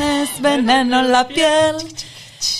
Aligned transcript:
tienes 0.00 0.40
veneno 0.40 1.00
en 1.00 1.12
la 1.12 1.28
piel. 1.28 1.76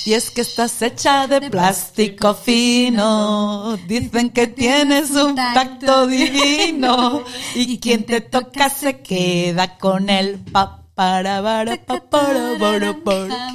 Y 0.04 0.12
es 0.12 0.30
que 0.30 0.42
estás 0.42 0.82
hecha 0.82 1.26
de 1.26 1.50
plástico 1.50 2.34
fino. 2.34 3.76
Dicen 3.86 4.30
que 4.30 4.46
tienes 4.46 5.10
un 5.12 5.34
tacto 5.36 6.06
divino. 6.06 7.24
Y 7.54 7.78
quien 7.78 8.04
te 8.04 8.20
toca 8.20 8.68
se 8.68 9.00
queda 9.00 9.78
con 9.78 10.10
el 10.10 10.38
pa 10.38 10.82
para 10.94 11.42
para 11.42 11.76
pa 11.76 12.00
para 12.10 12.58
para 12.58 12.94
para. 13.04 13.54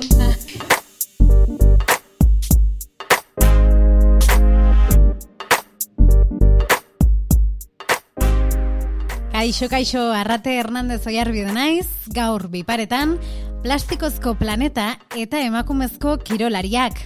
Kaixo, 9.31 9.69
kaixo, 9.69 10.11
Arrate 10.11 10.55
Hernandez 10.57 11.05
oiarbidu 11.05 11.51
naiz, 11.53 11.85
gaur 12.07 12.47
biparetan, 12.49 13.19
plastikozko 13.65 14.35
planeta 14.37 14.91
eta 15.17 15.39
emakumezko 15.41 16.19
kirolariak. 16.21 16.99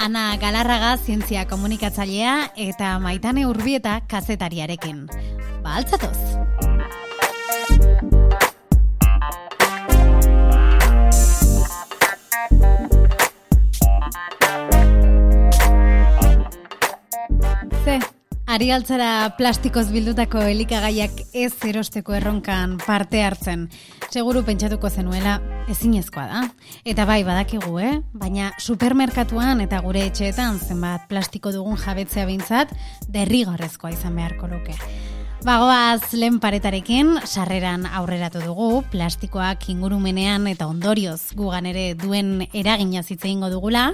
Ana 0.00 0.38
Galarraga 0.40 0.94
zientzia 0.96 1.42
komunikatzailea 1.44 2.54
eta 2.56 2.94
maitane 3.04 3.44
urbieta 3.44 3.98
kazetariarekin. 4.08 5.04
Ba, 5.60 5.76
altzatoz! 5.76 6.16
Ze, 17.84 18.00
Ari 18.46 18.68
altzara 18.70 19.34
plastikoz 19.36 19.88
bildutako 19.90 20.40
elikagaiak 20.48 21.16
ez 21.34 21.52
erosteko 21.66 22.14
erronkan 22.16 22.76
parte 22.86 23.20
hartzen. 23.26 23.66
Seguru 24.06 24.44
pentsatuko 24.46 24.88
zenuela 24.88 25.40
ezinezkoa 25.68 26.26
da. 26.30 26.42
Eta 26.86 27.04
bai 27.08 27.22
badakigu, 27.26 27.78
eh? 27.82 27.96
Baina 28.14 28.52
supermerkatuan 28.62 29.60
eta 29.64 29.80
gure 29.82 30.04
etxeetan 30.06 30.60
zenbat 30.62 31.08
plastiko 31.10 31.50
dugun 31.52 31.76
jabetzea 31.80 32.26
bintzat, 32.28 32.70
derrigarrezkoa 33.12 33.90
izan 33.96 34.14
beharko 34.16 34.46
luke. 34.52 34.76
Bagoaz 35.46 36.14
lehen 36.14 36.38
paretarekin, 36.40 37.16
sarreran 37.26 37.84
aurreratu 37.86 38.40
dugu, 38.42 38.82
plastikoak 38.94 39.68
ingurumenean 39.74 40.46
eta 40.50 40.70
ondorioz 40.70 41.34
gugan 41.36 41.66
ere 41.66 41.92
duen 41.98 42.46
eragina 42.54 43.02
zitzeingo 43.02 43.50
dugula, 43.50 43.90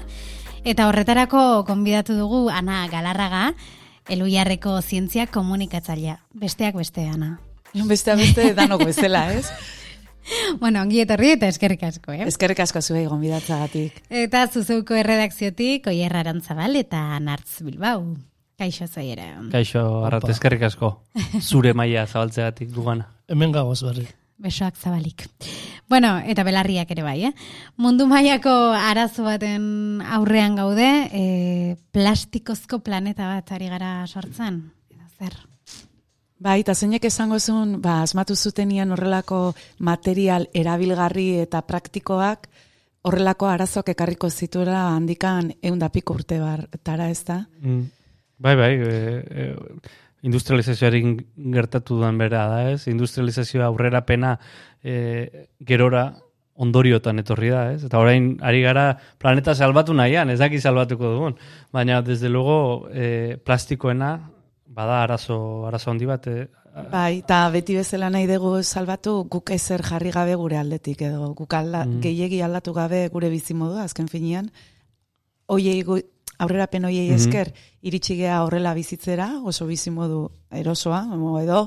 eta 0.64 0.88
horretarako 0.88 1.64
konbidatu 1.68 2.16
dugu 2.20 2.48
Ana 2.52 2.86
Galarraga, 2.92 3.52
Eluiarreko 4.10 4.80
zientzia 4.82 5.28
komunikatzailea. 5.30 6.16
Besteak 6.34 6.74
beste, 6.74 7.06
Ana. 7.06 7.36
Besteak 7.72 8.18
beste 8.18 8.48
danok 8.54 8.84
bezala, 8.90 9.28
ez? 9.32 9.46
bueno, 10.62 10.82
ongi 10.82 11.02
etorri 11.02 11.32
eta 11.36 11.48
eskerrik 11.50 11.82
asko, 11.88 12.12
eh? 12.14 12.26
Eskerrik 12.28 12.60
asko 12.64 12.82
zuei 12.82 13.06
gonbidatzagatik. 13.06 14.02
Eta 14.22 14.46
zuzeuko 14.48 14.98
erredakziotik, 14.98 15.88
Oier 15.92 16.16
Arantzabal 16.16 16.76
eta 16.80 17.02
Nartz 17.20 17.62
Bilbao. 17.62 18.04
Kaixo 18.62 18.86
ere. 19.00 19.32
Kaixo, 19.50 20.04
arrat, 20.06 20.28
eskerrik 20.30 20.62
asko. 20.68 20.92
Zure 21.40 21.72
maia 21.74 22.06
zabaltzegatik 22.06 22.70
dugana. 22.70 23.08
Hemen 23.26 23.52
gagoz 23.52 23.80
berri. 23.82 24.06
Besoak 24.42 24.76
zabalik. 24.76 25.24
Bueno, 25.88 26.16
eta 26.18 26.42
belarriak 26.46 26.90
ere 26.90 27.02
bai, 27.02 27.18
eh? 27.28 27.32
Mundu 27.76 28.06
mailako 28.10 28.52
arazo 28.74 29.26
baten 29.26 30.02
aurrean 30.02 30.56
gaude, 30.58 30.88
e, 31.12 31.76
plastikozko 31.94 32.80
planeta 32.86 33.28
bat 33.28 33.52
ari 33.54 33.68
gara 33.70 34.06
sortzen. 34.06 34.62
Zer? 35.18 35.36
Bai, 36.42 36.58
eta 36.64 36.74
zeinek 36.74 37.04
esango 37.06 37.38
zuen, 37.38 37.76
ba, 37.82 38.00
asmatu 38.02 38.34
zutenian 38.34 38.90
horrelako 38.90 39.52
material 39.86 40.48
erabilgarri 40.58 41.26
eta 41.44 41.60
praktikoak, 41.68 42.48
horrelako 43.06 43.46
arazoak 43.50 43.92
ekarriko 43.92 44.30
zituela 44.30 44.88
handikan 44.96 45.52
eundapiko 45.62 46.16
urte 46.18 46.40
bartara 46.42 47.10
ez 47.10 47.20
da? 47.28 47.38
Mm. 47.60 47.84
Bai, 48.42 48.56
bai, 48.58 48.72
e, 48.74 48.96
e, 49.44 49.46
industrializazioarekin 50.26 51.14
gertatu 51.54 52.00
duan 52.00 52.18
bera 52.18 52.48
da, 52.50 52.60
ez? 52.72 52.88
Industrializazioa 52.90 53.70
aurrera 53.70 54.02
pena 54.06 54.34
e, 54.82 55.46
gerora 55.66 56.08
ondoriotan 56.62 57.22
etorri 57.22 57.54
da, 57.54 57.68
ez? 57.76 57.84
Eta 57.86 58.02
orain 58.02 58.32
ari 58.42 58.66
gara 58.66 58.88
planeta 59.22 59.54
salbatu 59.54 59.94
nahian, 59.94 60.30
ez 60.34 60.40
daki 60.42 60.58
salbatuko 60.58 61.14
dugun. 61.14 61.38
Baina, 61.70 62.02
desde 62.02 62.28
luego, 62.28 62.88
e, 62.90 63.38
plastikoena, 63.46 64.16
bada 64.72 65.02
arazo, 65.04 65.38
arazo 65.68 65.92
handi 65.92 66.08
bat, 66.08 66.26
e, 66.26 66.48
Bai, 66.72 67.18
eta 67.18 67.42
beti 67.52 67.74
bezala 67.76 68.08
nahi 68.08 68.24
dugu 68.30 68.62
salbatu 68.62 69.26
guk 69.28 69.50
ezer 69.52 69.82
jarri 69.84 70.10
gabe 70.14 70.34
gure 70.40 70.56
aldetik 70.56 71.02
edo 71.04 71.34
guk 71.36 71.52
alda, 71.54 71.84
mm. 71.84 72.00
gehiegi 72.00 72.40
aldatu 72.40 72.72
gabe 72.72 73.02
gure 73.12 73.28
bizimodu 73.28 73.76
azken 73.82 74.08
finean. 74.08 74.48
Oiei 75.52 75.82
aurrera 76.38 76.66
pen 76.72 76.86
hoiei 76.88 77.10
mhm. 77.10 77.18
esker 77.18 77.52
iritsi 77.82 78.16
gea 78.16 78.40
horrela 78.46 78.72
bizitzera, 78.74 79.28
oso 79.44 79.66
bizimodu 79.68 80.24
erosoa, 80.62 81.04
edo 81.42 81.60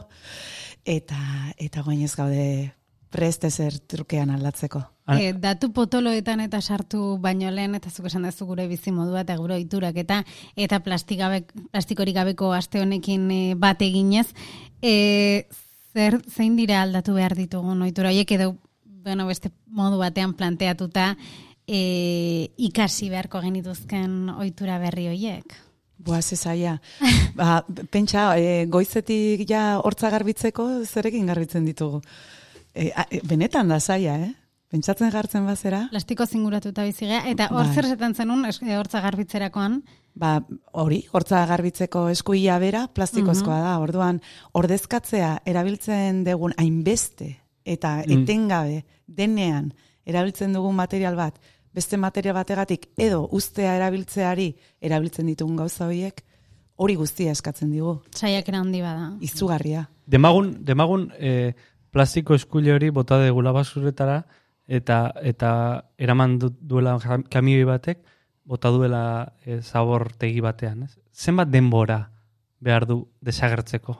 eta 0.85 1.21
eta 1.57 1.85
ez 1.93 2.15
gaude 2.15 2.73
preste 3.09 3.51
zer 3.51 3.79
trukean 3.79 4.31
aldatzeko. 4.31 4.81
E, 5.05 5.33
datu 5.37 5.69
potoloetan 5.69 6.41
eta 6.41 6.57
sartu 6.61 7.19
baino 7.21 7.51
lehen 7.53 7.75
eta 7.77 7.91
zuk 7.91 8.07
esan 8.09 8.23
duzu 8.25 8.47
gure 8.49 8.65
bizimodua 8.65 9.21
eta 9.21 9.35
gure 9.37 9.53
oiturak 9.59 9.99
eta 10.01 10.23
eta 10.57 10.79
plastikorik 10.81 12.15
gabeko 12.15 12.51
aste 12.57 12.81
honekin 12.81 13.29
e, 13.29 13.41
bat 13.53 13.81
eginez, 13.85 14.31
e, 14.81 15.45
zer 15.93 16.17
zein 16.25 16.55
dira 16.57 16.81
aldatu 16.81 17.13
behar 17.13 17.35
ditugun 17.37 17.83
ohitura 17.85 18.09
hoiek 18.09 18.31
edo 18.31 18.55
bueno, 19.05 19.27
beste 19.29 19.51
modu 19.69 19.99
batean 20.01 20.33
planteatuta 20.33 21.11
e, 21.67 22.49
ikasi 22.57 23.11
beharko 23.13 23.43
genituzken 23.45 24.31
ohitura 24.33 24.79
berri 24.81 25.05
hoiek? 25.11 25.53
Boa, 26.05 26.21
zezaia. 26.21 26.79
ba, 27.39 27.61
pentsa, 27.93 28.31
e, 28.37 28.65
goizetik 28.65 29.45
ja 29.49 29.77
hortza 29.83 30.09
garbitzeko 30.13 30.67
zerekin 30.85 31.29
garbitzen 31.29 31.65
ditugu. 31.69 32.01
E, 32.73 32.89
e, 32.89 33.21
benetan 33.23 33.69
da 33.69 33.79
zaia, 33.79 34.17
eh? 34.25 34.33
Pentsatzen 34.75 35.13
gartzen 35.13 35.45
bazera. 35.47 35.85
Plastiko 35.93 36.25
zinguratuta 36.27 36.83
bizigea, 36.83 37.21
eta 37.31 37.47
hor 37.53 37.69
bai. 37.69 37.75
zer 37.75 37.87
zetan 37.93 38.15
zenun 38.15 38.43
e, 38.43 38.75
hortza 38.75 38.99
garbitzerakoan? 39.05 39.79
Ba, 40.19 40.35
hori, 40.75 40.99
hortza 41.15 41.45
garbitzeko 41.47 42.09
eskuia 42.11 42.57
bera, 42.59 42.85
plastikozkoa 42.91 43.55
mhm. 43.55 43.69
da. 43.69 43.77
Orduan, 43.79 44.21
ordezkatzea 44.59 45.31
erabiltzen 45.47 46.25
dugun 46.27 46.55
hainbeste, 46.59 47.31
eta 47.63 48.01
mm. 48.01 48.19
etengabe, 48.19 48.83
denean, 49.07 49.71
erabiltzen 50.05 50.53
dugun 50.55 50.75
material 50.75 51.15
bat, 51.15 51.39
beste 51.75 51.97
materia 51.99 52.35
bategatik 52.35 52.89
edo 52.99 53.25
ustea 53.35 53.75
erabiltzeari 53.79 54.51
erabiltzen 54.83 55.27
ditugun 55.31 55.57
gauza 55.59 55.87
horiek 55.87 56.21
hori 56.75 56.95
guztia 56.99 57.31
eskatzen 57.35 57.71
digu. 57.71 57.97
Saiak 58.15 58.47
handi 58.51 58.81
bada. 58.83 59.13
Izugarria. 59.23 59.87
Demagun, 60.05 60.57
demagun 60.67 61.09
e, 61.15 61.53
plastiko 61.91 62.35
eskule 62.35 62.73
hori 62.75 62.91
bota 62.91 63.19
degula 63.23 63.55
basuretara 63.55 64.25
eta 64.67 65.13
eta 65.21 65.51
eraman 65.97 66.39
duela 66.39 66.97
kamioi 67.29 67.63
batek 67.63 68.03
bota 68.45 68.69
duela 68.69 69.33
e, 69.43 69.61
zabortegi 69.61 70.41
batean. 70.41 70.83
Ez? 70.83 70.97
Zenbat 71.13 71.49
denbora 71.49 71.99
behar 72.61 72.85
du 72.85 72.99
desagertzeko? 73.21 73.97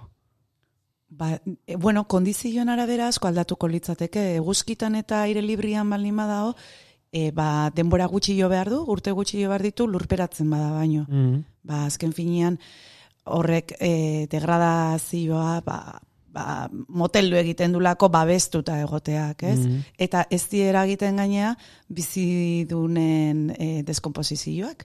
Ba, 1.10 1.36
e, 1.66 1.76
bueno, 1.76 2.06
kondizioen 2.08 2.70
arabera 2.70 3.10
asko 3.10 3.28
aldatuko 3.28 3.68
litzateke. 3.68 4.36
Eguzkitan 4.40 4.96
eta 5.02 5.24
aire 5.26 5.42
librian 5.42 5.90
baldin 5.90 6.18
badao, 6.22 6.54
e, 7.12 7.32
ba, 7.32 7.72
denbora 7.76 8.08
gutxi 8.12 8.38
jo 8.40 8.50
behar 8.50 8.70
du, 8.70 8.84
urte 8.92 9.14
gutxi 9.18 9.42
jo 9.42 9.50
behar 9.50 9.66
ditu, 9.66 9.88
lurperatzen 9.88 10.50
bada 10.50 10.72
baino. 10.78 11.06
Mm 11.10 11.44
Ba, 11.66 11.88
azken 11.88 12.12
finean, 12.14 12.60
horrek 13.26 13.72
e, 13.82 14.28
degradazioa, 14.30 15.64
ba, 15.66 15.98
ba, 16.36 16.68
moteldu 16.72 17.38
egiten 17.40 17.74
dulako 17.76 18.10
babestuta 18.14 18.78
egoteak, 18.84 19.46
ez? 19.48 19.60
Mm 19.62 19.84
Eta 20.06 20.26
ez 20.30 20.44
diera 20.52 20.84
egiten 20.86 21.16
gainea, 21.22 21.54
bizidunen 21.88 23.48
e, 23.56 23.68
deskomposizioak, 23.88 24.84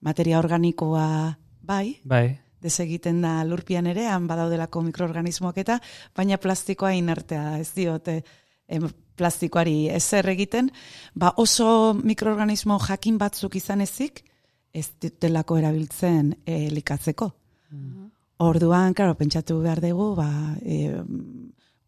materia 0.00 0.38
organikoa 0.40 1.36
bai, 1.60 1.98
bai. 2.04 2.38
desegiten 2.62 3.20
da 3.22 3.42
lurpian 3.44 3.86
ere, 3.86 4.06
han 4.08 4.26
badaudelako 4.26 4.82
mikroorganismoak 4.88 5.60
eta, 5.62 5.78
baina 6.16 6.40
plastikoa 6.40 6.94
inertea, 6.96 7.58
ez 7.60 7.70
diote, 7.76 8.22
plastikoari 9.16 9.88
ezer 9.94 10.28
egiten, 10.32 10.70
ba 11.14 11.34
oso 11.36 11.94
mikroorganismo 11.94 12.78
jakin 12.88 13.18
batzuk 13.18 13.56
izan 13.60 13.84
ezik, 13.84 14.24
ez 14.72 14.88
dutelako 15.00 15.60
erabiltzen 15.62 16.34
elikatzeko. 16.46 17.32
Mm 17.70 18.12
Orduan, 18.38 18.92
claro, 18.92 19.14
pentsatu 19.16 19.60
behar 19.64 19.80
dugu, 19.80 20.14
ba, 20.14 20.28
e, 20.60 20.92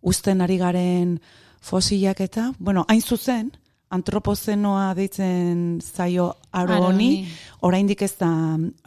usten 0.01 0.41
ari 0.41 0.57
garen 0.57 1.19
fosilak 1.61 2.23
eta, 2.25 2.53
bueno, 2.59 2.87
hain 2.89 3.03
zuzen, 3.03 3.51
antropozenoa 3.91 4.95
deitzen 4.97 5.81
zaio 5.83 6.31
aro 6.53 6.79
honi, 6.87 7.27
oraindik 7.61 8.03
ez 8.03 8.15
da 8.21 8.31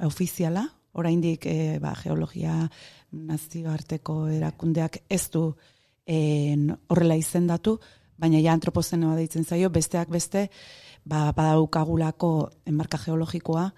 ofiziala, 0.07 0.65
oraindik 0.93 1.45
e, 1.45 1.77
ba, 1.81 1.93
geologia 2.01 2.55
nazioarteko 3.11 4.27
erakundeak 4.39 5.03
ez 5.09 5.27
du 5.29 5.51
horrela 6.11 7.15
izendatu, 7.15 7.77
baina 8.17 8.41
ja 8.41 8.53
antropozenoa 8.57 9.13
deitzen 9.15 9.45
zaio, 9.45 9.69
besteak 9.69 10.09
beste, 10.09 10.47
ba, 11.05 11.29
badaukagulako 11.37 12.49
enmarka 12.65 12.97
geologikoa, 13.05 13.69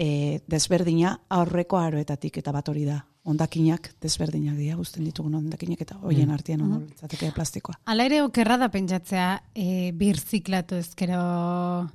e, 0.00 0.40
desberdina 0.48 1.18
aurreko 1.28 1.78
aroetatik 1.78 2.40
eta 2.40 2.52
bat 2.56 2.68
hori 2.72 2.88
da. 2.88 3.02
Ondakinak 3.24 3.90
desberdinak 4.00 4.56
dira, 4.56 4.76
guztien 4.76 5.04
ditugun 5.04 5.34
ondakinak 5.34 5.80
eta 5.84 5.98
hoien 6.00 6.28
Mm. 6.28 6.32
artean 6.32 6.60
mm 6.62 6.86
litzateke 6.88 7.32
plastikoa. 7.36 7.74
Hala 7.84 8.04
ere 8.04 8.22
okerra 8.22 8.56
da 8.56 8.68
pentsatzea 8.70 9.42
e, 9.54 9.92
birziklatu 9.92 10.74
ezkero 10.76 11.90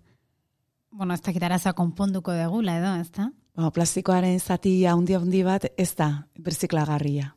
bueno, 0.92 1.14
ez 1.14 1.22
dakit 1.22 1.44
arazoa 1.44 1.74
konponduko 1.74 2.32
degula 2.32 2.78
edo, 2.78 2.94
ez 3.02 3.12
da? 3.12 3.32
Ba, 3.56 3.72
plastikoaren 3.72 4.40
zati 4.40 4.86
handi 4.86 5.14
handi 5.16 5.44
bat 5.44 5.66
ez 5.78 5.96
da 5.96 6.28
birziklagarria. 6.40 7.34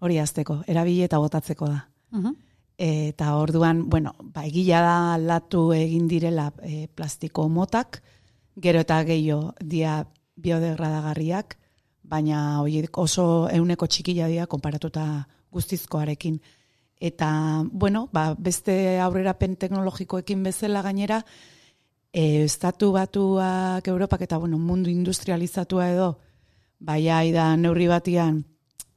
Hori 0.00 0.18
azteko, 0.18 0.62
erabili 0.66 1.02
eta 1.02 1.18
botatzeko 1.18 1.66
da. 1.68 1.84
Uh 2.12 2.32
Eta 2.78 3.36
orduan, 3.36 3.88
bueno, 3.90 4.14
ba, 4.22 4.46
egila 4.46 4.80
da 4.80 4.94
aldatu 5.14 5.72
egin 5.76 6.08
direla 6.08 6.52
e, 6.62 6.88
plastiko 6.88 7.48
motak, 7.48 8.02
gero 8.56 8.80
eta 8.80 9.04
gehiago 9.04 9.52
dia 9.60 10.06
biodegradagarriak, 10.36 11.58
baina 12.02 12.60
horiek 12.60 12.98
oso 12.98 13.48
euneko 13.50 13.86
txikila 13.86 14.28
dira 14.28 14.46
konparatuta 14.46 15.26
guztizkoarekin. 15.52 16.40
Eta, 17.00 17.64
bueno, 17.72 18.08
ba, 18.12 18.34
beste 18.38 19.00
aurrerapen 19.00 19.56
teknologikoekin 19.56 20.42
bezala 20.42 20.82
gainera, 20.82 21.24
e, 22.12 22.44
estatu 22.44 22.92
batuak 22.92 23.88
Europak 23.88 24.22
eta 24.22 24.38
bueno, 24.38 24.58
mundu 24.58 24.90
industrializatua 24.90 25.90
edo, 25.90 26.18
bai 26.78 27.32
da 27.32 27.56
neurri 27.56 27.88
batian 27.88 28.44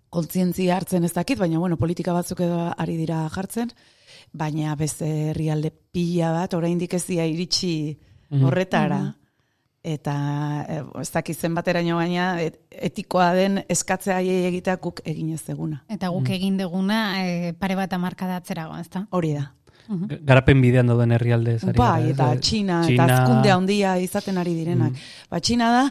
kontzientzia 0.09 0.75
hartzen 0.77 1.03
ez 1.03 1.13
dakit, 1.13 1.39
baina 1.39 1.59
bueno, 1.59 1.77
politika 1.77 2.13
batzuk 2.13 2.39
edo 2.41 2.73
ari 2.77 2.97
dira 2.97 3.27
jartzen, 3.29 3.71
baina 4.33 4.75
beste 4.75 5.31
herrialde 5.31 5.71
pila 5.71 6.31
bat, 6.31 6.53
oraindik 6.53 6.93
ez 6.93 7.05
dira 7.07 7.25
iritsi 7.25 7.97
Mhm. 8.29 8.43
horretara. 8.43 9.15
Eta 9.85 10.13
e, 10.65 10.79
ez 11.01 11.09
dakit 11.13 11.37
zenbateraino 11.37 11.99
baina 11.99 12.31
et, 12.41 12.57
etikoa 12.89 13.27
den 13.37 13.59
eskatzea 13.69 14.17
haiei 14.17 14.47
egitea 14.49 14.79
guk 14.81 15.03
egin 15.05 15.35
ez 15.35 15.43
deguna. 15.45 15.83
Eta 15.93 16.09
guk 16.13 16.31
egin 16.33 16.57
deguna 16.57 17.01
e, 17.21 17.53
pare 17.59 17.77
bat 17.77 17.93
amarka 17.93 18.29
datzerago, 18.31 18.79
ez 18.81 18.89
da? 18.89 19.05
Hori 19.13 19.35
da. 19.37 19.51
Garapen 20.25 20.61
bidean 20.63 20.89
dauden 20.89 21.13
herrialde 21.15 21.55
zari. 21.59 21.77
Bai, 21.77 22.11
eta 22.11 22.27
Txina, 22.41 22.79
eta 22.89 23.05
azkunde 23.05 23.51
handia 23.53 23.95
izaten 24.01 24.39
ari 24.41 24.55
direnak. 24.57 24.97
Ba, 25.31 25.39
Txina 25.39 25.69
da, 25.73 25.83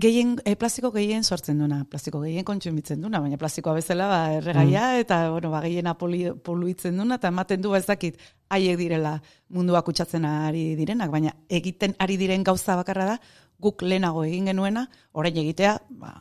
gehien, 0.00 0.34
e, 0.44 0.54
plastiko 0.60 0.90
gehien 0.94 1.24
sortzen 1.24 1.60
duna, 1.60 1.82
plastiko 1.90 2.22
gehien 2.24 2.46
kontsumitzen 2.48 3.02
duna, 3.04 3.20
baina 3.24 3.38
plastikoa 3.40 3.76
bezala, 3.78 4.08
ba, 4.10 4.20
erregaia, 4.38 4.86
eta, 5.02 5.20
bueno, 5.34 5.52
ba, 5.52 5.62
gehiena 5.66 5.96
poli, 6.00 6.24
poluitzen 6.44 6.96
duna, 7.00 7.18
eta 7.20 7.32
ematen 7.32 7.62
du, 7.64 7.74
ez 7.76 7.84
dakit, 7.88 8.20
haiek 8.54 8.78
direla 8.80 9.16
mundua 9.54 9.82
kutsatzen 9.86 10.24
ari 10.28 10.70
direnak, 10.78 11.10
baina 11.12 11.34
egiten 11.48 11.96
ari 12.02 12.18
diren 12.20 12.44
gauza 12.46 12.78
bakarra 12.80 13.14
da, 13.14 13.18
guk 13.60 13.84
lehenago 13.84 14.24
egin 14.26 14.50
genuena, 14.52 14.86
orain 15.12 15.36
egitea, 15.44 15.76
ba, 16.00 16.16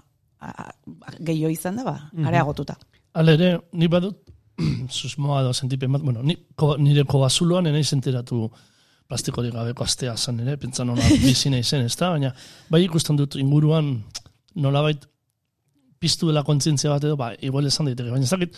gehiago 1.20 1.54
izan 1.54 1.80
da, 1.80 1.88
ba, 1.88 1.98
areagotuta. 2.28 2.78
Hala 3.14 3.36
ere, 3.38 3.56
ni 3.78 3.88
badut, 3.88 4.18
susmoa 5.02 5.42
edo 5.42 5.54
sentipen 5.54 5.92
bat, 5.96 6.04
bueno, 6.04 6.24
ni, 6.24 6.38
ko, 6.56 6.76
nire 6.78 7.06
kobazuloan 7.10 7.68
enaiz 7.72 7.90
enteratu 7.96 8.48
plastikorik 9.10 9.54
gabeko 9.54 9.86
astea 9.86 10.16
zan 10.18 10.40
ere, 10.44 10.58
pentsa 10.58 10.86
nola 10.88 11.08
bizina 11.26 11.60
izen, 11.62 11.86
ez 11.88 11.98
da? 12.00 12.14
Baina, 12.16 12.34
bai 12.70 12.84
ikusten 12.86 13.20
dut 13.20 13.38
inguruan 13.42 13.96
nolabait 14.56 15.04
piztu 16.04 16.30
dela 16.30 16.44
kontzientzia 16.48 16.92
bat 16.92 17.04
edo, 17.04 17.18
ba, 17.20 17.34
igual 17.42 17.68
esan 17.70 17.90
daiteke, 17.90 18.12
baina 18.12 18.28
ez 18.28 18.34
dakit, 18.34 18.58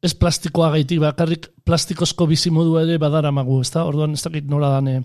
ez 0.00 0.14
plastikoa 0.16 0.70
gaitik 0.76 1.00
bakarrik 1.02 1.50
plastikozko 1.68 2.26
bizimodua 2.30 2.86
ere 2.86 2.96
badara 3.02 3.32
magu, 3.34 3.60
ez 3.60 3.70
da? 3.74 3.84
Orduan 3.88 4.16
ez 4.16 4.22
dakit 4.24 4.48
nola 4.48 4.72
dane 4.78 5.02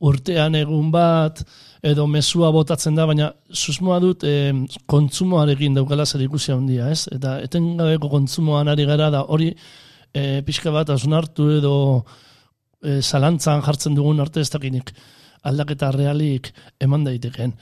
urtean 0.00 0.56
egun 0.56 0.88
bat, 0.92 1.42
edo 1.84 2.06
mezua 2.08 2.50
botatzen 2.52 2.96
da, 2.96 3.06
baina 3.08 3.30
susmoa 3.52 3.98
dut 4.00 4.24
e, 4.24 4.52
kontsumoarekin 4.90 5.76
daukala 5.76 6.06
zer 6.06 6.24
ikusia 6.24 6.56
handia, 6.56 6.88
ez? 6.92 7.06
Eta 7.12 7.38
etengabeko 7.44 8.10
kontsumoan 8.12 8.68
ari 8.72 8.86
gara 8.88 9.10
da 9.12 9.24
hori 9.28 9.50
e, 9.52 10.42
pixka 10.46 10.72
bat 10.72 10.90
hartu 10.90 11.50
edo 11.58 11.74
e, 12.82 13.00
zalantzan 13.00 13.62
jartzen 13.62 13.94
dugun 13.94 14.20
arte 14.20 14.40
ez 14.40 14.50
dakinik 14.50 14.92
aldaketa 15.44 15.90
realik 15.92 16.52
eman 16.80 17.04
daitekeen. 17.04 17.52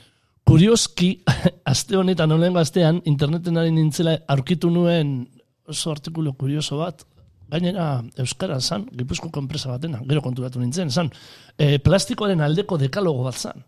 Kurioski, 0.49 1.13
aste 1.73 1.97
honetan 1.97 2.33
olen 2.33 2.55
gaztean, 2.55 3.03
interneten 3.05 3.59
ari 3.59 3.71
nintzela 3.75 4.17
aurkitu 4.29 4.71
nuen 4.71 5.27
oso 5.69 5.93
artikulu 5.93 6.33
kurioso 6.33 6.79
bat, 6.81 7.05
gainera 7.51 7.89
Euskara 8.23 8.61
zan, 8.61 8.87
Gipuzkoako 8.97 9.43
enpresa 9.45 9.73
batena, 9.73 10.01
gero 10.09 10.23
konturatu 10.25 10.61
nintzen, 10.61 10.91
zan, 10.91 11.11
e, 11.57 11.79
plastikoaren 11.85 12.41
aldeko 12.45 12.79
dekalogo 12.81 13.25
bat 13.27 13.39
zan. 13.39 13.65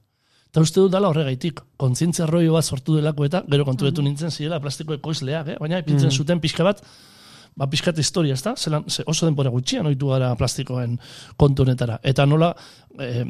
Eta 0.51 0.65
uste 0.67 0.83
dut 0.83 0.91
dala 0.91 1.13
horregaitik, 1.13 1.63
kontzientzia 1.79 2.27
rollo 2.27 2.57
bat 2.57 2.67
sortu 2.67 2.97
delako 2.99 3.25
eta 3.29 3.45
gero 3.51 3.65
konturatu 3.69 4.03
nintzen 4.03 4.35
zirela 4.35 4.59
plastiko 4.61 4.97
ekoizleak, 4.99 5.55
eh? 5.55 5.57
baina 5.61 5.79
ipintzen 5.79 6.11
zuten 6.11 6.41
pixka 6.43 6.67
bat, 6.67 6.83
ba, 7.55 7.69
pixkat 7.71 7.99
historia, 8.03 8.35
ez 8.35 8.43
da? 8.43 8.57
Zelan, 8.59 8.89
ze 8.91 9.05
oso 9.07 9.29
denbora 9.29 9.53
gutxian 9.55 9.87
oitu 9.87 10.11
gara 10.11 10.33
plastikoen 10.39 10.99
kontu 11.39 11.63
honetara. 11.63 12.01
Eta 12.03 12.27
nola, 12.27 12.51
e, 12.99 13.25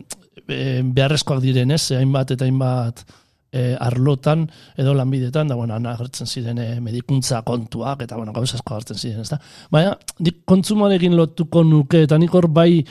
e, 0.47 0.61
beharrezkoak 0.83 1.43
diren, 1.45 1.77
ez? 1.77 1.83
Hainbat 1.99 2.37
eta 2.37 2.49
hainbat 2.49 3.05
e, 3.53 3.75
arlotan 3.81 4.47
edo 4.79 4.95
lanbidetan, 4.95 5.51
da, 5.51 5.57
bueno, 5.59 5.77
agertzen 5.91 6.27
ziren 6.27 6.59
e, 6.63 6.69
medikuntza 6.81 7.43
kontuak, 7.47 8.05
eta, 8.07 8.17
bueno, 8.17 8.35
gauza 8.37 8.59
asko 8.59 8.77
agertzen 8.77 9.01
ziren, 9.01 9.21
ez 9.25 9.31
da? 9.33 9.41
Baina, 9.73 9.95
nik 10.25 10.43
kontsumoarekin 10.49 11.17
lotuko 11.19 11.65
nuke, 11.67 12.05
eta 12.07 12.19
nik 12.21 12.35
hor 12.35 12.49
bai 12.55 12.83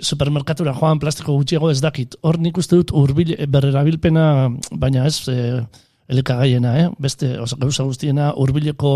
supermerkatura 0.00 0.74
joan 0.78 1.00
plastiko 1.02 1.36
gutxiago 1.38 1.70
ez 1.72 1.80
dakit. 1.84 2.18
Hor 2.22 2.40
nik 2.42 2.58
uste 2.58 2.78
dut 2.78 2.94
urbil, 2.96 3.36
berrerabilpena, 3.50 4.24
baina 4.72 5.06
ez, 5.08 5.20
e, 5.30 5.62
elikagaiena, 6.08 6.70
eh? 6.80 6.86
beste 6.98 7.34
oza, 7.40 7.56
gauza 7.60 7.84
guztiena 7.84 8.30
hurbileko 8.36 8.90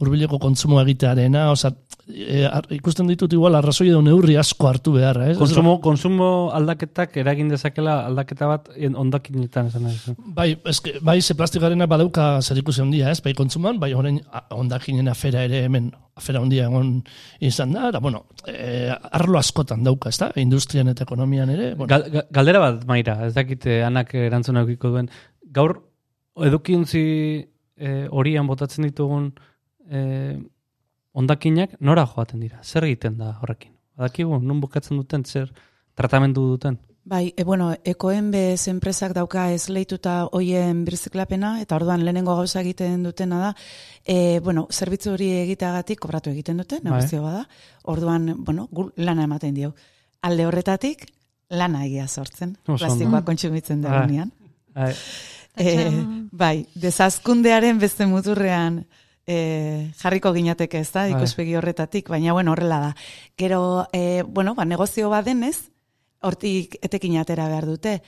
hurbileko 0.00 0.38
kontsumo 0.42 0.80
egitearena, 0.82 1.48
oza, 1.52 1.70
e, 2.08 2.44
ar, 2.46 2.66
ikusten 2.74 3.06
ditut 3.10 3.32
igual 3.34 3.54
arrazoi 3.58 3.88
edo 3.90 4.00
neurri 4.02 4.36
asko 4.38 4.68
hartu 4.68 4.92
beharra, 4.96 5.28
eh? 5.30 5.36
Konsumo, 5.38 5.76
konsumo 5.82 6.28
aldaketak 6.54 7.16
eragin 7.22 7.48
dezakela 7.50 8.00
aldaketa 8.06 8.46
bat 8.50 8.68
en- 8.76 8.96
ondakinetan 8.98 9.70
esan 9.70 9.86
nahi. 9.86 10.14
Bai, 10.34 10.48
eske, 10.70 10.96
bai, 11.02 11.20
ze 11.22 11.34
plastikarena 11.38 11.86
badauka 11.90 12.40
zer 12.42 12.58
ikusi 12.62 12.82
handia, 12.82 13.10
ez? 13.10 13.20
Bai 13.22 13.34
kontsuman, 13.38 13.78
bai 13.82 13.92
orain 13.94 14.20
ondakinen 14.50 15.08
afera 15.08 15.42
ere 15.46 15.64
hemen 15.66 15.90
afera 16.18 16.40
handia 16.42 16.66
egon 16.66 17.04
izan 17.40 17.72
da, 17.72 17.88
eta 17.92 18.00
bueno, 18.02 18.24
e, 18.46 18.90
arlo 19.12 19.38
askotan 19.38 19.84
dauka, 19.86 20.10
ez 20.10 20.18
da? 20.18 20.32
Industrian 20.36 20.88
eta 20.94 21.04
ekonomian 21.06 21.50
ere, 21.54 21.74
bueno, 21.74 21.88
Gal, 21.90 22.06
ga- 22.10 22.26
galdera 22.30 22.58
bat, 22.66 22.84
Maira, 22.86 23.20
ez 23.26 23.34
dakit 23.34 23.66
eh, 23.66 23.84
anak 23.86 24.14
erantzun 24.14 24.56
aukiko 24.58 24.90
duen. 24.94 25.10
Gaur, 25.54 25.76
edukiontzi 26.46 27.02
eh, 27.76 28.06
horian 28.10 28.46
botatzen 28.46 28.86
ditugun 28.88 29.32
eh, 29.90 30.38
ondakinak 31.12 31.78
nora 31.80 32.06
joaten 32.06 32.40
dira? 32.40 32.60
Zer 32.62 32.86
egiten 32.88 33.18
da 33.18 33.34
horrekin? 33.42 33.72
Badakigu, 33.98 34.38
nun 34.38 34.60
bukatzen 34.62 35.00
duten, 35.00 35.24
zer 35.26 35.50
tratamendu 35.98 36.44
duten? 36.52 36.78
Bai, 37.08 37.32
e, 37.36 37.44
bueno, 37.44 37.70
ekoen 37.88 38.28
bez 38.30 38.68
enpresak 38.68 39.14
dauka 39.16 39.46
ez 39.54 39.70
lehituta 39.72 40.26
hoien 40.36 40.82
birziklapena, 40.84 41.54
eta 41.62 41.78
orduan 41.78 42.04
lehenengo 42.04 42.34
gauza 42.36 42.60
egiten 42.60 43.02
dutena 43.06 43.38
da, 43.40 43.52
e, 44.04 44.40
bueno, 44.44 44.66
zerbitzu 44.70 45.14
hori 45.14 45.30
egiteagatik 45.38 46.02
kobratu 46.04 46.30
egiten 46.34 46.60
dute, 46.60 46.82
Bai. 46.82 46.90
negozio 46.90 47.22
bada, 47.24 47.46
orduan, 47.88 48.34
bueno, 48.44 48.68
gu 48.70 48.90
lana 49.00 49.24
ematen 49.24 49.56
dio. 49.56 49.72
Alde 50.20 50.46
horretatik, 50.46 51.06
lana 51.48 51.86
egia 51.86 52.06
sortzen, 52.08 52.58
plastikoa 52.68 53.24
kontsumitzen 53.24 53.82
Bai. 53.82 54.92
E, 55.58 55.90
bai, 56.32 56.66
dezazkundearen 56.74 57.78
beste 57.78 58.06
muturrean 58.06 58.84
e, 59.26 59.90
jarriko 60.00 60.32
ginateke 60.32 60.80
ez 60.80 60.90
da, 60.92 61.02
Bai. 61.06 61.16
ikuspegi 61.16 61.56
horretatik, 61.58 62.08
baina 62.08 62.32
bueno, 62.32 62.52
horrela 62.52 62.78
da. 62.80 62.94
Gero, 63.36 63.86
e, 63.92 64.22
bueno, 64.22 64.54
ba, 64.54 64.64
negozio 64.64 65.10
badenez, 65.10 65.70
hortik 66.20 66.78
etekin 66.82 67.18
atera 67.20 67.48
behar 67.48 67.66
dute. 67.66 67.98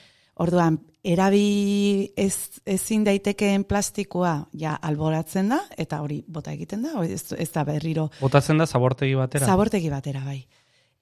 Orduan, 0.40 0.78
erabi 1.04 2.12
ez, 2.16 2.60
ezin 2.64 3.04
daitekeen 3.04 3.64
plastikoa 3.68 4.46
ja 4.56 4.74
alboratzen 4.74 5.50
da, 5.52 5.58
eta 5.76 6.00
hori 6.00 6.22
bota 6.26 6.52
egiten 6.56 6.82
da, 6.86 6.94
ez, 7.04 7.32
ez 7.36 7.50
da 7.52 7.64
berriro 7.68 8.08
botatzen 8.20 8.56
da 8.60 8.66
zabortegi 8.66 9.14
batera? 9.18 9.46
zabortegi 9.46 9.90
batera 9.92 10.24
bai. 10.24 10.46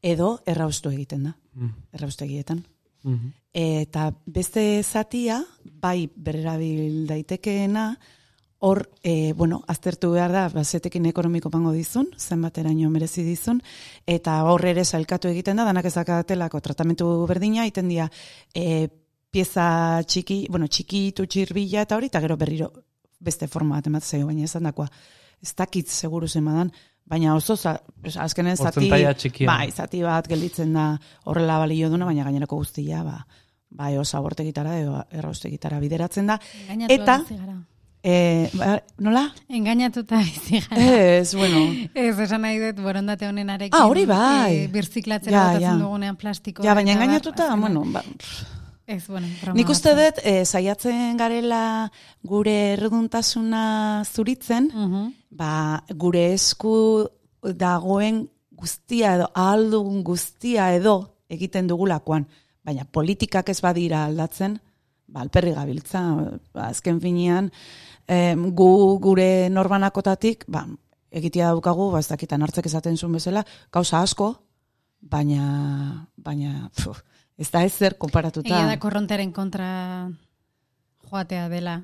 Edo 0.02 0.38
erraustu 0.47 0.90
egiten 0.95 1.25
da, 1.31 1.37
Mm, 1.59 1.73
erraustegietan. 1.93 2.64
mhm. 3.02 3.33
Eta 3.52 4.11
beste 4.26 4.83
zatia, 4.83 5.40
bai 5.64 6.09
berrerabil 6.14 7.07
daitekeena, 7.09 7.90
hor, 8.61 8.90
e, 9.02 9.33
bueno, 9.33 9.62
aztertu 9.69 10.11
behar 10.12 10.33
da, 10.33 10.49
bazetekin 10.50 11.07
ekonomiko 11.07 11.50
pango 11.50 11.73
dizun, 11.73 12.09
zenbateraino 12.19 12.90
merezi 12.90 13.23
dizun, 13.23 13.61
eta 14.07 14.43
hor 14.50 14.64
ere 14.67 14.85
salkatu 14.85 15.31
egiten 15.31 15.57
da, 15.57 15.64
danak 15.69 15.87
ezakatelako 15.87 16.61
tratamentu 16.61 17.09
berdina, 17.31 17.67
iten 17.67 17.88
dira, 17.88 18.09
e, 18.55 18.88
pieza 19.31 20.02
txiki, 20.02 20.47
bueno, 20.50 20.67
txikitu 20.67 21.26
txirbila 21.26 21.87
eta 21.87 21.97
hori, 21.97 22.11
eta 22.11 22.21
gero 22.25 22.37
berriro 22.37 22.73
beste 23.19 23.49
forma 23.49 23.78
bat 23.78 23.87
ematen 23.87 24.07
zaio, 24.07 24.26
baina 24.26 24.45
esan 24.45 24.67
dakoa, 24.67 24.88
ez 25.43 25.55
dakit 25.55 25.88
seguru 25.88 26.28
zemadan, 26.28 26.73
baina 27.09 27.35
oso 27.35 27.57
za, 27.57 27.79
azkenen 28.21 28.57
zati, 28.57 28.91
bai, 29.47 29.71
zati 29.73 30.03
bat 30.05 30.29
gelditzen 30.29 30.73
da 30.77 30.91
horrela 31.25 31.59
balio 31.62 31.88
duna, 31.91 32.05
baina 32.09 32.25
gainerako 32.27 32.57
guztia, 32.61 33.03
ba, 33.05 33.23
bai, 33.71 33.97
oso 33.99 34.19
abortegitara 34.19 34.77
edo 34.81 35.03
erraustegitara 35.11 35.81
bideratzen 35.81 36.27
da. 36.27 36.38
Engainatu 36.69 36.95
Eta-. 36.95 37.19
E, 38.09 38.49
ba, 38.55 38.77
nola? 39.03 39.25
Engainatuta 39.50 40.21
bizi 40.23 40.61
gara. 40.62 40.85
Ez, 41.19 41.35
bueno, 41.35 41.65
Ez, 41.99 42.15
esan 42.23 42.45
nahi 42.47 42.61
dut, 42.62 42.79
borondate 42.85 43.27
honenarekin. 43.27 43.75
Ah, 43.75 43.88
hori 43.91 44.05
bai. 44.07 44.53
E, 44.65 44.69
birziklatzen 44.73 45.35
Ja, 45.35 45.49
ja. 45.61 45.73
dugunean 45.81 46.17
plastikoa. 46.17 46.65
ja, 46.65 46.77
baina 46.79 46.93
engainatuta, 46.95 47.49
bueno, 47.57 47.83
ba, 47.93 48.05
Ez, 48.88 49.04
bueno, 49.07 49.26
nik 49.52 49.68
uste 49.68 49.92
dut, 49.92 50.23
e, 50.25 50.47
saiatzen 50.49 51.18
garela 51.21 51.90
gure 52.25 52.54
erreduntasuna 52.73 54.02
zuritzen, 54.09 54.71
Mhm. 54.73 55.11
ba, 55.28 55.85
gure 55.92 56.33
esku 56.33 57.04
dagoen 57.42 58.30
guztia 58.50 59.14
edo 59.16 59.26
ahaldugun 59.35 60.02
guztia 60.02 60.71
edo 60.75 60.95
egiten 61.28 61.68
dugulakoan. 61.68 62.25
Baina 62.64 62.87
politikak 62.90 63.50
ez 63.50 63.61
badira 63.61 64.07
aldatzen, 64.07 64.59
ba, 65.07 65.21
alperri 65.21 65.52
gabiltza, 65.52 66.00
ba, 66.54 66.68
azken 66.68 66.99
finean, 67.00 67.52
em, 68.07 68.54
gu 68.54 68.99
gure 69.04 69.50
norbanakotatik, 69.50 70.47
ba, 70.49 70.64
egitea 71.12 71.52
daukagu, 71.52 71.90
ba, 71.92 72.00
ez 72.00 72.09
dakitan 72.09 72.40
hartzek 72.42 72.66
esaten 72.66 72.97
zuen 72.97 73.12
bezala, 73.12 73.45
gauza 73.71 74.00
asko, 74.00 74.33
baina, 75.00 76.09
baina, 76.16 76.71
pf, 76.75 77.02
ez 77.38 77.50
da 77.54 77.62
ezer 77.64 77.97
konparatuta. 77.99 78.49
Egia 78.50 78.66
da 78.66 78.78
korrontaren 78.83 79.33
kontra 79.33 79.68
joatea 81.09 81.49
dela. 81.49 81.78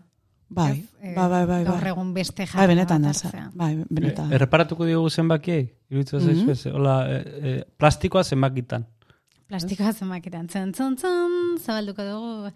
Bai, 0.54 0.84
eh, 1.00 1.14
bai, 1.16 1.28
bai, 1.30 1.46
bai. 1.46 1.61
Gaur 1.64 1.80
bai. 1.80 1.90
egun 1.90 2.12
beste 2.14 2.42
Bai, 2.42 2.50
jarri 2.50 2.75
benetan, 2.75 3.02
bat 3.02 3.16
ez, 3.16 3.23
hartzea. 3.25 3.50
bai, 3.54 3.70
benetan. 3.88 4.30
E, 4.30 4.34
erreparatuko 4.37 4.84
diogu 4.87 5.11
zenbakiei? 5.11 5.64
Mhm. 5.90 6.04
zaizu 6.20 6.50
ez? 6.50 6.66
Hola, 6.66 6.94
e, 7.11 7.16
e, 7.18 7.64
plastikoa 7.76 8.23
zenbakitan. 8.25 8.87
Plastikoa 9.54 9.92
zenbakitan, 9.94 10.49
tzen, 10.50 10.73
tzen, 10.75 10.96
tzen, 10.99 11.34
zabalduko 11.62 12.02
dugu. 12.02 12.49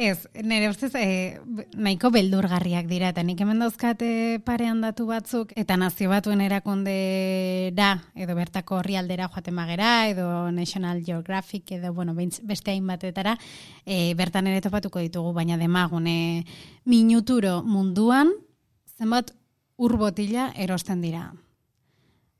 Ez, 0.00 0.22
nire 0.40 0.70
ustez, 0.70 0.88
e, 0.96 1.36
nahiko 1.76 2.08
beldurgarriak 2.14 2.88
dira, 2.88 3.10
eta 3.12 3.20
nik 3.26 3.42
hemen 3.44 3.60
dauzkate 3.60 4.40
parean 4.46 4.80
datu 4.80 5.04
batzuk, 5.10 5.52
eta 5.60 5.76
nazio 5.76 6.08
batuen 6.08 6.40
erakunde 6.40 6.94
da, 7.76 7.90
edo 8.16 8.38
bertako 8.38 8.80
herrialdera 8.80 9.28
joaten 9.28 9.60
bagera, 9.60 9.92
edo 10.08 10.48
National 10.56 11.04
Geographic, 11.04 11.76
edo, 11.76 11.92
bueno, 11.92 12.16
beste 12.16 12.72
hainbatetara, 12.72 13.36
e, 13.84 14.14
bertan 14.16 14.48
ere 14.48 14.64
topatuko 14.64 15.04
ditugu, 15.04 15.36
baina 15.36 15.60
demagun, 15.60 16.08
e, 16.08 16.46
minuturo 16.88 17.60
munduan, 17.62 18.32
zenbat 18.96 19.34
ur 19.76 19.98
botila 20.00 20.48
erosten 20.56 21.04
dira 21.04 21.28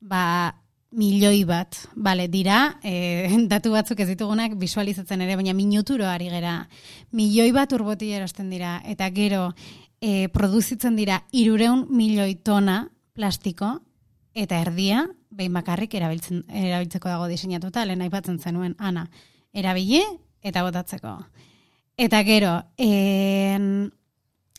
ba, 0.03 0.62
milioi 0.93 1.45
bat, 1.49 1.77
bale, 1.95 2.29
dira, 2.29 2.79
e, 2.85 3.29
datu 3.53 3.73
batzuk 3.73 4.01
ez 4.05 4.09
ditugunak 4.13 4.57
visualizatzen 4.61 5.25
ere, 5.25 5.37
baina 5.41 5.55
minuturo 5.57 6.07
ari 6.09 6.29
gera. 6.33 6.59
Milioi 7.17 7.51
bat 7.53 7.73
urbotila 7.73 8.21
erosten 8.21 8.51
dira, 8.53 8.79
eta 8.85 9.09
gero 9.15 9.49
e, 10.01 10.29
produzitzen 10.35 10.97
dira 10.97 11.23
irureun 11.33 11.87
milioi 11.91 12.35
tona 12.45 12.85
plastiko, 13.17 13.79
eta 14.35 14.61
erdia, 14.65 15.07
behin 15.33 15.53
bakarrik 15.57 15.95
erabiltzen, 15.95 16.45
erabiltzeko 16.49 17.09
dago 17.09 17.29
diseinatuta, 17.29 17.85
lehen 17.89 18.05
aipatzen 18.05 18.39
zenuen, 18.39 18.77
ana, 18.79 19.09
erabili 19.53 20.03
eta 20.43 20.63
botatzeko. 20.65 21.17
Eta 22.01 22.23
gero, 22.25 22.57
en, 22.81 23.93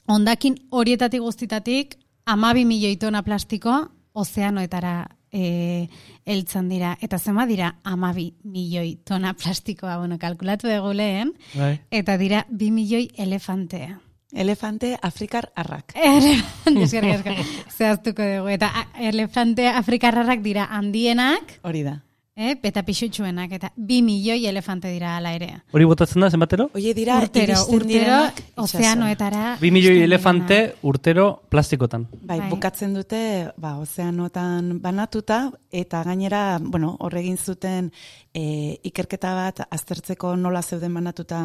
ondakin 0.07 0.57
horietatik 0.71 1.21
guztitatik, 1.21 1.97
amabi 2.25 2.65
milioi 2.65 2.95
tona 3.01 3.23
plastiko 3.25 3.73
ozeanoetara 4.13 4.95
e, 5.33 5.89
eltzen 6.25 6.69
dira. 6.69 6.93
Eta 7.01 7.19
zema 7.19 7.47
dira 7.49 7.73
amabi 7.83 8.29
milioi 8.43 8.95
tona 9.03 9.33
plastikoa, 9.33 9.97
bueno, 9.97 10.19
kalkulatu 10.21 10.69
dugu 10.69 10.93
lehen, 10.93 11.33
Bai. 11.57 11.75
eta 11.91 12.17
dira 12.21 12.45
bi 12.49 12.71
milioi 12.71 13.09
elefante. 13.17 13.89
Elefante 14.33 14.97
Afrikar 15.01 15.51
arrak. 15.55 15.93
Elefante, 16.03 17.35
zehaztuko 17.69 18.23
dugu. 18.23 18.49
Eta 18.55 18.71
elefante 18.99 19.67
afrikarrarrak 19.69 20.41
dira 20.41 20.69
handienak, 20.71 21.59
Hori 21.61 21.83
da. 21.83 21.99
Eh, 22.35 22.55
eta 22.63 22.81
pixutxuenak, 22.85 23.51
eta 23.59 23.69
bi 23.75 24.01
milioi 24.01 24.45
elefante 24.49 24.89
dira 24.89 25.17
ala 25.17 25.33
ere. 25.35 25.49
Hori 25.71 25.85
botatzen 25.85 26.23
da 26.23 26.29
zenbatero? 26.33 26.69
Oie 26.73 26.93
dira, 26.97 27.19
urtero, 27.21 27.59
urtero, 27.69 28.17
ozeanoetara. 28.63 29.57
Bi 29.61 29.71
milioi 29.71 30.01
elefante 30.01 30.75
urtero 30.81 31.27
plastikotan. 31.49 32.07
Bai, 32.21 32.39
Bai. 32.39 32.49
bukatzen 32.49 32.95
dute, 32.97 33.21
ba, 33.57 33.75
ozeanotan 33.81 34.79
banatuta, 34.81 35.51
eta 35.71 36.03
gainera, 36.03 36.59
bueno, 36.61 36.95
horregin 36.99 37.37
zuten 37.37 37.91
e, 38.33 38.79
ikerketa 38.89 39.33
bat 39.37 39.63
aztertzeko 39.69 40.35
nola 40.35 40.61
zeuden 40.61 40.93
banatuta 40.93 41.43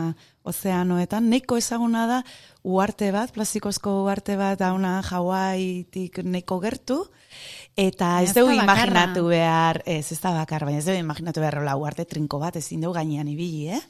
ozeanoetan, 0.48 1.28
neiko 1.28 1.58
ezaguna 1.60 2.06
da, 2.08 2.22
uarte 2.64 3.10
bat, 3.12 3.32
plastikozko 3.36 4.04
uarte 4.06 4.36
bat 4.40 4.58
dauna 4.60 4.98
Hawaiitik 5.04 6.22
neko 6.24 6.60
gertu, 6.64 7.02
eta 7.78 8.08
ez 8.22 8.30
Ez 8.30 8.34
da 8.34 8.40
dugu 8.42 8.52
imaginatu 8.58 9.26
behar, 9.30 9.82
ez, 9.86 10.10
ez 10.12 10.18
da 10.20 10.32
bakar, 10.34 10.64
baina 10.66 10.78
ez 10.82 10.86
dugu 10.88 10.98
imaginatu 10.98 11.40
behar 11.44 11.60
hola 11.60 11.76
uarte 11.78 12.04
trinko 12.10 12.40
bat, 12.42 12.56
ezin 12.58 12.80
dugu 12.82 12.96
gainean 12.98 13.28
ibili, 13.30 13.68
eh? 13.76 13.80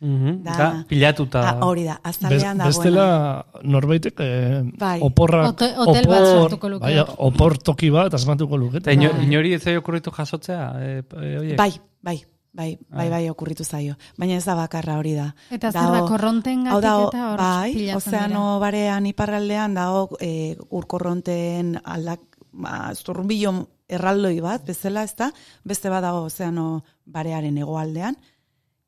Mhm. 0.00 0.42
Da- 0.44 0.56
Da, 0.58 0.84
pilatuta. 0.88 1.40
Ah, 1.48 1.64
hori 1.64 1.84
da, 1.86 1.94
Bez, 2.04 2.16
azalean 2.18 2.58
dagoena. 2.58 2.66
bestela 2.66 3.46
norbaitek 3.62 4.14
eh, 4.20 4.62
Bai. 4.76 4.98
oporrak, 5.00 5.46
Hote- 5.54 5.72
hotel 5.78 6.04
bat 6.10 6.26
sortuko 6.26 6.68
luke. 6.68 6.82
bai, 6.84 6.98
opor 7.16 7.56
toki 7.56 7.88
bat 7.90 8.12
asmatuko 8.12 8.58
luke. 8.58 8.76
Eta 8.82 8.92
ino, 8.92 9.08
inori 9.22 9.54
ez 9.54 9.62
zaio 9.62 9.78
okurritu 9.80 10.10
jasotzea? 10.10 10.66
E, 10.82 10.98
e, 10.98 11.38
oie? 11.38 11.56
Bai, 11.56 11.72
bai, 12.02 12.18
bai, 12.52 12.76
bai, 12.90 13.08
bai, 13.08 13.30
okurritu 13.30 13.64
zaio. 13.64 13.96
Baina 14.18 14.36
ez 14.36 14.44
da 14.44 14.54
bakarra 14.54 14.98
hori 14.98 15.14
da. 15.14 15.34
Eta 15.50 15.72
zer 15.72 15.80
da, 15.96 16.04
korrontengatik 16.04 16.72
hau 16.74 16.80
dago, 16.82 17.08
eta 17.08 17.30
hor 17.32 17.38
bai, 17.38 17.72
pilatzen 17.72 17.96
ozeano 18.14 18.44
barean 18.60 19.06
iparraldean 19.06 19.74
dago 19.74 20.10
e, 20.20 20.56
urkorronteen 20.68 21.78
aldak, 21.84 22.20
ba, 22.56 22.92
zurrunbilo 22.94 23.52
erraldoi 23.88 24.40
bat, 24.42 24.64
bezala 24.66 25.04
ez 25.06 25.14
da, 25.18 25.30
beste 25.64 25.92
bat 25.92 26.02
dago 26.04 26.24
ozeano 26.26 26.82
barearen 27.04 27.58
hegoaldean, 27.60 28.16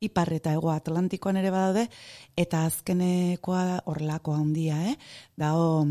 ipar 0.03 0.31
eta 0.33 0.53
hego 0.55 0.71
Atlantikoan 0.71 1.39
ere 1.39 1.51
badaude, 1.51 1.85
eta 2.39 2.65
azkenekoa 2.67 3.81
horrelako 3.91 4.35
handia, 4.35 4.79
eh? 4.91 4.95
Dago, 5.39 5.85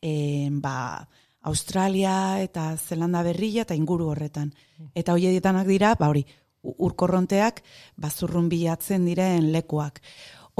e, 0.00 0.48
ba, 0.60 1.06
Australia 1.42 2.40
eta 2.42 2.74
Zelanda 2.76 3.22
berria 3.24 3.64
eta 3.64 3.76
inguru 3.76 4.10
horretan. 4.12 4.52
Eta 4.94 5.14
hoietanak 5.16 5.68
dira, 5.68 5.94
ba 5.96 6.10
hori, 6.12 6.24
urkorronteak 6.62 7.62
bazurrun 7.96 8.50
bilatzen 8.52 9.06
diren 9.08 9.48
lekuak. 9.52 10.02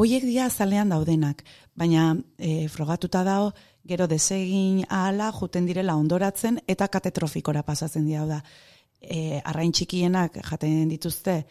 Hoiek 0.01 0.25
dira 0.25 0.47
azalean 0.49 0.89
daudenak, 0.89 1.43
baina 1.77 2.15
e, 2.39 2.69
frogatuta 2.73 3.25
dago 3.25 3.53
gero 3.87 4.07
desegin 4.07 4.85
ahala 4.89 5.31
juten 5.33 5.67
direla 5.67 5.97
ondoratzen 5.97 6.61
eta 6.69 6.89
katetrofikora 6.89 7.63
pasatzen 7.63 8.07
dira 8.07 8.27
da. 8.27 8.43
E, 9.01 9.41
arrain 9.45 9.73
txikienak 9.73 10.37
jaten 10.45 10.89
dituzte 10.89 11.47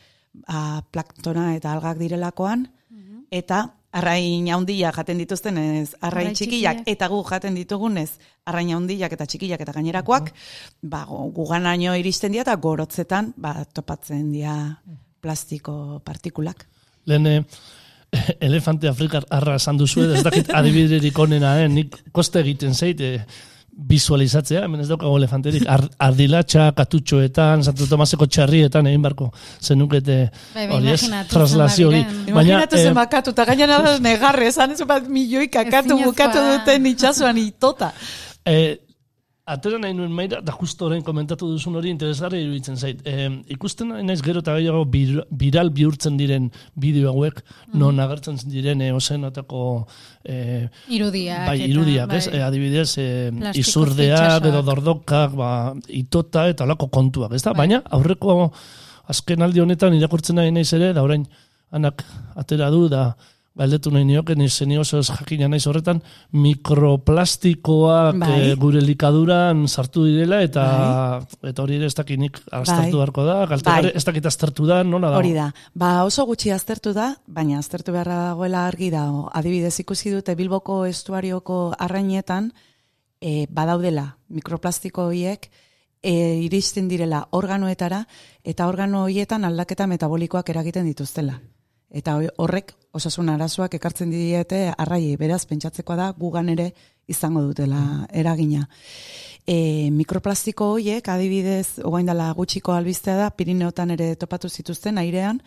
a, 0.47 0.81
plaktona 0.91 1.55
eta 1.55 1.71
algak 1.73 1.97
direlakoan, 1.97 2.67
eta 3.31 3.63
arrain 3.91 4.45
handiak 4.53 4.95
jaten 4.95 5.17
dituzten 5.17 5.57
ez 5.57 5.95
arrain 6.01 6.27
Arrain 6.29 6.35
txikiak, 6.37 6.77
txikiak. 6.77 6.87
eta 6.93 7.07
gu 7.09 7.23
jaten 7.25 7.55
ditugunez 7.57 8.09
arrain 8.45 8.69
handiak 8.75 9.11
eta 9.17 9.25
txikiak 9.25 9.61
eta 9.65 9.73
gainerakoak, 9.73 10.29
ba, 10.83 11.05
gu- 11.09 11.31
guganaino 11.33 11.95
iristen 11.97 12.31
dira 12.31 12.43
eta 12.45 12.55
gorotzetan 12.55 13.33
ba, 13.37 13.65
topatzen 13.65 14.31
dira 14.31 14.55
plastiko 15.21 16.01
partikulak. 16.05 16.67
Lehen 17.05 17.25
eh, 17.27 17.43
elefante 18.47 18.89
afrikar 18.89 19.25
arra 19.29 19.55
esan 19.59 19.77
duzu, 19.77 20.07
ez 20.15 20.23
dakit 20.25 20.51
adibiderik 20.55 21.17
onena, 21.19 21.59
eh? 21.61 21.69
nik 21.69 21.95
koste 22.15 22.41
egiten 22.43 22.73
zait, 22.73 23.01
eh, 23.01 23.23
visualizatzea, 23.89 24.65
hemen 24.65 24.81
ez 24.83 24.89
daukago 24.89 25.15
elefanterik, 25.17 25.63
Ar, 25.71 25.85
ardilatxa, 26.09 26.65
katutxoetan, 26.75 27.63
Santo 27.63 27.87
Tomaseko 27.87 28.27
txarrietan 28.27 28.89
egin 28.91 29.05
barko 29.05 29.29
zenukete 29.63 30.17
Bai, 30.55 30.65
bai, 30.65 30.75
hori 30.75 30.91
ez, 30.97 30.99
translazio 31.31 31.87
hori. 31.87 32.01
Imaginatu 32.27 32.75
eh, 32.75 32.89
zen 32.89 32.97
bakatu, 32.97 33.31
eta 33.35 33.45
gainera 33.47 33.79
da 33.85 33.95
negarre, 34.09 34.49
esan 34.51 34.75
ez 34.75 34.83
bat 34.89 35.07
milioi 35.07 35.47
kakatu 35.47 35.95
Ezinezkoa 35.95 36.11
bukatu 36.11 36.43
da. 36.43 36.57
duten 36.57 36.91
itxasuan 36.91 37.39
itota. 37.39 37.93
Eh, 38.43 38.88
atera 39.49 39.79
nahi 39.81 39.95
nuen 39.97 40.11
maira, 40.13 40.39
da 40.45 40.53
justo 40.53 40.87
orain 40.87 41.01
komentatu 41.05 41.47
duzun 41.49 41.77
hori 41.79 41.91
interesgarri 41.93 42.41
iruditzen 42.43 42.77
zait. 42.77 43.01
Eh, 43.07 43.29
ikusten 43.55 43.93
naiz 44.05 44.19
gero 44.25 44.43
eta 44.43 44.55
gehiago 44.57 44.83
bir, 44.93 45.23
viral 45.41 45.71
bihurtzen 45.75 46.17
diren 46.19 46.49
bideo 46.79 47.13
hauek, 47.13 47.41
non 47.73 47.99
agertzen 48.03 48.39
diren 48.49 48.83
eh, 48.85 48.91
ozenotako 48.95 49.63
eh, 50.23 50.67
Irudiak. 50.89 51.47
bai, 51.47 51.57
eta, 51.61 51.71
irudiak, 51.73 52.13
ez? 52.19 52.25
bai. 52.27 52.37
Eh, 52.37 52.45
adibidez, 52.45 52.89
Plastiko 52.93 53.65
izurdeak 53.65 54.47
edo 54.51 54.61
dordokak, 54.67 55.35
ba, 55.39 55.51
itota 55.87 56.47
eta 56.51 56.67
olako 56.69 56.89
kontuak, 56.93 57.33
ez 57.33 57.43
da? 57.43 57.53
Bai. 57.53 57.65
Baina 57.65 57.81
aurreko 57.97 58.51
azken 59.09 59.41
aldi 59.41 59.61
honetan 59.63 59.97
irakurtzen 59.97 60.37
nahi 60.39 60.53
naiz 60.53 60.69
ere, 60.77 60.93
da 60.93 61.03
orain 61.05 61.25
anak 61.75 62.05
atera 62.39 62.69
du, 62.73 62.87
da 62.89 63.11
galdetu 63.55 63.91
nahi 63.91 64.05
nioke, 64.05 64.35
ni 64.35 64.77
oso 64.77 64.99
ez 64.99 65.07
jakina 65.07 65.47
naiz 65.47 65.65
horretan, 65.67 66.01
mikroplastikoak 66.31 68.17
Bai. 68.19 68.29
eh, 68.51 68.55
gure 68.55 68.81
likaduran 68.81 69.67
sartu 69.67 70.05
direla, 70.05 70.41
eta 70.43 71.21
eta 71.43 71.63
hori 71.63 71.75
ere 71.75 71.85
ez 71.85 71.95
dakinik 71.95 72.39
aztertu 72.51 72.91
Bai. 72.91 72.99
beharko 72.99 73.25
da, 73.25 73.45
galtegare 73.45 73.89
Bai. 73.89 73.95
ez 73.95 74.05
dakit 74.05 74.25
aztertu 74.25 74.65
da, 74.65 74.83
nola 74.83 75.09
da? 75.09 75.17
Hori 75.17 75.33
da. 75.33 75.51
Ba 75.73 76.03
oso 76.03 76.25
gutxi 76.25 76.51
aztertu 76.51 76.93
da, 76.93 77.15
baina 77.27 77.59
aztertu 77.59 77.91
beharra 77.91 78.29
dagoela 78.29 78.65
argi 78.67 78.89
da. 78.91 79.07
Adibidez 79.33 79.79
ikusi 79.79 80.11
dute 80.11 80.35
Bilboko 80.35 80.85
estuarioko 80.85 81.73
arrainetan 81.77 82.51
e, 83.19 83.47
badaudela 83.49 84.15
mikroplastiko 84.29 85.09
horiek 85.09 85.49
e, 86.01 86.13
iristen 86.45 86.87
direla 86.87 87.25
organoetara 87.31 88.05
eta 88.43 88.67
organo 88.67 89.03
horietan 89.03 89.45
aldaketa 89.45 89.87
metabolikoak 89.87 90.49
eragiten 90.49 90.85
dituztela. 90.85 91.39
Eta 91.89 92.19
horrek 92.37 92.75
osasun 92.93 93.29
arazoak 93.29 93.73
ekartzen 93.79 94.11
diete 94.13 94.67
arraiei, 94.77 95.17
beraz 95.17 95.45
pentsatzekoa 95.49 95.95
da 95.97 96.11
gugan 96.17 96.49
ere 96.49 96.71
izango 97.09 97.41
dutela 97.41 98.05
eragina. 98.13 98.67
E, 99.49 99.89
mikroplastiko 99.89 100.67
horiek, 100.75 101.07
adibidez, 101.09 101.79
ogain 101.87 102.05
dela 102.05 102.27
gutxiko 102.37 102.75
albistea 102.75 103.15
da, 103.17 103.29
Pirineotan 103.33 103.95
ere 103.95 104.11
topatu 104.21 104.49
zituzten 104.49 104.99
airean, 105.01 105.39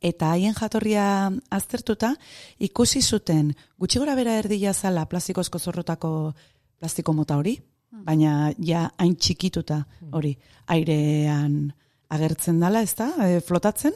eta 0.00 0.30
haien 0.32 0.56
jatorria 0.56 1.04
aztertuta, 1.52 2.14
ikusi 2.58 3.02
zuten 3.02 3.52
gutxi 3.76 4.00
gora 4.00 4.14
bera 4.16 4.38
erdia 4.40 4.72
zala 4.72 5.04
plastikozko 5.04 5.58
zorrotako 5.58 6.32
plastiko 6.80 7.12
mota 7.12 7.36
hori, 7.36 7.58
baina 7.92 8.54
ja 8.64 8.86
hain 8.96 9.16
txikituta 9.16 9.82
hori, 10.16 10.32
airean 10.72 11.74
agertzen 12.10 12.60
dala, 12.60 12.82
ez 12.82 12.94
da, 12.98 13.10
e, 13.24 13.40
flotatzen, 13.44 13.94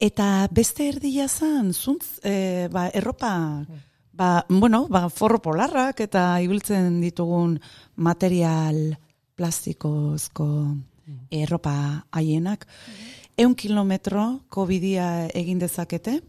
eta 0.00 0.48
beste 0.52 0.88
erdia 0.88 1.28
zan, 1.28 1.72
zuntz, 1.72 2.18
e, 2.24 2.68
ba, 2.72 2.88
erropa, 2.96 3.34
ba, 4.12 4.30
bueno, 4.48 4.86
ba, 4.88 5.08
forro 5.10 5.40
polarrak 5.42 6.00
eta 6.06 6.24
ibiltzen 6.44 7.00
ditugun 7.02 7.58
material 7.96 8.96
plastikozko 9.34 10.48
erropa 11.34 11.76
haienak. 12.14 12.66
Eun 13.36 13.54
kilometro 13.58 14.46
bidia 14.68 15.26
egin 15.34 15.58
dezakete, 15.58 16.20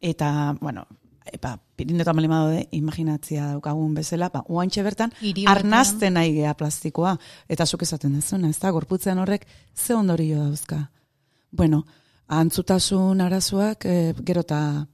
eta, 0.00 0.56
bueno, 0.60 0.86
epa, 1.30 1.58
Pirineotan 1.76 2.16
bali 2.16 2.28
daude, 2.28 2.66
imaginatzia 2.72 3.52
daukagun 3.54 3.94
bezala, 3.94 4.28
ba, 4.30 4.44
uantxe 4.48 4.82
bertan, 4.82 5.12
batean. 5.20 5.48
arnazten 5.50 6.14
nahi 6.14 6.34
gea 6.34 6.54
plastikoa, 6.54 7.16
eta 7.48 7.66
zuk 7.66 7.82
esaten 7.82 8.14
dezuna, 8.14 8.48
ez 8.48 8.58
da, 8.58 8.70
gorputzean 8.70 9.18
horrek, 9.18 9.46
ze 9.74 9.94
ondorio 9.94 10.44
dauzka. 10.44 10.90
Bueno, 11.50 11.84
antzutasun 12.28 13.20
arazoak, 13.20 13.84
e, 13.84 14.14
gero 14.24 14.40
eta 14.46 14.86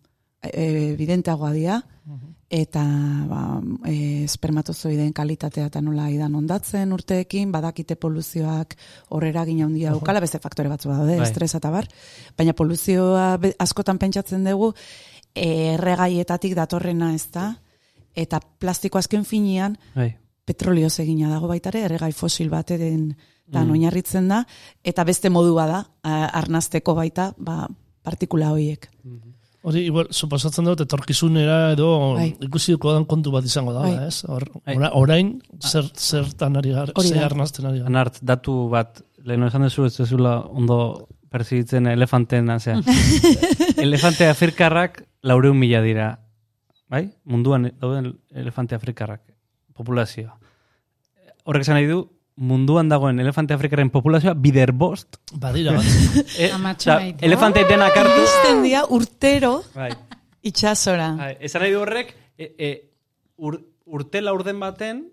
e, 0.43 0.93
evidenteagoa 0.95 1.53
dira, 1.53 1.83
eta 2.49 2.83
ba, 3.29 3.61
e, 3.85 4.25
espermatozoideen 4.25 5.13
kalitatea 5.13 5.67
eta 5.69 5.83
nola 5.85 6.07
idan 6.09 6.35
ondatzen 6.39 6.93
urteekin, 6.97 7.53
badakite 7.53 7.99
poluzioak 8.01 8.73
horrera 9.13 9.45
gina 9.45 9.67
handia 9.67 9.93
daukala, 9.93 10.23
beste 10.25 10.41
faktore 10.41 10.73
batzu 10.73 10.89
daude, 10.89 11.19
Bai. 11.19 11.27
estresa 11.29 11.61
eta 11.61 11.71
bar, 11.71 11.91
baina 12.39 12.57
poluzioa 12.57 13.35
askotan 13.61 14.01
pentsatzen 14.01 14.49
dugu, 14.49 14.73
erregaietatik 15.39 16.55
datorrena 16.59 17.13
ez 17.15 17.27
da, 17.35 17.53
eta 18.19 18.41
plastiko 18.59 18.99
azken 18.99 19.25
finean, 19.25 19.77
Bai. 19.95 20.17
petrolioz 20.45 20.99
egina 21.01 21.29
dago 21.31 21.49
baita 21.49 21.71
ere, 21.71 21.85
erregai 21.87 22.13
fosil 22.13 22.51
bateren 22.51 23.11
da 23.47 23.63
Mm. 23.65 23.71
oinarritzen 23.71 24.29
da, 24.29 24.43
eta 24.85 25.05
beste 25.05 25.31
modua 25.31 25.67
da, 25.67 25.79
arnazteko 26.03 26.95
baita, 26.95 27.33
ba, 27.39 27.67
partikula 28.03 28.51
horiek. 28.53 28.89
Hori, 29.63 29.81
igual, 29.87 30.07
suposatzen 30.11 30.65
dut, 30.65 30.81
etorkizunera 30.81 31.73
edo 31.73 32.15
Bai. 32.15 32.37
ikusi 32.41 32.73
duko 32.73 32.93
dan 32.93 33.05
kontu 33.05 33.31
bat 33.33 33.45
izango 33.45 33.73
da, 33.73 33.81
Bai. 33.83 34.07
ez? 34.07 34.23
Hor, 34.29 34.45
Bai. 34.65 34.77
ora- 34.77 34.93
orain, 34.95 35.43
zer, 35.61 35.85
zertan 35.97 36.57
ari 36.57 36.71
gara, 36.71 36.93
zer 37.03 37.25
arnazten 37.25 37.67
ari 37.67 37.79
gara. 37.79 37.87
Anart, 37.89 38.19
datu 38.23 38.69
bat, 38.71 39.03
lehen 39.25 39.43
esan 39.43 39.63
dezu 39.63 39.85
ez 39.85 39.95
zezula 39.97 40.39
ondo 40.41 41.09
perzibitzen 41.29 41.87
elefanten 41.87 42.49
azea. 42.51 42.81
elefante 43.77 44.29
afrikarrak 44.29 45.03
laureun 45.29 45.59
mila 45.61 45.83
dira. 45.85 46.09
Bai? 46.89 47.11
Munduan 47.29 47.69
dauden 47.81 48.15
elefante 48.33 48.75
afrikarrak. 48.79 49.21
Populazioa. 49.77 50.35
Horrek 51.49 51.63
esan 51.65 51.77
nahi 51.79 51.87
du, 51.89 51.99
munduan 52.39 52.89
dagoen 52.91 53.19
elefante 53.21 53.55
afrikarren 53.55 53.91
populazioa 53.91 54.35
bider 54.35 54.73
bost. 54.73 55.19
Badira 55.35 55.73
bat. 55.77 55.87
E, 56.39 56.51
Amatxo 56.55 56.91
osea, 56.91 56.99
baitu. 57.03 57.25
elefante 57.27 57.65
denak 57.69 57.97
hartu. 57.97 58.17
Iristen 58.23 58.63
dira 58.65 58.83
urtero 58.95 59.53
Bai. 59.75 59.91
itxasora. 60.43 61.13
Bai, 61.19 61.33
Esan 61.41 61.63
nahi 61.65 61.75
du 61.77 61.81
horrek, 61.83 62.15
e, 62.39 62.53
e, 62.59 62.71
ur, 63.37 63.59
urte 63.87 64.21
laurden 64.23 64.61
baten, 64.61 65.05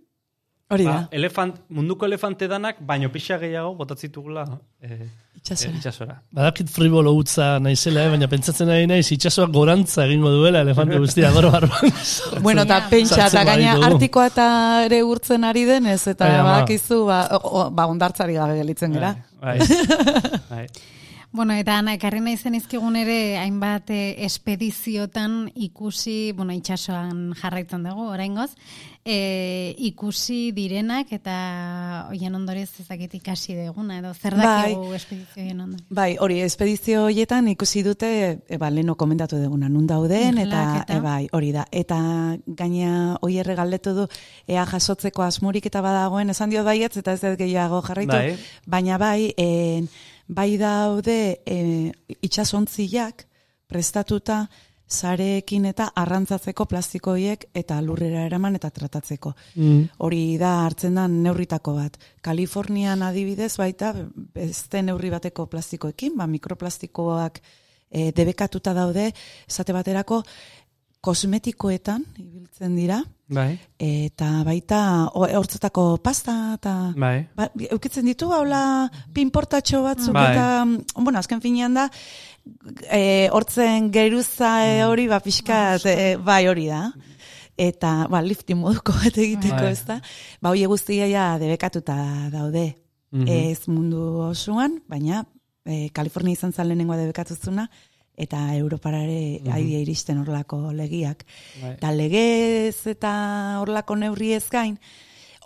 Hori 0.74 0.86
da, 0.88 0.94
ba, 0.94 1.10
elefant, 1.14 1.60
munduko 1.78 2.08
elefante 2.08 2.48
danak, 2.50 2.80
baino 2.82 3.12
pixa 3.14 3.38
gehiago 3.38 3.76
botatzitugula 3.78 4.46
e, 4.82 4.96
itxasora. 5.38 5.76
itxasora. 5.78 6.16
Badakit 6.34 6.72
fribolo 6.74 7.14
utza 7.14 7.60
naizela, 7.62 8.08
eh? 8.08 8.14
baina 8.16 8.26
pentsatzen 8.32 8.72
nahi 8.72 8.88
naiz 8.90 9.06
itxasoak 9.14 9.54
gorantza 9.54 10.08
egingo 10.08 10.32
duela 10.34 10.64
elefante 10.66 10.98
guztia 11.04 11.30
goro 11.36 11.54
barruan. 11.54 11.94
Bueno, 12.48 12.66
eta 12.66 12.82
pentsa, 12.90 13.28
eta 13.28 13.46
gaina 13.46 13.78
artikoa 13.92 14.26
eta 14.32 14.48
ere 14.88 15.04
urtzen 15.06 15.46
ari 15.46 15.68
denez, 15.70 16.02
eta 16.16 16.32
Bai, 16.34 16.42
badakizu, 16.50 17.00
ba, 17.12 17.22
o, 17.38 17.44
o, 17.46 17.70
ba, 17.70 17.86
ondartzari 17.94 18.42
gabe 18.42 18.58
gelitzen 18.64 18.98
gera. 18.98 19.14
Bai. 19.46 19.60
bai. 20.50 20.68
Bueno, 21.36 21.52
eta 21.60 21.74
ana, 21.82 21.92
ekarri 21.98 22.22
nahi 22.24 22.38
zen 22.40 22.56
izkigun 22.56 22.96
ere, 22.96 23.36
hainbat 23.42 23.90
eh, 23.92 24.16
espediziotan 24.24 25.50
ikusi, 25.68 26.32
bueno, 26.32 26.56
itxasoan 26.56 27.34
jarraitzen 27.36 27.84
dugu, 27.84 28.06
oraingoz, 28.14 28.54
e, 29.04 29.76
ikusi 29.90 30.54
direnak 30.56 31.12
eta 31.18 31.36
hoien 32.08 32.40
ondorez 32.40 32.70
ezakit 32.80 33.18
ikasi 33.20 33.58
deguna, 33.60 34.00
edo 34.00 34.14
zer 34.16 34.38
Bai. 34.40 34.46
dakigu 34.46 34.96
espedizioen 34.96 35.60
ondo. 35.66 35.84
Bai, 35.90 36.16
hori, 36.24 36.40
espedizio 36.46 37.04
horietan 37.10 37.52
ikusi 37.52 37.84
dute, 37.84 38.10
e, 38.48 38.62
ba, 38.62 38.72
leno 38.72 38.96
komentatu 38.96 39.36
duguna, 39.44 39.68
nun 39.68 39.92
dauden, 39.92 40.40
eta, 40.48 40.64
eta? 40.86 40.88
e, 40.96 41.04
bai, 41.04 41.22
hori 41.36 41.52
da. 41.52 41.68
Eta 41.72 42.00
gaina 42.48 43.20
hoi 43.20 43.36
galdetu 43.44 43.94
du, 43.94 44.08
ea 44.48 44.66
jasotzeko 44.72 45.28
asmorik 45.28 45.66
eta 45.68 45.84
badagoen, 45.84 46.32
esan 46.32 46.50
dio 46.50 46.64
baietz, 46.64 46.96
eta 46.98 47.14
ez 47.14 47.22
dut 47.22 47.38
gehiago 47.44 47.84
jarraitu, 47.84 48.16
Bai. 48.16 48.38
baina 48.66 48.98
bai, 48.98 49.34
en, 49.36 49.90
bai 50.28 50.58
daude 50.58 51.42
e, 51.46 51.92
itxasontziak 52.22 53.26
prestatuta 53.68 54.46
sareekin 54.86 55.66
eta 55.66 55.88
arrantzatzeko 55.98 56.68
plastiko 56.70 57.16
horiek 57.16 57.48
eta 57.58 57.80
lurrera 57.82 58.26
eraman 58.28 58.56
eta 58.60 58.70
tratatzeko. 58.70 59.34
Mm. 59.56 59.82
Hori 60.06 60.38
da 60.38 60.52
hartzen 60.66 61.00
da 61.00 61.08
neurritako 61.10 61.74
bat. 61.80 61.98
Kalifornian 62.22 63.02
adibidez 63.02 63.56
baita 63.58 63.94
beste 64.36 64.84
neurri 64.86 65.10
bateko 65.10 65.48
plastikoekin, 65.50 66.14
ba, 66.18 66.28
mikroplastikoak 66.30 67.42
e, 67.90 68.12
debekatuta 68.12 68.76
daude, 68.78 69.10
esate 69.48 69.74
baterako 69.74 70.22
kosmetikoetan 71.06 72.06
ibiltzen 72.22 72.78
dira, 72.78 73.02
Bai. 73.28 73.58
eta 73.82 74.44
baita 74.46 75.10
hortzetako 75.14 75.98
pasta 75.98 76.54
eta 76.60 76.94
Bai. 76.96 77.28
ba, 77.36 77.50
eukitzen 77.72 78.06
ditu 78.06 78.30
haula 78.32 78.90
pinportatxo 79.14 79.82
batzuk 79.84 80.14
Bai. 80.14 80.32
eta 80.32 80.66
mm, 80.66 81.04
bueno, 81.04 81.20
azken 81.20 81.42
finean 81.42 81.74
da 81.74 81.90
e, 82.92 83.30
hortzen 83.34 83.92
geruza 83.92 84.52
e, 84.68 84.84
hori 84.86 85.08
ba 85.08 85.20
pixka 85.20 85.78
e, 85.86 86.16
bai 86.22 86.46
hori 86.48 86.68
da 86.70 86.92
eta 87.58 88.06
ba 88.12 88.22
lifting 88.22 88.60
moduko 88.60 88.94
bat 88.94 89.18
egiteko 89.18 89.58
Bai. 89.64 89.72
ez 89.72 89.86
da 89.86 90.00
ba 90.42 90.50
hoi 90.54 90.66
guztia 90.70 91.08
ja 91.08 91.38
debekatuta 91.40 92.30
daude 92.32 92.76
Mhm. 93.16 93.28
ez 93.30 93.68
mundu 93.70 94.20
osoan 94.28 94.82
baina 94.90 95.24
e, 95.64 95.90
Kalifornia 95.94 96.34
izan 96.34 96.52
zen 96.52 96.68
lehenengoa 96.68 96.98
debekatuzuna 96.98 97.70
eta 98.18 98.56
Europarare 98.56 99.40
mm 99.42 99.48
-hmm. 99.48 99.82
iristen 99.82 100.18
horlako 100.18 100.72
legiak. 100.72 101.26
Bai. 101.62 101.74
Eta 101.74 101.92
legez 101.92 102.88
eta 102.88 103.60
horlako 103.60 103.96
neurriez 103.96 104.50
gain, 104.50 104.80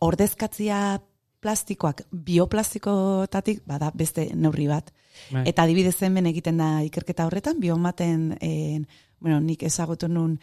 ordezkatzia 0.01 1.01
plastikoak 1.39 2.03
bioplastikotatik 2.11 3.63
bada 3.65 3.91
beste 3.95 4.29
neurri 4.35 4.67
bat. 4.67 4.91
Bai. 5.31 5.43
Eta 5.47 5.63
adibidez 5.63 6.01
hemen 6.03 6.25
egiten 6.25 6.57
da 6.57 6.83
ikerketa 6.83 7.25
horretan, 7.25 7.59
biomaten, 7.59 8.37
en, 8.41 8.87
bueno, 9.19 9.39
nik 9.39 9.63
ezagutu 9.63 10.07
nun 10.07 10.39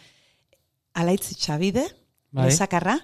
alaitz 0.95 1.37
txabide, 1.37 1.87
Bai. 2.37 2.51
lesakarra, 2.51 2.99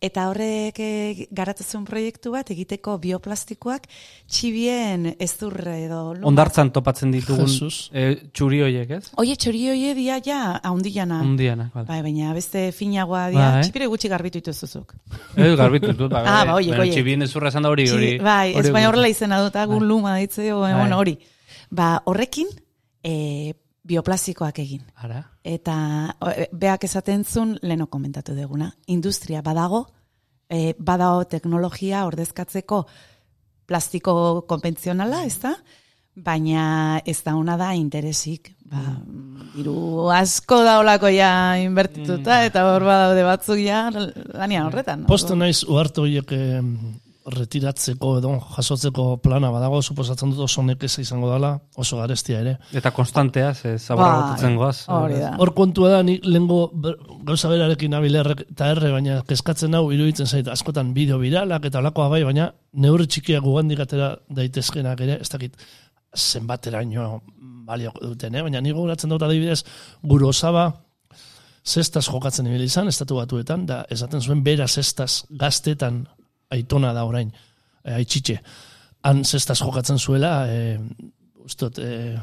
eta 0.00 0.28
horrek 0.30 0.78
eh, 0.78 1.26
garatzen 1.34 1.84
proiektu 1.88 2.30
bat 2.34 2.50
egiteko 2.54 2.96
bioplastikoak 3.02 3.88
txibien 4.30 5.08
ezur 5.18 5.56
edo 5.72 6.14
luma. 6.14 6.26
Ondartzan 6.30 6.70
topatzen 6.74 7.10
ditugun 7.14 7.48
Jesus. 7.50 7.90
e, 7.92 8.28
txuri 8.32 8.60
hoiek, 8.66 8.90
ez? 8.98 9.10
Oie, 9.18 9.34
txori 9.36 9.64
hoie 9.72 9.94
dia 9.98 10.20
ja, 10.24 10.60
haundilana. 10.62 11.20
Undiana, 11.26 11.70
bale. 11.74 11.86
Bai, 11.88 12.00
baina 12.06 12.32
beste 12.36 12.70
finagoa 12.76 13.26
dia, 13.34 13.50
Bai. 13.58 13.62
txipire 13.66 13.90
gutxi 13.90 14.08
garbitu 14.12 14.38
dituzuzuk. 14.40 14.94
Ez, 15.36 15.52
garbitu 15.58 15.92
dut, 15.92 16.12
ba, 16.12 16.22
Ah, 16.36 16.44
ba, 16.44 16.54
oiek, 16.60 16.70
baina 16.76 16.84
oiek. 16.86 16.94
Txibien 16.94 17.22
ezurra 17.26 17.48
esan 17.48 17.66
da 17.66 17.70
hori, 17.74 17.88
hori. 17.90 18.18
bai, 18.22 18.54
ez 18.54 18.70
baina 18.70 18.88
horrela 18.92 19.08
izena 19.08 19.42
dut, 19.42 19.56
agun 19.56 19.80
Bai. 19.80 19.88
luma 19.88 20.16
ditze, 20.22 20.52
o, 20.52 20.60
Bai. 20.60 20.74
bueno, 20.74 20.98
hori. 21.02 21.18
Ba, 21.70 22.02
horrekin, 22.04 22.46
e, 23.02 23.54
bioplastikoak 23.86 24.58
egin. 24.58 24.82
Ara. 24.98 25.24
Eta 25.46 25.76
e, 26.34 26.48
beak 26.50 26.88
esaten 26.88 27.22
zun, 27.24 27.54
leno 27.62 27.86
komentatu 27.86 28.34
deguna, 28.34 28.72
industria 28.90 29.44
badago, 29.46 29.84
e, 30.50 30.74
badago 30.78 31.24
teknologia 31.30 32.04
ordezkatzeko 32.08 32.82
plastiko 33.66 34.42
konbentzionala, 34.50 35.22
ez 35.26 35.38
da? 35.42 35.54
Baina 36.16 36.98
ez 37.04 37.20
da 37.22 37.36
una 37.36 37.58
da 37.60 37.72
interesik. 37.76 38.54
Ba, 38.66 38.82
diru 39.54 40.08
asko 40.10 40.62
daolako 40.66 41.10
ja 41.14 41.30
inbertituta, 41.62 42.40
eta 42.48 42.64
hor 42.72 42.86
badaude 42.88 43.22
batzuk 43.26 43.60
ja 43.62 43.84
lanian 43.92 44.66
horretan. 44.66 45.04
Posto 45.06 45.36
naiz 45.38 45.60
uhartu 45.62 46.06
horiek 46.06 46.32
eh, 46.34 46.62
retiratzeko 47.26 48.12
edo 48.20 48.32
jasotzeko 48.54 49.04
plana 49.22 49.50
badago, 49.50 49.80
suposatzen 49.82 50.30
dut 50.30 50.44
oso 50.46 50.62
nekeza 50.62 51.02
izango 51.02 51.30
dela, 51.32 51.56
oso 51.76 51.98
garestia 51.98 52.40
ere. 52.40 52.56
Eta 52.76 52.92
konstantea, 52.94 53.52
ze 53.54 53.74
Bai, 53.88 53.96
botatzen 53.96 54.56
goaz. 54.56 54.76
Hor 55.38 55.52
kontua 55.54 55.90
da, 55.96 56.02
ni 56.06 56.20
lehengo 56.22 56.70
ber- 56.72 56.98
gauza 57.26 57.50
berarekin 57.50 57.90
nabil 57.90 58.14
erre 58.22 58.36
eta 58.46 58.70
erre, 58.70 58.92
baina 58.94 59.22
kezkatzen 59.26 59.74
hau 59.74 59.90
iruditzen 59.92 60.26
zait 60.26 60.48
askotan 60.48 60.94
bideo 60.94 61.18
viralak 61.18 61.66
eta 61.66 61.82
olakoa 61.82 62.08
bai, 62.14 62.22
baina 62.24 62.52
neurri 62.72 63.06
txikiak 63.10 63.42
gugandik 63.42 63.80
atera 63.82 64.14
daitezkenak 64.30 65.00
ere, 65.00 65.18
ez 65.20 65.28
dakit 65.32 65.56
zenbateraino 66.16 67.20
balio 67.66 67.92
duten, 68.00 68.34
eh? 68.34 68.42
baina 68.46 68.60
ni 68.62 68.72
gogoratzen 68.72 69.10
dut 69.10 69.22
adibidez, 69.26 69.64
gure 70.02 70.28
osaba, 70.30 70.68
zestaz 71.66 72.06
jokatzen 72.06 72.46
ibili 72.46 72.68
izan, 72.70 72.86
estatu 72.88 73.18
batuetan, 73.18 73.66
da 73.66 73.80
esaten 73.90 74.22
zuen 74.22 74.44
bera 74.46 74.68
zestaz 74.68 75.24
gaztetan 75.30 76.04
aitona 76.50 76.92
da 76.92 77.04
orain, 77.04 77.32
e, 77.84 77.92
aitxitxe. 78.00 78.40
Han 79.02 79.24
zestaz 79.24 79.58
jokatzen 79.62 79.98
zuela, 79.98 80.46
e, 80.48 80.78
ustot, 81.44 81.78
e, 81.78 82.18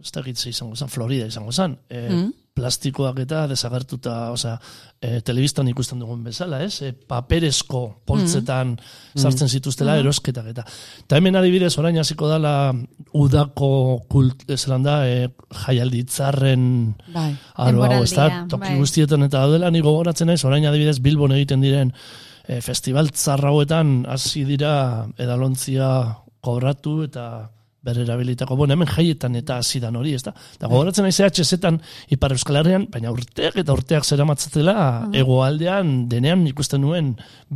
ez 0.00 0.12
dakit 0.12 0.36
ze 0.38 0.50
izango 0.50 0.76
zen, 0.76 0.88
Florida 0.88 1.26
izango 1.26 1.52
zen, 1.52 1.78
e, 1.90 2.08
Mm. 2.10 2.32
plastikoak 2.56 3.18
eta 3.20 3.42
desagertuta, 3.50 4.30
osea, 4.32 4.54
e, 5.02 5.20
telebistan 5.20 5.68
ikusten 5.68 5.98
dugun 6.00 6.22
bezala, 6.24 6.62
ez? 6.64 6.80
E, 6.82 6.92
paperezko 6.92 8.00
poltzetan 8.06 8.78
sartzen 9.14 9.48
zituztela 9.48 9.98
erosketak 10.00 10.46
eta. 10.46 10.64
Eta 11.02 11.16
hemen 11.18 11.36
adibidez, 11.36 11.74
orain 11.78 11.98
hasiko 12.00 12.28
dala 12.30 12.72
udako 13.12 14.00
kult, 14.08 14.46
zelan 14.56 14.82
da, 14.82 15.02
e, 15.06 15.28
jaialditzarren 15.66 16.94
Bai. 17.12 17.34
Aro, 17.56 17.84
hau, 17.84 18.02
ez 18.02 18.12
da, 18.14 18.46
toki 18.48 18.70
bai. 18.72 18.78
guztietan 18.78 19.22
eta 19.26 19.42
daudela, 19.44 19.70
ni 19.70 19.80
gogoratzen 19.84 20.26
naiz, 20.30 20.42
orain 20.44 20.64
adibidez 20.66 20.98
Bilbon 21.00 21.32
egiten 21.36 21.60
diren 21.60 21.92
e, 22.48 22.60
festival 22.62 23.10
zarrauetan 23.14 24.04
hasi 24.08 24.44
dira 24.48 25.06
edalontzia 25.18 25.90
kobratu 26.40 27.02
eta 27.06 27.26
berrerabilitako, 27.86 28.56
bueno, 28.58 28.74
hemen 28.74 28.88
jaietan 28.90 29.36
eta 29.38 29.60
hasidan 29.62 29.96
hori, 29.98 30.16
ez 30.18 30.24
da? 30.26 30.32
Eta 30.56 30.70
gogoratzen 30.70 31.06
naiz 31.06 31.20
EHZ-etan 31.22 31.78
Ipar 32.16 32.34
Euskal 32.34 32.58
Herrian, 32.60 32.88
baina 32.90 33.12
urteak 33.14 33.60
eta 33.62 33.76
urteak 33.76 34.06
zera 34.06 34.26
matzatela, 34.26 34.76
egoaldean, 35.14 36.08
denean 36.10 36.42
ikusten 36.50 36.82
nuen 36.82 37.12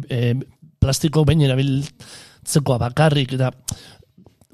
e, 0.06 0.36
plastiko 0.80 1.24
behin 1.26 1.42
erabiltzekoa 1.48 2.78
bakarrik, 2.84 3.34
eta 3.40 3.50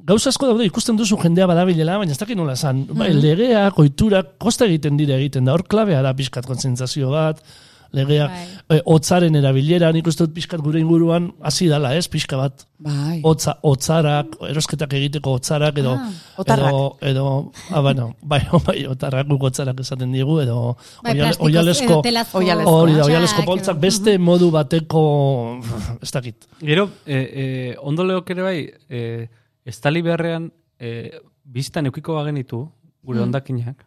gauza 0.06 0.32
asko 0.32 0.48
daude 0.48 0.64
ikusten 0.68 0.96
duzu 0.96 1.18
jendea 1.20 1.48
badabilela, 1.50 1.98
baina 2.00 2.16
ez 2.16 2.20
dakit 2.22 2.38
nola 2.38 2.56
esan. 2.56 2.86
Bai, 2.96 3.10
legea, 3.12 3.66
koiturak, 3.76 4.36
kosta 4.42 4.68
egiten 4.70 4.96
dira 4.96 5.20
egiten 5.20 5.44
da. 5.44 5.56
Hor 5.58 5.66
klabea 5.68 6.00
da 6.06 6.14
pixkat 6.16 6.48
kontzentzazio 6.48 7.12
bat, 7.12 7.42
legea, 7.92 8.26
Bai. 8.28 8.78
e, 8.78 8.82
otzaren 8.84 9.34
erabilera, 9.38 9.92
nik 9.92 10.06
uste 10.06 10.24
dut 10.26 10.34
pixkat 10.34 10.60
gure 10.60 10.80
inguruan 10.80 11.30
hasi 11.40 11.68
dala, 11.68 11.94
ez, 11.96 12.08
pixka 12.08 12.36
bat. 12.36 12.66
Bai. 12.78 13.20
Otza, 13.24 13.54
otzarak, 13.62 14.34
erosketak 14.50 14.92
egiteko 14.98 15.32
otzarak, 15.38 15.78
edo, 15.78 15.94
Ah, 15.96 16.10
otarrak. 16.42 16.68
edo, 16.68 16.98
edo, 17.00 17.52
ah, 17.70 17.80
bueno, 17.80 18.16
bai, 18.22 18.40
bai, 18.66 18.86
otarrak 18.86 19.26
guk 19.28 19.42
otzarak 19.48 19.80
esaten 19.80 20.12
diegu, 20.12 20.40
edo, 20.42 20.76
Bai, 21.02 21.14
oialesko, 21.38 22.02
hori 22.02 22.46
da, 22.50 22.64
hotxak 22.66 23.06
oialesko 23.06 23.40
edo- 23.42 23.46
poltzak, 23.46 23.80
beste 23.80 24.18
modu 24.18 24.50
bateko, 24.50 25.60
ez 26.02 26.10
dakit. 26.12 26.46
Gero, 26.60 26.88
e, 27.06 27.16
e, 27.16 27.76
ondo 27.80 28.04
leok 28.04 28.30
ere 28.30 28.42
bai, 28.42 28.58
e, 28.90 29.28
estali 29.64 30.02
beharrean, 30.02 30.50
e, 30.78 31.20
biztan 31.44 31.86
eukiko 31.86 32.14
bagenitu, 32.18 32.64
gure 33.06 33.20
ondakinak, 33.22 33.84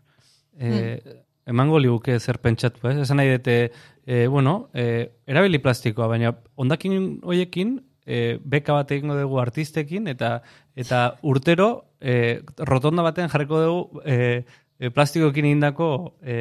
e, 0.57 1.01
emango 1.49 1.79
liguke 1.81 2.15
zer 2.19 2.37
pentsatu, 2.43 2.85
ez? 2.91 2.97
Esan 3.03 3.17
nahi 3.19 3.31
dute, 3.35 3.57
e, 4.05 4.27
bueno, 4.31 4.69
e, 4.73 5.09
erabili 5.27 5.59
plastikoa, 5.63 6.07
baina 6.11 6.31
ondakin 6.61 7.19
hoiekin, 7.25 7.77
e, 8.05 8.37
beka 8.41 8.73
bat 8.77 8.91
egingo 8.95 9.17
dugu 9.17 9.39
artistekin, 9.41 10.07
eta 10.13 10.39
eta 10.79 11.01
urtero, 11.27 11.69
e, 12.01 12.41
rotonda 12.69 13.03
batean 13.05 13.29
jarriko 13.33 13.59
dugu 13.65 14.01
e, 14.05 14.45
e, 14.79 14.89
plastikoekin 14.95 15.45
indako 15.51 15.89
e, 16.23 16.37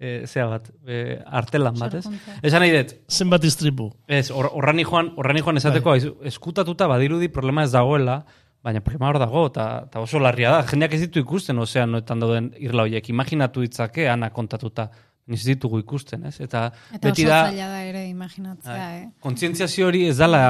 e, 0.00 0.12
zea 0.26 0.46
bat, 0.50 0.70
e, 0.86 1.18
artelan 1.26 1.78
bat, 1.78 1.98
ez? 2.00 2.06
Esan 2.42 2.62
nahi 2.64 2.72
dut, 2.76 2.96
Zenbat 3.10 3.44
istripu. 3.44 3.90
Ez, 4.06 4.28
hor- 4.30 4.50
horrani 4.54 4.84
joan, 4.88 5.12
horrani 5.18 5.42
joan 5.44 5.58
esateko, 5.60 5.94
bai. 5.96 6.12
eskutatuta 6.30 6.86
badirudi 6.90 7.28
problema 7.28 7.66
ez 7.66 7.72
dagoela, 7.74 8.22
baina 8.68 8.84
problema 8.84 9.08
hor 9.10 9.18
dago, 9.22 9.48
eta 9.48 10.02
oso 10.02 10.20
larria 10.22 10.52
da. 10.58 10.62
Jendeak 10.68 10.96
ez 10.96 11.04
ditu 11.06 11.24
ikusten 11.24 11.58
ozeanoetan 11.64 12.24
dauden 12.24 12.50
irla 12.60 12.84
horiek. 12.86 13.12
Imaginatu 13.14 13.64
ditzake, 13.64 14.08
ana 14.12 14.30
kontatuta. 14.34 14.90
Ez 15.28 15.42
ditugu 15.44 15.82
ikusten, 15.82 16.22
ez? 16.24 16.38
Eta, 16.40 16.62
Eta 16.88 17.10
beti 17.10 17.26
oso 17.26 17.28
da, 17.34 17.40
zaila 17.50 17.66
da 17.68 17.80
ere 17.84 18.06
imaginatzea, 18.08 18.86
eh? 18.96 19.02
kontzientziazio 19.20 19.90
hori 19.90 20.06
ez 20.08 20.14
dala... 20.16 20.40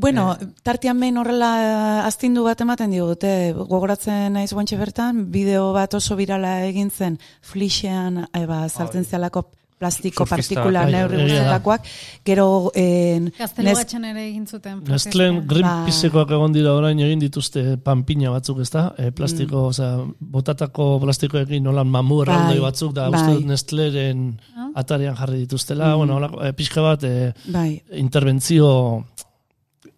Bueno, 0.00 0.30
tartean 0.64 0.96
behin 1.04 1.20
horrela 1.20 1.50
eh, 1.60 2.06
astindu 2.06 2.46
bat 2.46 2.64
ematen 2.64 2.94
digute, 2.96 3.34
gogoratzen 3.58 4.32
naiz 4.38 4.48
guantxe 4.56 4.80
bertan, 4.80 5.26
bideo 5.34 5.74
bat 5.76 5.98
oso 6.00 6.16
virala 6.16 6.54
egin 6.70 6.88
zen, 6.88 7.20
flixean, 7.52 8.22
eba, 8.40 8.62
saltzen 8.72 9.04
zialako 9.04 9.44
plastiko 9.78 10.26
partikula 10.26 10.82
bai, 10.84 10.92
neurri 10.92 11.20
egia 11.22 11.44
da. 11.44 11.58
guztietakoak, 11.58 11.84
gero 12.26 12.46
en, 12.74 13.30
Gaztelu 13.38 13.68
nes- 13.68 13.78
batxan 13.78 14.04
ere 14.04 14.24
egin 14.28 14.46
zuten. 14.46 14.80
Nestlen. 14.88 15.40
Greenpeacekoak 15.46 16.30
egon 16.34 16.52
dira 16.52 16.72
orain 16.74 16.98
egin 16.98 17.20
dituzte 17.22 17.76
panpina 17.84 18.30
batzuk, 18.34 18.58
ez 18.64 18.70
da? 18.74 18.88
E, 18.98 19.10
plastiko, 19.12 19.62
mm. 19.62 19.68
osea, 19.68 19.92
botatako 20.20 20.88
plastikoekin 21.04 21.62
nolan 21.62 21.86
mamu 21.88 22.22
erraldoi 22.24 22.58
Bai, 22.58 22.64
batzuk, 22.66 22.92
da 22.96 23.08
bai. 23.10 23.20
uste 23.36 23.46
Nestleren 23.46 24.26
Ah. 24.56 24.68
atarean 24.82 25.14
jarri 25.16 25.38
dituztela, 25.46 25.94
bueno, 25.96 26.16
holako, 26.16 26.42
e, 26.44 26.52
pixka 26.52 26.82
bat, 26.82 27.04
e, 27.04 27.32
bai, 27.46 27.80
interbentzio 27.92 29.04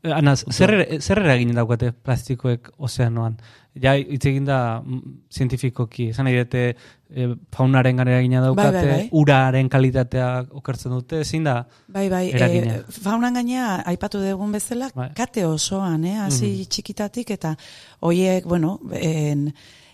Eh, 0.03 0.13
Ana, 0.17 0.33
zer, 0.37 0.71
ere- 0.73 1.01
zer 1.05 1.19
eragin 1.21 1.51
daukate 1.55 1.91
plastikoek 1.93 2.71
ozeanoan? 2.79 3.35
Ja, 3.83 3.93
hitz 3.95 4.25
egin 4.27 4.47
da 4.49 4.81
mm, 4.81 5.01
zientifikoki, 5.31 6.07
esan 6.11 6.25
nahi 6.27 6.39
dute 6.41 6.63
e, 6.73 7.27
faunaren 7.55 8.01
gara 8.01 8.15
eragina 8.17 8.41
daukate, 8.43 8.81
bai, 8.81 8.95
bai. 8.97 9.09
uraren 9.13 9.69
kalitatea 9.71 10.31
okertzen 10.59 10.91
dute, 10.97 11.21
ezin 11.21 11.45
da? 11.45 11.59
bai, 11.87 12.09
bai, 12.11 12.23
Eragina. 12.33 12.79
e, 12.81 12.97
faunan 13.05 13.37
gaina, 13.39 13.83
aipatu 13.93 14.23
dugun 14.25 14.51
bezala, 14.57 14.89
Bai. 14.97 15.11
kate 15.15 15.45
osoan, 15.47 16.05
eh, 16.09 16.17
hasi 16.25 16.65
txikitatik, 16.67 17.31
eta 17.37 17.55
hoiek, 18.01 18.49
bueno, 18.49 18.79
en, 18.97 19.51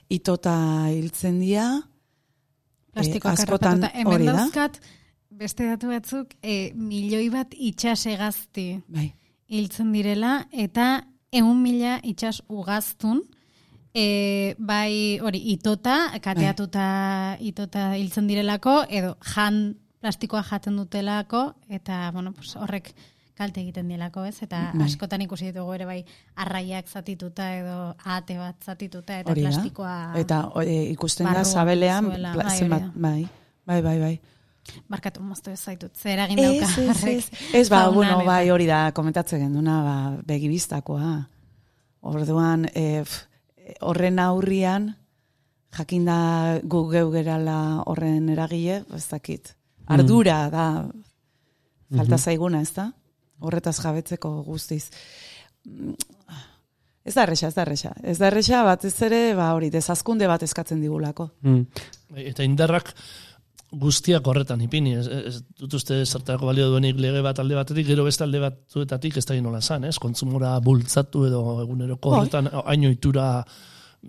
itota 0.09 0.55
hiltzen 0.89 1.41
dira, 1.43 1.67
Plastikoak 2.97 3.35
Eh, 3.39 3.43
askotan. 3.43 3.83
Hemen 3.93 4.07
hori 4.15 4.25
da. 4.25 4.33
dauzkat, 4.39 4.79
beste 5.37 5.67
datu 5.69 5.91
batzuk, 5.93 6.31
e, 6.43 6.73
milioi 6.75 7.27
bat 7.29 7.53
itxas 7.53 8.07
egazti 8.09 8.71
bai, 8.89 9.11
hiltzen 9.49 9.93
direla, 9.95 10.47
eta 10.53 11.07
egun 11.33 11.63
mila 11.63 11.99
itxas 12.05 12.43
ugaztun, 12.49 13.23
e, 13.95 14.55
bai 14.59 15.19
hori 15.23 15.41
itota, 15.53 16.13
kateatuta 16.23 16.87
itota 17.41 17.91
hiltzen 17.97 18.29
direlako, 18.29 18.83
edo 18.89 19.17
jan 19.35 19.77
plastikoa 20.01 20.43
jaten 20.47 20.77
dutelako, 20.77 21.51
eta 21.69 22.11
bueno, 22.13 22.33
pues, 22.33 22.57
horrek 22.57 22.93
kalte 23.37 23.61
egiten 23.61 23.89
dielako, 23.91 24.25
ez? 24.25 24.39
Eta 24.43 24.71
Bai. 24.73 24.87
askotan 24.87 25.21
ikusi 25.27 25.51
ditugu 25.51 25.75
ere 25.77 25.85
bai 25.89 25.99
arraiak 26.41 26.89
zatituta 26.89 27.51
edo 27.59 27.77
ate 28.17 28.39
bat 28.41 28.65
zatituta 28.65 29.19
eta 29.21 29.33
hori 29.33 29.45
plastikoa 29.45 29.97
Eta 30.23 30.39
e, 30.63 30.79
ikusten 30.95 31.29
da, 31.29 31.45
zabelean, 31.45 32.09
bai, 32.09 32.57
zenbat, 32.57 32.89
bai, 32.95 33.21
bai, 33.69 33.83
bai, 33.83 33.99
bai. 34.01 34.15
Barkatu 34.91 35.23
moztu 35.23 35.51
ez 35.51 35.61
zaitut, 35.61 35.95
zer 35.97 36.21
egin 36.27 36.41
dauka 36.43 36.67
Ez, 36.67 36.79
ez, 36.79 37.05
ez. 37.13 37.47
Ez, 37.55 37.69
ba, 37.73 37.87
bueno, 37.95 38.21
bai, 38.27 38.51
hori 38.51 38.67
da, 38.69 38.91
komentatzen 38.95 39.45
genduna, 39.47 39.79
ba, 39.85 39.97
begibistakoa. 40.27 41.15
Orduan, 42.07 42.67
e, 42.75 43.03
horren 43.81 44.21
aurrian, 44.23 44.91
jakinda 45.77 46.19
gu 46.63 46.83
geu 46.93 47.09
gerala 47.15 47.59
horren 47.87 48.29
eragile, 48.33 48.83
ez 48.95 49.07
dakit. 49.11 49.55
Ardura 49.87 50.47
da, 50.51 50.67
falta 51.95 52.19
zaiguna, 52.19 52.63
ez 52.63 52.73
da? 52.75 52.91
Horretaz 53.39 53.77
jabetzeko 53.83 54.31
guztiz. 54.47 54.89
Mm, 55.67 55.95
Ez 57.07 57.15
da 57.15 57.23
erresa, 57.23 57.47
ez 57.47 57.55
da 57.55 57.63
erresa. 57.63 57.93
Ez 58.03 58.17
da 58.19 58.27
erresa, 58.27 58.65
batez 58.67 58.95
ere, 59.07 59.21
ba, 59.39 59.53
hori, 59.55 59.69
dezazkunde 59.71 60.27
bat 60.27 60.43
eskatzen 60.43 60.81
digulako. 60.83 61.29
Mm. 61.47 61.85
Eta 62.33 62.43
indarrak 62.43 62.91
guztiak 63.73 64.27
horretan 64.27 64.61
ipini, 64.63 64.95
ez, 65.01 65.07
ez 65.07 65.41
dut 65.59 65.75
uste 65.79 65.99
zertarako 66.05 66.47
balio 66.47 66.69
duenik 66.71 66.99
lege 67.03 67.23
bat 67.25 67.39
alde 67.43 67.57
batetik, 67.59 67.87
gero 67.89 68.05
beste 68.07 68.25
alde 68.25 68.41
batzuetatik 68.43 69.17
ez 69.19 69.25
da 69.27 69.39
nola 69.43 69.61
zan, 69.61 69.85
ez? 69.85 69.97
Kontsumora 69.99 70.59
bultzatu 70.61 71.27
edo 71.27 71.43
eguneroko 71.63 72.11
Bai. 72.11 72.21
horretan 72.21 72.51
haino 72.65 72.93
itura 72.95 73.27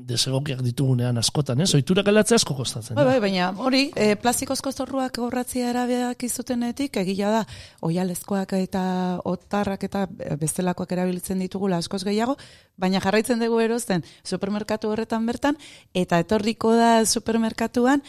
desegokiak 0.08 0.62
ditugunean 0.66 1.18
askotan, 1.18 1.62
ez? 1.64 1.70
Oiturak 1.78 2.08
aldatzea 2.08 2.38
asko 2.40 2.56
kostatzen. 2.58 2.96
Bai, 2.98 3.04
da. 3.06 3.12
bai, 3.12 3.20
baina 3.24 3.50
hori, 3.64 3.84
e, 3.96 4.16
plastikozko 4.22 4.72
zorruak 4.72 5.18
gorratzia 5.18 5.72
erabeak 5.72 6.24
izutenetik, 6.28 7.00
egia 7.04 7.32
da, 7.34 7.42
oialezkoak 7.88 8.54
eta 8.60 8.84
otarrak 9.28 9.88
eta 9.88 10.06
bestelakoak 10.40 10.94
erabiltzen 10.98 11.42
ditugula 11.44 11.82
askoz 11.82 12.04
gehiago, 12.08 12.38
baina 12.78 13.02
jarraitzen 13.04 13.42
dugu 13.42 13.60
erosten 13.64 14.06
supermerkatu 14.24 14.92
horretan 14.94 15.26
bertan, 15.26 15.58
eta 15.94 16.20
etorriko 16.24 16.76
da 16.78 17.06
supermerkatuan, 17.06 18.04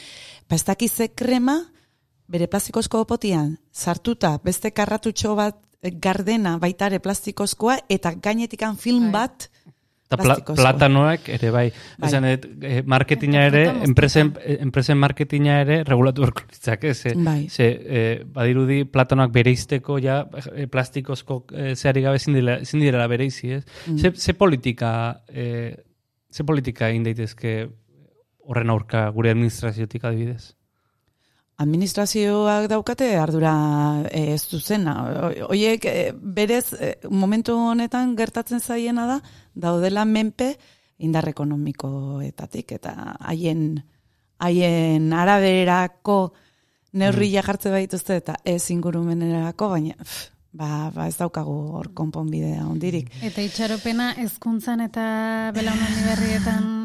ba 0.49 0.57
ez 0.57 0.65
dakiz 0.65 0.93
ze 0.93 1.09
krema, 1.09 1.61
bere 2.29 2.47
plastikozko 2.47 3.01
opotian, 3.07 3.57
sartuta 3.73 4.37
beste 4.45 4.71
karratutxo 4.77 5.35
bat 5.39 5.57
eh, 5.83 5.91
gardena 5.91 6.59
baitare 6.61 7.01
plastikozkoa, 7.01 7.79
eta 7.89 8.13
gainetikan 8.15 8.77
film 8.77 9.11
Bai. 9.13 9.23
bat, 9.23 9.49
Eta 10.09 10.17
pla, 10.23 10.35
platanoek 10.57 11.27
ere 11.35 11.51
bai. 11.53 11.67
Bai. 12.01 12.09
Esan, 12.09 12.25
dut, 12.25 12.47
eh, 12.65 12.79
marketinga 12.89 13.43
ere, 13.51 13.65
enpresen, 13.85 14.31
eh, 14.41 14.57
enpresen 14.65 14.97
marketinga 14.97 15.59
ere 15.67 15.83
regulatu 15.85 16.23
beharko 16.25 16.47
litzake. 16.49 16.95
Ze, 16.95 17.13
Bai. 17.15 17.49
ze 17.53 17.67
eh, 17.69 18.25
badirudi 18.25 18.85
platanoak 18.89 19.35
bereizteko 19.35 19.99
ja 20.01 20.23
eh, 20.55 20.65
plastikozko 20.67 21.43
eh, 21.53 21.75
zeari 21.77 22.03
gabe 22.07 22.17
ezin 22.17 22.35
direla- 22.81 23.09
bereizi, 23.09 23.53
ez? 23.53 23.65
Mm. 23.87 23.99
Ze, 23.99 24.13
ze 24.17 24.33
politika, 24.35 25.25
eh, 25.29 25.77
ze 26.31 26.45
politika 26.45 26.89
egin 26.89 27.05
daitezke 27.05 27.69
horren 28.49 28.71
aurka 28.71 29.11
gure 29.13 29.31
administraziotik 29.31 30.05
adibidez? 30.05 30.55
Administrazioak 31.59 32.69
daukate 32.71 33.11
ardura 33.19 33.53
eh, 34.11 34.35
ez 34.35 34.43
zuzena. 34.47 34.95
Hoiek 35.49 35.85
eh, 35.91 36.13
berez 36.15 36.73
eh, 36.79 36.95
momentu 37.11 37.57
honetan 37.59 38.15
gertatzen 38.17 38.61
zaiena 38.61 39.07
da 39.11 39.19
daudela 39.55 40.05
menpe 40.07 40.55
indar 40.99 41.29
ekonomikoetatik 41.29 42.77
eta 42.79 42.95
haien 43.21 43.83
haien 44.39 45.13
araberako 45.13 46.19
neurria 46.99 47.43
jartze 47.43 47.71
baituzte 47.75 48.17
eta 48.23 48.37
ez 48.45 48.71
ingurumenerako, 48.71 49.69
baina 49.75 49.97
pff, 49.99 50.31
ba, 50.55 50.91
ba 50.95 51.09
ez 51.11 51.17
daukagu 51.19 51.57
hor 51.75 51.91
konponbidea 51.95 52.67
ondirik. 52.71 53.11
Eta 53.23 53.43
itxaropena 53.43 54.13
hezkuntzan 54.23 54.87
eta 54.87 55.09
belaunaldi 55.59 56.07
berrietan 56.07 56.78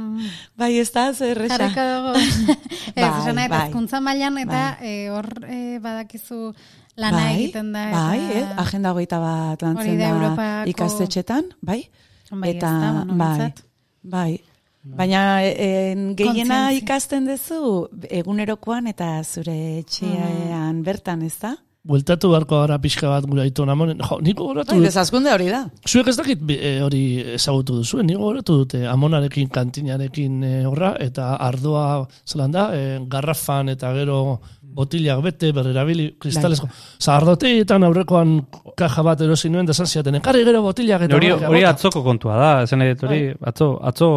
Bai, 0.58 0.78
ez 0.80 0.92
da, 0.92 1.14
zer 1.14 1.42
esan. 1.46 1.60
jarriko 1.60 1.82
dugu. 1.90 2.14
Ez, 2.96 3.04
Bai, 3.04 3.34
nahi, 3.34 3.50
bai. 3.50 3.60
hezkuntza 3.68 4.00
mailan 4.02 4.38
eta 4.38 4.78
eh, 4.82 5.10
hor 5.10 5.28
eh, 5.48 5.80
badakizu 5.82 6.54
lana 6.98 7.18
bai, 7.18 7.34
egiten 7.36 7.72
da. 7.74 7.84
Eta, 7.90 8.02
Bai, 8.08 8.20
eh? 8.38 8.48
agenda 8.58 8.92
hogeita 8.94 9.20
bat 9.20 9.62
lantzen 9.66 9.98
da 10.00 10.06
da 10.06 10.16
Europako- 10.16 10.70
ikastetxetan, 10.74 11.44
bai? 11.62 11.84
Bai, 12.32 12.50
ez 12.50 12.56
eta 12.58 12.70
da, 12.72 12.92
bueno, 12.92 13.14
bai, 13.18 13.38
behintzat. 13.38 13.64
bai. 14.04 14.40
Baina 14.84 15.20
en, 15.48 16.10
gehiena 16.20 16.72
ikasten 16.76 17.24
duzu 17.30 17.88
egunerokoan 18.10 18.88
eta 18.92 19.24
zure 19.24 19.54
etxean 19.80 20.76
Mm. 20.76 20.84
bertan, 20.84 21.22
ez 21.24 21.38
da? 21.40 21.54
Bueltatu 21.84 22.30
beharko 22.32 22.62
gara 22.62 22.78
pixka 22.80 23.10
bat 23.12 23.26
gure 23.28 23.42
aiton 23.44 23.68
amonen. 23.68 24.00
Jo, 24.08 24.16
niko 24.24 24.46
goratu 24.48 24.72
Bai, 24.72 24.78
dut. 24.80 24.86
desazkunde 24.88 25.34
hori 25.34 25.50
da. 25.52 25.66
Zuek 25.84 26.08
ez 26.08 26.16
dakit 26.16 26.46
eh, 26.56 26.78
hori 26.86 27.02
ezagutu 27.36 27.76
duzuen, 27.82 28.08
niko 28.08 28.24
goratu 28.30 28.56
dute 28.62 28.86
amonarekin, 28.88 29.50
kantinarekin 29.52 30.38
eh, 30.48 30.62
horra, 30.70 30.94
eta 31.04 31.34
ardoa, 31.44 32.06
zelan 32.24 32.56
da, 32.56 32.70
eh, 32.78 33.02
garrafan 33.12 33.74
eta 33.74 33.92
gero 33.98 34.40
botilak 34.74 35.20
bete, 35.28 35.52
berrerabili, 35.52 36.14
kristalesko. 36.24 36.70
Osa, 37.02 37.18
ardoteetan 37.18 37.84
aurrekoan 37.84 38.38
kaja 38.76 39.04
bat 39.04 39.22
erosi 39.22 39.50
nuen, 39.50 39.66
desan 39.66 39.86
ziaten, 39.88 40.16
ekarri 40.16 40.44
gero 40.44 40.62
botilak 40.62 41.02
eta 41.08 41.16
Hori, 41.16 41.32
hori 41.32 41.46
bota." 41.62 41.70
atzoko 41.70 42.04
kontua 42.04 42.36
da, 42.38 42.50
esan 42.64 42.80
nahi 42.80 42.94
dut 42.94 43.04
hori, 43.10 43.34
atzo, 43.42 43.68
atzo, 43.84 44.08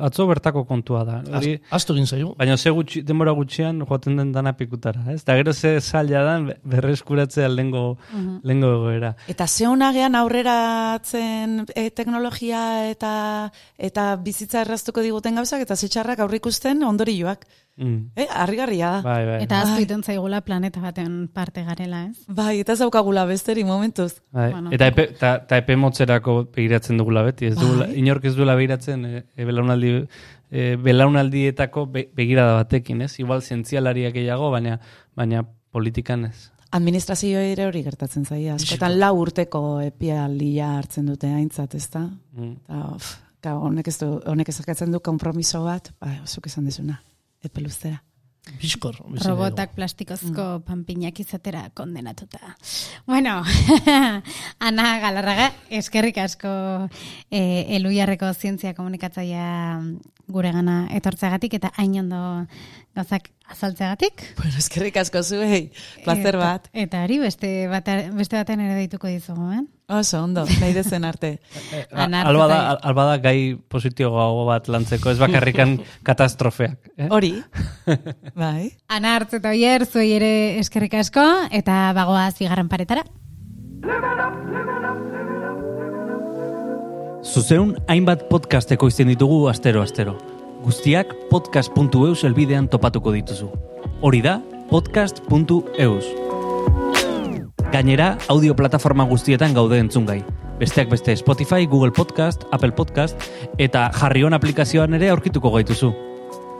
atzo 0.00 0.26
bertako 0.26 0.64
kontua 0.64 1.04
da. 1.04 1.22
Hori, 1.38 1.54
Az- 1.70 1.74
Aztu 1.82 1.92
egin 1.94 2.06
zaigu. 2.06 2.34
Baina 2.38 2.56
ze 2.56 2.70
gutxi, 2.70 3.02
denbora 3.02 3.32
gutxian 3.32 3.80
joaten 3.86 4.16
den 4.16 4.32
dana 4.32 4.52
pikutara, 4.52 5.00
ez? 5.12 5.24
Da 5.24 5.34
gero 5.36 5.52
ze 5.52 5.80
zaila 5.80 6.22
dan 6.24 6.46
be- 6.46 6.56
berreskuratzea 6.64 7.48
lengo, 7.48 7.96
lengo 8.42 8.66
egoera. 8.76 9.14
Eta 9.28 9.46
ze 9.46 9.64
gean 9.94 10.14
aurreratzen 10.14 11.66
e, 11.74 11.90
teknologia 11.90 12.90
eta 12.90 13.50
eta 13.78 14.16
bizitza 14.16 14.62
erraztuko 14.64 15.00
diguten 15.04 15.34
gauzak 15.36 15.60
eta 15.64 15.76
ze 15.76 15.88
txarrak 15.88 16.18
aurrikusten 16.20 16.82
ondorioak. 16.84 17.46
Mm. 17.76 18.12
Eh, 18.14 18.28
harrigarria 18.30 18.88
da. 18.90 19.00
Bai, 19.02 19.26
bai. 19.26 19.38
Eta 19.42 19.60
aztu 19.60 19.74
Bai. 19.74 19.82
iten 19.82 20.02
zaigula 20.04 20.40
planeta 20.46 20.80
baten 20.80 21.26
parte 21.26 21.64
garela, 21.64 22.04
ez? 22.06 22.22
Bai, 22.28 22.60
eta 22.60 22.72
ez 22.72 22.78
daukagula 22.78 23.24
besteri 23.26 23.64
momentuz. 23.64 24.20
bai. 24.30 24.52
Bueno. 24.52 24.70
eta, 24.70 24.86
epe, 24.86 25.08
ta, 25.18 25.46
ta 25.46 25.58
epe 25.58 25.76
motzerako 25.76 26.44
begiratzen 26.54 26.96
dugula 26.96 27.22
beti, 27.22 27.46
ez 27.46 27.56
dugula, 27.58 27.86
Bai. 27.86 27.98
inork 27.98 28.24
ez 28.24 28.34
duela 28.36 28.54
begiratzen 28.54 29.04
e, 29.04 29.24
e, 29.34 29.44
belaunaldi, 29.44 29.92
e, 30.50 30.76
belaunaldietako 30.76 31.86
be, 31.90 32.08
begirada 32.14 32.54
batekin, 32.62 33.02
ez? 33.02 33.18
Igual 33.18 33.42
zientzialariak 33.42 34.14
gehiago, 34.14 34.50
baina, 34.54 34.78
baina 35.16 35.42
politikan 35.74 36.26
ez. 36.30 36.52
Administrazio 36.74 37.38
ere 37.38 37.66
hori 37.66 37.82
gertatzen 37.86 38.24
zaia. 38.24 38.54
Askotan 38.54 38.96
lau 38.98 39.12
urteko 39.20 39.80
epialdia 39.82 40.76
hartzen 40.78 41.06
dute 41.06 41.30
aintzat, 41.30 41.74
ez 41.74 41.88
da? 41.90 42.06
Mm. 42.34 42.54
Ka, 43.44 43.58
honek 43.58 43.90
ez 43.90 43.98
du, 43.98 44.08
honek 44.30 44.48
eskatzen 44.50 44.94
du 44.94 45.02
kompromiso 45.04 45.62
bat, 45.66 45.92
ba, 46.00 46.16
zuk 46.26 46.46
esan 46.50 46.64
dezuna, 46.66 46.96
epe 47.44 47.60
luztera. 47.60 48.02
Bizkor. 48.60 48.98
Robotak 49.24 49.70
dugu. 49.70 49.76
plastikozko 49.78 50.44
panpinak 50.66 51.16
izatera 51.22 51.70
kondenatuta. 51.72 52.56
Bueno, 53.06 53.38
Ana 54.66 54.98
Galarraga, 55.00 55.46
eskerrik 55.72 56.18
asko 56.20 56.50
e, 57.30 57.40
eluiarreko 57.78 58.28
zientzia 58.34 58.74
komunikatzaia 58.76 59.80
gure 60.28 60.52
gana 60.52 60.76
etortzeagatik 60.96 61.56
eta 61.56 61.72
hain 61.80 61.96
ondo 62.04 62.20
gauzak 62.96 63.30
azaltzeagatik. 63.48 64.26
Bueno, 64.36 64.58
eskerrik 64.60 64.96
asko 65.00 65.22
zuei, 65.24 65.70
placer 66.04 66.34
Eta- 66.36 66.44
bat. 66.44 66.68
Eta 66.72 67.02
hori 67.04 67.18
beste, 67.24 67.54
bata, 67.72 67.96
beste 68.12 68.36
baten 68.36 68.60
ere 68.60 68.76
deituko 68.82 69.08
dizugu, 69.08 69.50
eh? 69.56 69.64
Oso, 69.86 70.22
ondo, 70.24 70.46
nahi 70.48 70.72
dezen 70.72 71.04
arte. 71.04 71.34
Alba 71.92 72.46
da, 72.48 72.58
alba 72.72 73.04
da 73.04 73.18
gai 73.20 73.52
positiboago 73.68 74.46
bat 74.48 74.70
lantzeko, 74.72 75.12
ez 75.12 75.18
bakarrikan 75.20 75.76
katastrofeak. 76.08 76.78
Eh? 76.96 77.08
Hori, 77.12 77.34
bai. 78.44 78.70
Ana 78.88 79.12
hartz 79.18 79.34
eta 79.36 79.52
oier, 79.52 79.84
zuei 79.84 80.14
ere 80.16 80.32
eskerrik 80.62 80.96
asko, 81.02 81.24
eta 81.52 81.92
bagoaz 81.92 82.32
bigarren 82.40 82.72
paretara. 82.72 83.04
Zuzeun 87.24 87.76
hainbat 87.88 88.24
podcast 88.32 88.72
ekoizten 88.72 89.12
ditugu 89.12 89.50
astero-astero. 89.52 90.16
Guztiak 90.64 91.12
podcast.eus 91.28 92.24
elbidean 92.24 92.72
topatuko 92.72 93.12
dituzu. 93.12 93.52
Hori 94.00 94.24
da 94.24 94.38
podcast.eus. 94.72 96.23
Gainera, 97.72 98.18
audio 98.28 98.54
plataforma 98.54 99.04
guztietan 99.04 99.54
gaude 99.54 99.78
entzungai. 99.78 100.22
Besteak 100.58 100.88
beste 100.90 101.16
Spotify, 101.16 101.66
Google 101.66 101.90
Podcast, 101.92 102.44
Apple 102.52 102.72
Podcast 102.72 103.18
eta 103.58 103.90
Jarrion 103.94 104.34
aplikazioan 104.34 104.94
ere 104.94 105.10
aurkituko 105.10 105.50
gaituzu. 105.56 105.92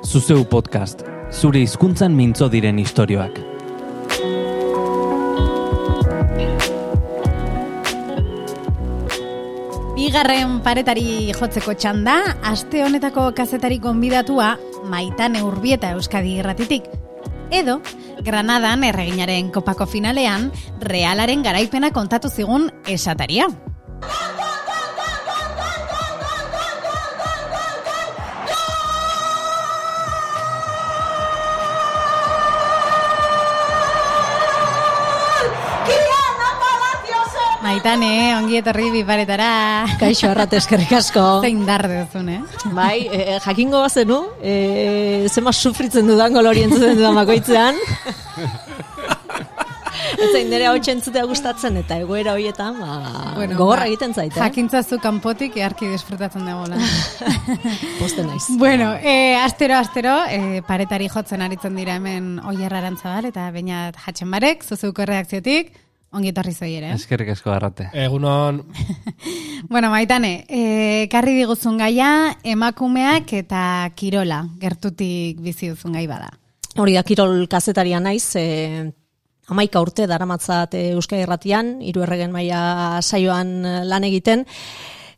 Zuzeu 0.05 0.45
podcast. 0.45 1.05
Zure 1.31 1.63
hizkuntzan 1.63 2.15
mintzo 2.17 2.49
diren 2.51 2.79
istorioak. 2.79 3.39
Bigarren 9.95 10.59
paretari 10.67 11.31
jotzeko 11.33 11.73
txanda, 11.79 12.19
aste 12.45 12.83
honetako 12.85 13.31
kazetari 13.39 13.79
gonbidatua 13.79 14.57
Maitane 14.91 15.41
Urbieta 15.47 15.95
Euskadi 15.95 16.37
irratitik. 16.43 16.91
Edo, 17.51 17.81
Granadan 18.25 18.85
erreginaren 18.85 19.51
kopako 19.53 19.87
finalean, 19.87 20.51
realaren 20.81 21.43
garaipena 21.45 21.91
kontatu 21.93 22.31
zigun 22.31 22.71
esataria. 22.89 23.49
Maitane, 37.75 38.37
ongi 38.39 38.61
etorri 38.61 38.85
bi 38.95 39.01
paretara. 39.03 39.49
Kaixo 39.99 40.29
arrate 40.31 40.61
eskerrik 40.61 40.93
asko. 40.95 41.23
Zein 41.43 41.65
dar 41.67 41.83
duzun, 41.91 42.29
eh? 42.31 42.37
Bai, 42.71 43.09
e, 43.11 43.41
jakingo 43.43 43.81
bazenu, 43.83 44.21
e, 44.39 45.27
zema 45.27 45.51
sufritzen 45.51 46.07
dudan 46.07 46.39
golori 46.39 46.63
entzuten 46.69 46.95
dudan 47.01 47.19
bakoitzean. 47.19 47.83
Eta 50.15 50.45
nire 50.47 50.69
hau 50.71 50.77
entzutea 50.79 51.27
gustatzen 51.27 51.81
eta 51.83 51.99
egoera 51.99 52.37
horietan, 52.39 52.79
ba, 52.79 53.35
gogorra 53.57 53.89
ba, 53.89 53.91
egiten 53.91 54.15
zaite. 54.15 54.39
Eh? 54.39 54.43
Jakintzazu 54.45 55.01
kanpotik 55.03 55.59
earki 55.59 55.91
disfrutatzen 55.91 56.47
dagoela. 56.47 56.79
Poste 58.01 58.23
naiz. 58.23 58.45
bueno, 58.61 58.93
e, 59.03 59.35
astero, 59.35 59.81
astero, 59.83 60.21
e, 60.31 60.63
paretari 60.63 61.11
jotzen 61.11 61.43
aritzen 61.43 61.75
dira 61.75 61.99
hemen 61.99 62.37
oierra 62.47 62.85
arantzabal 62.85 63.33
eta 63.33 63.51
bainat 63.51 63.99
jatxen 64.07 64.31
barek, 64.31 64.63
zuzuko 64.63 65.11
reakziotik. 65.11 65.75
Ongi 66.15 66.31
etorri 66.31 66.55
zoi 66.55 66.73
ere. 66.79 66.93
Eskerrik 66.95 67.33
asko 67.35 67.51
garrate. 67.51 67.89
Egunon, 68.05 68.63
Bueno, 69.69 69.91
maitane, 69.91 70.45
e, 70.49 71.07
karri 71.13 71.35
diguzun 71.39 71.79
gaia, 71.81 72.09
emakumeak 72.45 73.33
eta 73.41 73.63
kirola, 73.97 74.43
gertutik 74.61 75.41
bizi 75.41 75.71
duzun 75.73 75.97
gai 75.97 76.05
bada. 76.11 76.29
Hori 76.77 76.97
da, 76.97 77.05
kirol 77.07 77.47
kazetaria 77.49 78.01
naiz, 78.03 78.37
e, 78.37 78.91
amaika 79.49 79.81
urte 79.81 80.09
daramatzat 80.11 80.77
e, 80.77 80.85
Euskal 80.93 81.23
Irratian, 81.25 81.79
hiru 81.83 82.05
erregen 82.05 82.35
maila 82.35 83.01
saioan 83.01 83.55
lan 83.89 84.05
egiten, 84.11 84.45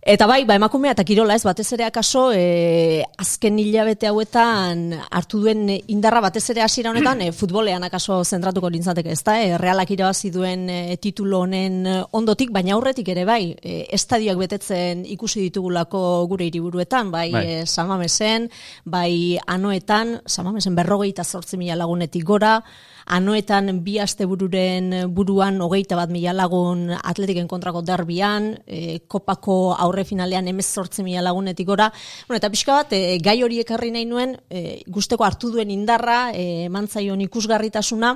Eta 0.06 0.28
bai, 0.30 0.44
ba, 0.46 0.54
emakumea 0.54 0.92
eta 0.94 1.02
kirola 1.02 1.34
ez, 1.34 1.42
batez 1.42 1.64
ere 1.74 1.82
akaso, 1.82 2.28
e, 2.30 3.02
azken 3.18 3.56
hilabete 3.58 4.06
hauetan 4.06 4.92
hartu 4.94 5.40
duen 5.42 5.64
indarra 5.66 6.20
batez 6.22 6.44
ere 6.54 6.62
hasiera 6.62 6.92
honetan, 6.92 7.24
e, 7.24 7.32
futbolean 7.34 7.82
akaso 7.82 8.20
zentratuko 8.22 8.70
nintzateke, 8.70 9.10
ez 9.10 9.24
da, 9.26 9.34
e, 9.42 9.58
realak 9.58 9.90
irabazi 9.90 10.30
duen 10.30 10.68
e, 10.70 10.78
titulo 11.02 11.40
honen 11.42 11.80
ondotik, 12.14 12.54
baina 12.54 12.76
aurretik 12.76 13.10
ere 13.16 13.26
bai, 13.26 13.56
e, 13.58 13.80
estadioak 13.98 14.38
betetzen 14.44 15.02
ikusi 15.10 15.42
ditugulako 15.48 16.00
gure 16.30 16.46
hiriburuetan, 16.46 17.10
bai, 17.10 17.26
Bai. 17.34 17.44
E, 17.46 17.66
Samamesen, 17.66 18.46
bai 18.84 19.40
Anoetan, 19.42 20.20
Samamesen 20.22 20.78
berrogeita 20.78 21.26
zortzi 21.26 21.58
mila 21.58 21.74
lagunetik 21.82 22.22
gora, 22.22 22.60
Anoetan 23.06 23.84
bi 23.86 24.00
astebururen 24.02 24.90
buruan 25.14 25.60
hogeita 25.62 25.94
bat 25.94 26.10
mila 26.10 26.32
lagun 26.34 26.88
atletiken 26.96 27.46
kontrako 27.46 27.84
derbian, 27.86 28.48
e, 28.66 28.98
kopako 29.06 29.76
aurre 29.78 30.02
finalean 30.04 30.48
emez 30.50 30.66
zortzi 30.66 31.04
mila 31.06 31.22
lagunetik 31.22 31.68
gora. 31.68 31.86
Bueno, 32.26 32.40
eta 32.40 32.50
pixka 32.50 32.80
bat, 32.80 32.96
e, 32.98 33.18
gai 33.22 33.42
hori 33.46 33.60
ekarri 33.62 33.92
nahi 33.94 34.08
nuen, 34.10 34.34
e, 34.50 34.82
guzteko 34.90 35.24
hartu 35.24 35.52
duen 35.54 35.70
indarra, 35.70 36.32
e, 36.34 36.64
eman 36.66 36.88
zaion 36.88 37.22
ikusgarritasuna, 37.28 38.14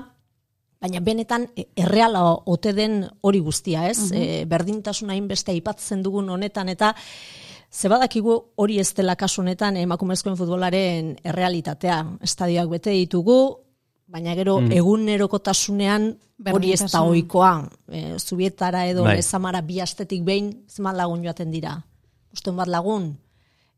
baina 0.81 1.01
benetan 1.05 1.47
erreala 1.77 2.25
ote 2.51 2.73
den 2.75 3.05
hori 3.21 3.39
guztia, 3.45 3.87
ez? 3.91 4.11
E, 4.11 4.45
berdintasuna 4.51 5.15
hainbeste 5.15 5.53
aipatzen 5.55 6.03
dugun 6.03 6.31
honetan 6.35 6.69
eta 6.73 6.97
Zebadakigu 7.71 8.35
hori 8.59 8.81
ez 8.83 8.89
dela 8.99 9.15
kasu 9.15 9.45
honetan 9.45 9.77
emakumezkoen 9.79 10.35
futbolaren 10.35 11.13
errealitatea. 11.23 12.01
Estadioak 12.27 12.73
bete 12.73 12.91
ditugu, 12.91 13.37
baina 14.11 14.35
gero 14.35 14.59
egunerokotasunean 14.75 16.11
hori 16.53 16.75
ez 16.75 16.91
da 16.91 17.03
ohikoa. 17.07 17.55
E, 17.89 18.19
zubietara 18.19 18.87
edo 18.91 19.05
Bai. 19.07 19.19
ezamara 19.23 19.63
bi 19.63 19.81
astetik 19.81 20.25
behin 20.27 20.53
zenbat 20.69 20.97
lagun 20.99 21.25
joaten 21.25 21.51
dira. 21.53 21.77
Usten 22.33 22.57
bat 22.57 22.71
lagun. 22.71 23.13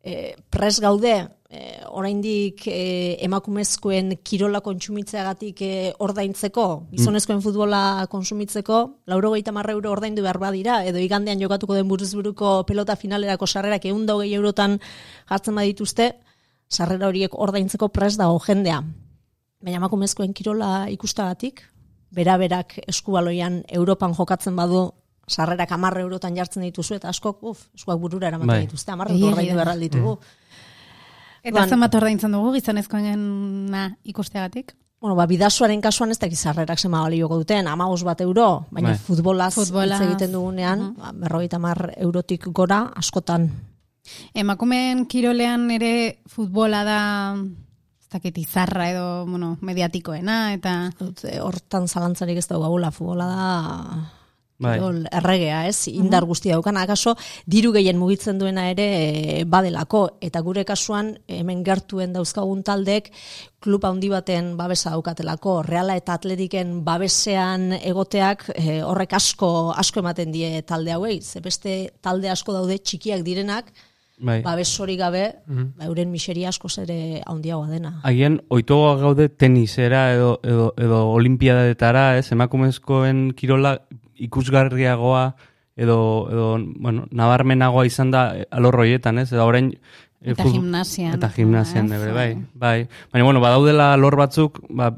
E, 0.02 0.34
pres 0.50 0.80
gaude, 0.82 1.14
e, 1.46 1.60
oraindik 1.94 2.64
e, 2.66 3.18
emakumezkoen 3.22 4.16
kirola 4.26 4.62
kontsumitzeagatik 4.64 5.62
e, 5.62 5.72
ordaintzeko, 6.02 6.66
gizonezkoen 6.90 7.42
futbola 7.44 8.08
konsumitzeko, 8.10 8.80
laurogeita 9.06 9.54
marra 9.54 9.76
euro 9.76 9.92
ordaindu 9.92 10.24
behar 10.24 10.40
badira, 10.42 10.80
edo 10.88 10.98
igandean 10.98 11.38
jokatuko 11.42 11.78
den 11.78 11.86
buruzburuko 11.92 12.62
pelota 12.66 12.96
finalerako 12.98 13.46
sarrerak 13.46 13.86
egun 13.86 14.08
hogei 14.10 14.32
eurotan 14.34 14.80
jartzen 15.30 15.54
badituzte, 15.60 16.12
sarrera 16.72 17.12
horiek 17.12 17.38
ordaintzeko 17.38 17.92
pres 17.94 18.16
dago 18.18 18.40
jendea. 18.42 18.82
Baina 19.62 19.76
emakumezkoen 19.78 20.32
kirola 20.34 20.88
ikustagatik, 20.90 21.62
bera-berak 22.14 22.78
eskubaloian 22.88 23.62
Europan 23.72 24.14
jokatzen 24.18 24.56
badu, 24.58 24.88
sarrerak 25.30 25.70
amarre 25.72 26.02
eurotan 26.02 26.34
jartzen 26.36 26.62
dituzu, 26.66 26.96
eta 26.98 27.08
askok, 27.08 27.42
uf, 27.46 27.66
eskuak 27.78 27.98
burura 28.02 28.28
eramaten 28.28 28.50
Bai. 28.50 28.60
dituzte, 28.66 28.90
amarre 28.92 29.14
Egia 29.14 29.30
ordaindu 29.30 29.56
da. 29.56 29.64
behar 29.64 29.78
ditugu. 29.78 30.16
Eta 31.42 31.58
Ban- 31.60 31.68
zenbat 31.70 31.94
ordaintzen 31.94 32.32
dugu 32.32 32.52
gizonezkoena 32.54 33.84
ikusteagatik? 34.04 34.74
Bueno, 35.02 35.16
ba, 35.18 35.26
bidazuaren 35.26 35.80
kasuan 35.82 36.10
ez 36.14 36.18
dakiz 36.18 36.38
sarrerak 36.38 36.78
zema 36.78 37.00
balioko 37.02 37.38
duten, 37.40 37.66
amagos 37.66 38.04
bat 38.06 38.20
euro, 38.20 38.66
baina 38.70 38.90
Bai. 38.90 38.98
futbolaz, 38.98 39.54
Futbolaz. 39.54 40.00
hitz 40.00 40.10
egiten 40.10 40.32
dugunean, 40.32 40.94
ba, 40.98 41.10
berrogeita 41.14 41.58
mar 41.58 41.92
eurotik 41.96 42.46
gora, 42.54 42.84
askotan. 42.96 43.48
Emakumeen 44.34 45.06
kirolean 45.06 45.70
ere 45.70 46.18
futbola 46.26 46.84
da 46.84 47.00
dakit 48.12 48.38
izarra 48.38 48.88
edo, 48.90 49.06
bueno, 49.26 49.56
mediatikoena 49.60 50.54
eta 50.56 50.74
eh, 51.28 51.38
Hortan 51.40 51.88
zalantzarik 51.88 52.38
ez 52.42 52.48
daugagula, 52.50 52.92
futbola 52.94 53.28
da 53.30 53.46
Bai. 54.62 54.78
erregea, 55.10 55.66
ez? 55.66 55.88
Indar 55.90 56.24
guztia 56.28 56.54
daukan, 56.54 56.76
akaso 56.78 57.16
diru 57.50 57.72
gehien 57.74 57.98
mugitzen 57.98 58.38
duena 58.38 58.68
ere 58.70 58.86
eh, 58.94 59.44
badelako, 59.44 60.04
eta 60.22 60.40
gure 60.44 60.64
kasuan 60.64 61.16
hemen 61.26 61.64
gertuen 61.66 62.12
dauzkagun 62.14 62.62
taldek 62.62 63.10
klub 63.62 63.84
handi 63.86 64.10
baten 64.12 64.52
babesa 64.58 64.94
daukatelako, 64.94 65.60
reala 65.66 65.96
eta 65.98 66.14
atletiken 66.18 66.80
babesean 66.86 67.72
egoteak 67.80 68.48
eh, 68.54 68.82
horrek 68.86 69.16
asko 69.18 69.72
asko 69.76 70.02
ematen 70.02 70.34
die 70.34 70.62
talde 70.62 70.94
hauei, 70.94 71.20
ze 71.22 71.42
beste 71.42 71.78
talde 72.00 72.30
asko 72.30 72.54
daude 72.54 72.78
txikiak 72.78 73.26
direnak, 73.26 73.72
Bai. 74.22 74.40
babes 74.42 74.70
hori 74.80 74.94
gabe, 74.96 75.24
ba, 75.46 75.84
euren 75.88 76.10
miseria 76.12 76.48
askoz 76.52 76.76
ere 76.78 77.20
handiagoa 77.26 77.66
dena. 77.68 77.96
Agian, 78.06 78.40
oitoa 78.54 78.94
gaude 79.00 79.28
tenisera 79.28 80.12
edo, 80.14 80.36
edo, 80.46 80.68
edo 80.78 81.00
olimpiadetara, 81.10 82.18
ez, 82.18 82.28
emakumezkoen 82.32 83.32
kirola 83.34 83.80
ikusgarriagoa 84.22 85.34
edo, 85.76 85.98
edo 86.30 86.46
bueno, 86.78 87.06
nabarmenagoa 87.10 87.86
izan 87.88 88.10
da 88.14 88.28
eh, 88.38 88.46
alor 88.50 88.78
horietan, 88.82 89.18
ez, 89.18 89.32
eta 89.32 89.44
orain... 89.44 89.72
eh, 90.20 90.32
Eta 90.36 90.44
gimnasian. 90.46 91.14
Eta 91.18 91.30
gimnasian, 91.34 91.90
Ez, 91.92 92.00
ere, 92.00 92.12
bai, 92.12 92.28
bai. 92.54 92.76
Baina, 93.12 93.24
bueno, 93.24 93.40
badaudela 93.40 93.92
alor 93.94 94.16
batzuk, 94.20 94.60
ba, 94.70 94.92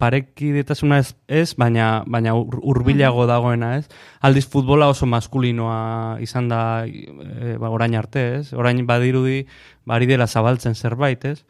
parekidetasuna 0.00 0.98
ez, 1.02 1.12
ez 1.28 1.54
baina, 1.60 2.04
baina 2.08 2.32
ur, 2.38 2.56
urbilago 2.62 3.26
dagoena, 3.28 3.74
ez? 3.78 3.88
Aldiz 4.24 4.46
futbola 4.48 4.88
oso 4.88 5.06
maskulinoa 5.06 6.16
izan 6.24 6.48
da 6.48 6.60
e, 6.88 7.56
ba, 7.60 7.68
orain 7.68 7.94
arte, 7.98 8.24
ez? 8.40 8.52
Orain 8.56 8.80
badirudi, 8.88 9.44
bari 9.84 10.08
dela 10.08 10.26
zabaltzen 10.26 10.74
zerbait, 10.74 11.24
ez? 11.28 11.44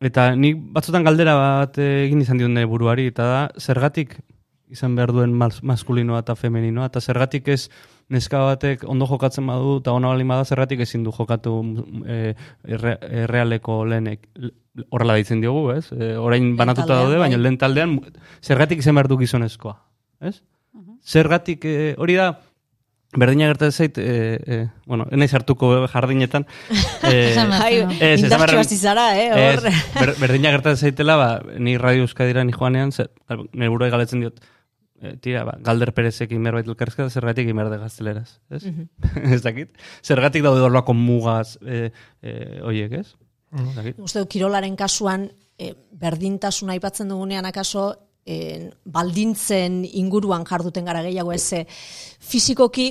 Eta 0.00 0.30
nik 0.36 0.58
batzutan 0.72 1.04
galdera 1.04 1.36
bat 1.36 1.78
egin 1.80 2.24
izan 2.24 2.40
dion 2.40 2.56
buruari, 2.68 3.08
eta 3.12 3.28
da, 3.28 3.42
zergatik 3.60 4.16
izan 4.72 4.96
behar 4.96 5.12
duen 5.12 5.36
mas, 5.36 5.60
maskulinoa 5.62 6.24
eta 6.24 6.34
femeninoa, 6.36 6.88
eta 6.90 7.00
zergatik 7.00 7.48
ez 7.52 7.68
neska 8.12 8.42
batek 8.46 8.84
ondo 8.86 9.06
jokatzen 9.10 9.46
badu, 9.48 9.78
eta 9.80 9.94
ona 9.96 10.12
balin 10.12 10.28
bada 10.30 10.44
zergatik 10.46 10.82
ezin 10.84 11.04
du 11.04 11.12
jokatu 11.14 11.54
e, 12.06 12.34
erre, 12.76 12.96
errealeko 13.24 13.84
lehenek. 13.90 14.28
Horrela 14.90 15.16
ditzen 15.18 15.40
diogu, 15.40 15.70
ez? 15.72 15.86
E, 15.92 16.14
orain 16.20 16.52
banatuta 16.56 17.00
daude, 17.00 17.16
baina 17.18 17.38
bai. 17.38 17.42
lehen 17.42 17.58
taldean 17.58 17.96
zergatik 18.44 18.84
izan 18.84 18.98
behar 18.98 19.08
du 19.08 19.18
gizonezkoa, 19.18 19.78
ez? 20.20 20.36
Zergatik, 21.06 21.64
e, 21.64 21.94
hori 21.98 22.18
da, 22.18 22.32
berdina 23.16 23.48
gertatzen 23.50 23.86
zait, 23.86 23.98
e, 23.98 24.38
e, 24.44 24.58
bueno, 24.86 25.06
enaiz 25.10 25.32
hartuko 25.34 25.86
jardinetan, 25.90 26.46
e. 27.10 27.32
Ez, 27.32 28.26
hasi 28.32 28.76
zara, 28.76 29.08
eh, 29.16 29.30
Ez, 29.30 29.62
hor. 29.64 29.70
ber, 30.00 30.14
berdina 30.20 30.52
gertatzen 30.54 30.90
zaitela, 30.90 31.16
ba, 31.16 31.30
ni 31.58 31.78
Radio 31.78 32.06
Euskadira 32.06 32.44
ni 32.44 32.52
joanean, 32.52 32.92
zer, 32.92 33.10
nire 33.54 33.90
galetzen 33.90 34.22
diot, 34.22 34.42
e, 35.00 35.16
tira, 35.22 35.44
ba, 35.48 35.56
Galder 35.64 35.92
Perezekin 35.96 36.42
berbait 36.44 36.68
elkarrezketa, 36.68 37.10
zergatik 37.10 37.48
imerde 37.50 37.78
gazteleraz, 37.80 38.38
ez? 38.50 38.64
ez 39.34 39.42
dakit? 39.44 39.76
Zergatik 40.04 40.44
daude 40.46 40.64
horlako 40.66 40.96
mugaz, 40.96 41.56
e, 41.62 41.90
e, 42.22 42.36
oiek, 42.66 42.98
ez? 43.02 43.06
Ez 43.56 43.74
dakit? 43.76 44.02
Uste 44.02 44.22
dut, 44.22 44.30
kirolaren 44.32 44.76
kasuan, 44.78 45.28
e, 45.58 45.72
berdintasuna 46.00 46.76
aipatzen 46.76 47.12
dugunean 47.12 47.48
akaso, 47.48 47.88
e, 48.26 48.68
baldintzen 48.84 49.82
inguruan 49.86 50.44
jarduten 50.48 50.86
gara 50.88 51.02
gehiago 51.06 51.32
ez, 51.32 51.46
e, 51.52 51.64
fizikoki 52.20 52.90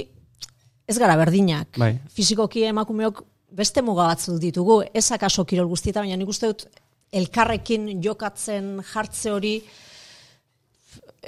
ez 0.88 0.98
gara 1.02 1.18
berdinak. 1.18 1.78
Bai. 1.82 1.96
Fizikoki 2.14 2.66
emakumeok 2.70 3.24
beste 3.56 3.82
muga 3.86 4.10
batzuk 4.12 4.40
ditugu, 4.42 4.82
ez 4.94 5.08
akaso 5.16 5.46
kirol 5.48 5.70
guztietan, 5.72 6.06
baina 6.06 6.20
nik 6.20 6.32
uste 6.32 6.52
dut 6.52 6.68
elkarrekin 7.16 8.02
jokatzen 8.04 8.80
jartze 8.84 9.32
hori 9.32 9.56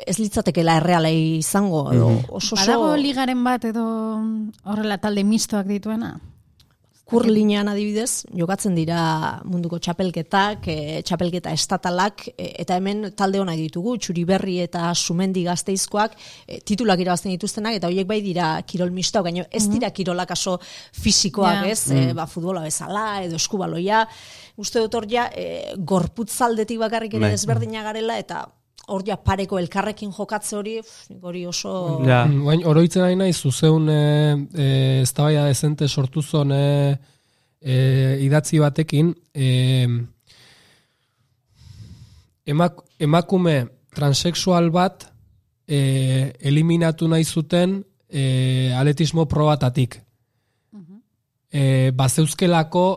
ez 0.06 0.18
litzatekela 0.20 0.78
erreala 0.78 1.10
izango. 1.12 1.92
edo 1.94 2.08
Oso 2.30 2.56
oso 2.56 2.56
Badago 2.56 2.96
ligaren 2.98 3.44
bat 3.44 3.66
edo 3.66 3.86
horrela 4.64 4.98
talde 4.98 5.24
mistoak 5.24 5.68
dituena? 5.68 6.18
kurlinean 7.08 7.70
adibidez, 7.72 8.26
jokatzen 8.36 8.76
dira 8.76 9.00
munduko 9.48 9.80
txapelketak, 9.80 10.66
e, 10.68 10.98
txapelketa 11.08 11.54
estatalak, 11.56 12.26
e, 12.34 12.50
eta 12.66 12.76
hemen 12.76 13.14
talde 13.16 13.40
onak 13.40 13.56
ditugu, 13.62 13.94
txuriberri 14.04 14.58
eta 14.66 14.90
sumendi 14.92 15.46
gazteizkoak, 15.48 16.18
e, 16.44 16.60
titulak 16.68 17.00
irabazten 17.00 17.32
dituztenak, 17.32 17.80
eta 17.80 17.88
horiek 17.88 18.10
bai 18.10 18.20
dira 18.26 18.50
kirol 18.68 18.92
mistoak, 18.92 19.30
baina 19.30 19.48
ez 19.48 19.64
dira 19.72 19.92
kirolak 19.96 20.36
aso 20.36 20.58
fisikoak, 20.92 21.64
Ja. 21.64 21.72
ez, 21.72 21.90
e, 21.92 22.14
ba, 22.14 22.28
futbola 22.28 22.62
bezala, 22.62 23.24
edo 23.24 23.40
eskubaloia, 23.40 24.04
uste 24.58 24.84
dut 24.84 24.94
hor 25.00 25.08
ja, 25.08 25.30
e, 25.32 25.76
gorputzaldetik 25.78 26.78
bakarrik 26.78 27.14
ere 27.14 27.30
Bai. 27.30 27.32
desberdina 27.32 27.84
garela, 27.84 28.20
eta 28.20 28.50
hor 28.88 29.04
ja 29.08 29.18
pareko 29.20 29.60
elkarrekin 29.60 30.12
jokatze 30.16 30.56
hori, 30.58 30.78
hori 31.22 31.46
oso... 31.48 31.74
Ja, 32.08 32.24
Bain, 32.28 32.64
oroitzen 32.68 33.04
nahi 33.04 33.18
nahi, 33.20 33.34
zuzeun 33.34 33.90
e, 33.92 34.00
e, 34.56 34.68
eztabaida 35.04 35.46
dezente 35.50 35.88
sortu 35.88 36.24
zon 36.24 36.54
e, 36.56 36.64
e, 37.60 37.76
idatzi 38.24 38.62
batekin, 38.64 39.12
e, 39.36 39.88
emak, 42.48 42.82
emakume 43.00 43.58
transexual 43.96 44.72
bat 44.72 45.10
e, 45.68 45.80
eliminatu 46.40 47.10
nahi 47.12 47.26
zuten 47.28 47.82
e, 48.08 48.72
atletismo 48.76 49.28
probatatik. 49.28 50.02
E, 51.52 51.92
bazeuzkelako 51.96 52.88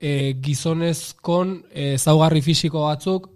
e, 0.00 0.34
gizonezkon 0.42 1.60
e, 1.70 1.92
zaugarri 1.98 2.42
fisiko 2.42 2.86
batzuk, 2.86 3.28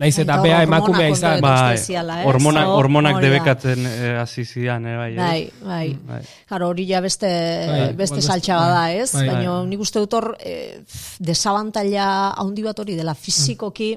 naiz 0.00 0.18
eta 0.18 0.38
bea 0.42 0.62
emakumea 0.64 1.08
izan. 1.12 1.40
Bai, 1.44 1.76
eh? 1.76 2.24
hormonak, 2.24 2.64
Zo, 2.66 2.74
hormonak 2.80 3.18
hori 3.18 3.26
da. 3.26 3.30
debekatzen 3.30 3.86
eh, 3.86 4.16
hasi 4.18 4.44
zidan, 4.48 4.86
eh, 4.88 4.96
bai. 4.96 5.10
eh? 5.12 5.16
Bai, 5.20 5.40
bai. 5.62 5.88
Bai. 6.08 6.20
Claro, 6.48 6.68
hori 6.72 6.86
ja 6.88 7.00
beste, 7.04 7.28
Bai, 7.68 7.92
beste 7.94 8.18
igual 8.18 8.30
saltxaga 8.32 8.66
beste- 8.66 8.74
da, 8.74 8.80
bai, 8.80 9.00
ez? 9.04 9.12
bai. 9.14 9.26
Baina 9.28 9.56
Bai. 9.58 9.66
nik 9.70 9.80
uste 9.86 9.98
dut 10.02 10.14
hor, 10.18 10.30
eh, 10.40 10.80
desabantalla 11.20 12.06
handi 12.40 12.62
bat 12.64 12.78
hori 12.82 12.96
dela 12.98 13.14
fizikoki, 13.14 13.90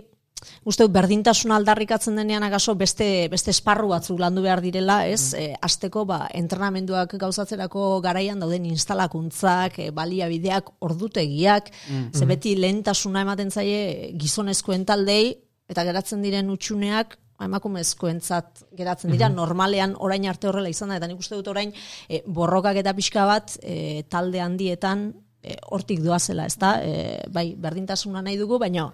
uste 0.68 0.84
dut 0.84 0.92
berdintasuna 0.92 1.56
aldarrikatzen 1.56 2.18
denean 2.20 2.44
agaso 2.44 2.74
beste, 2.76 3.30
beste 3.32 3.52
esparru 3.54 3.88
batzuk 3.94 4.20
landu 4.20 4.42
behar 4.44 4.60
direla, 4.64 5.06
ez? 5.08 5.34
Eh, 5.40 5.54
asteko 5.64 6.04
ba, 6.06 6.26
entrenamenduak 6.36 7.16
gauzatzerako 7.22 8.02
garaian 8.04 8.40
dauden 8.44 8.66
instalakuntzak, 8.68 9.80
eh, 9.80 9.90
baliabideak, 9.96 10.70
ordutegiak, 10.84 11.72
ze 12.14 12.26
beti 12.26 12.56
lehentasuna 12.60 13.22
ematen 13.24 13.52
zaie 13.52 14.12
gizonezkoen 14.20 14.84
taldei, 14.86 15.38
eta 15.70 15.84
geratzen 15.88 16.24
diren 16.26 16.50
utxuneak 16.54 17.18
emakumezkoentzat 17.44 18.64
geratzen 18.78 19.12
dira, 19.14 19.30
normalean 19.30 19.96
orain 20.00 20.26
arte 20.30 20.48
horrela 20.48 20.72
izan 20.72 20.94
da, 20.94 21.00
eta 21.00 21.10
nik 21.10 21.20
uste 21.20 21.36
dut 21.36 21.50
orain 21.52 21.74
e, 22.08 22.22
borrokak 22.26 22.80
eta 22.80 22.94
pixka 22.96 23.26
bat 23.28 23.58
e, 23.62 24.04
talde 24.12 24.42
handietan 24.44 25.10
e, 25.42 25.58
hortik 25.76 26.04
doazela, 26.06 26.48
ezta? 26.50 26.78
E, 26.86 27.20
bai, 27.34 27.50
berdintasuna 27.60 28.24
nahi 28.24 28.40
dugu, 28.40 28.60
baina 28.62 28.88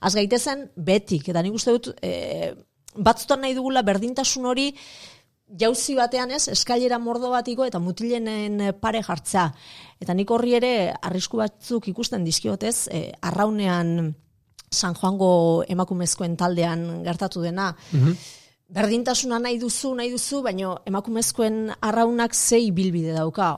az 0.00 0.14
gaitezen 0.14 0.68
betik, 0.76 1.30
eta 1.32 1.42
nik 1.42 1.56
uste 1.58 1.74
dut 1.76 1.92
e, 2.04 2.54
batzutan 2.96 3.42
nahi 3.44 3.56
dugula 3.56 3.82
berdintasun 3.86 4.46
hori 4.46 4.70
jauzi 5.60 5.94
batean 5.94 6.32
ez, 6.34 6.46
eskailera 6.50 6.98
mordo 6.98 7.30
batiko 7.30 7.66
eta 7.66 7.78
mutilenen 7.78 8.72
pare 8.82 9.02
jartzea. 9.06 9.48
Eta 10.02 10.14
nik 10.14 10.30
horri 10.30 10.56
ere 10.58 10.72
arrisku 11.00 11.38
batzuk 11.38 11.86
ikusten 11.92 12.24
dizkiotez, 12.26 12.88
e, 12.90 13.10
arraunean 13.22 14.14
San 14.70 14.94
Juango 14.94 15.62
emakumezkoen 15.68 16.36
taldean 16.36 17.04
gertatu 17.04 17.42
dena. 17.42 17.72
Berdintasuna 18.66 19.38
nahi 19.38 19.60
duzu, 19.62 19.94
nahi 19.94 20.10
duzu, 20.10 20.42
baina 20.42 20.74
emakumezkoen 20.90 21.70
arraunak 21.86 22.34
zei 22.34 22.70
bilbide 22.74 23.14
dauka. 23.14 23.54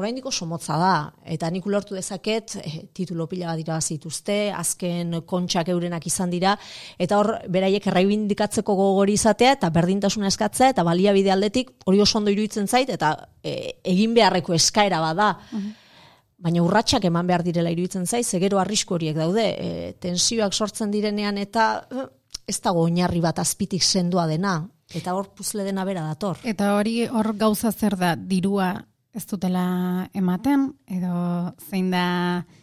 Oraindiko 0.00 0.30
somotza 0.32 0.78
da, 0.80 0.92
eta 1.28 1.50
nik 1.52 1.66
ulertu 1.68 1.94
dezaket, 1.94 2.54
eh, 2.62 2.78
titulo 2.96 3.26
pila 3.28 3.50
bat 3.50 3.60
irabazi 3.60 3.98
dituzte, 3.98 4.36
azken 4.56 5.18
kontxak 5.28 5.68
eurenak 5.68 6.06
izan 6.08 6.32
dira, 6.32 6.54
eta 6.98 7.18
hor, 7.18 7.34
beraiek 7.52 7.86
erraibindikatzeko 7.92 8.74
gogori 8.78 9.18
izatea, 9.20 9.52
eta 9.58 9.68
berdintasuna 9.70 10.32
eskatzea, 10.32 10.70
eta 10.72 10.84
baliabide 10.88 11.32
aldetik 11.34 11.74
hori 11.84 12.00
oso 12.00 12.18
ondo 12.18 12.32
iruditzen 12.32 12.68
zait, 12.68 12.88
eta 12.88 13.12
eh, 13.44 13.76
egin 13.84 14.16
beharreko 14.16 14.56
eskaera 14.56 15.00
bada. 15.00 15.34
Baina 16.42 16.62
urratsak 16.64 17.04
eman 17.06 17.28
behar 17.28 17.44
direla 17.46 17.70
iruditzen 17.70 18.06
zaiz, 18.06 18.26
zegero 18.26 18.58
arrisku 18.58 18.96
horiek 18.96 19.14
daude, 19.16 19.44
e, 19.54 19.92
tensioak 20.02 20.54
sortzen 20.54 20.90
direnean 20.90 21.38
eta 21.38 21.66
eh, 21.86 22.06
ez 22.50 22.58
dago 22.64 22.82
oinarri 22.88 23.20
bat 23.22 23.38
azpitik 23.38 23.84
sendoa 23.86 24.26
dena, 24.26 24.56
eta 24.92 25.14
hor 25.14 25.30
puzle 25.36 25.62
dena 25.64 25.84
bera 25.86 26.02
dator. 26.08 26.40
Eta 26.42 26.74
hori 26.78 27.04
hor 27.06 27.30
gauza 27.38 27.70
zer 27.70 27.96
da, 28.00 28.16
dirua 28.16 28.72
ez 29.14 29.26
dutela 29.28 30.08
ematen, 30.16 30.70
edo 30.88 31.14
zein 31.68 31.90
da... 31.92 32.06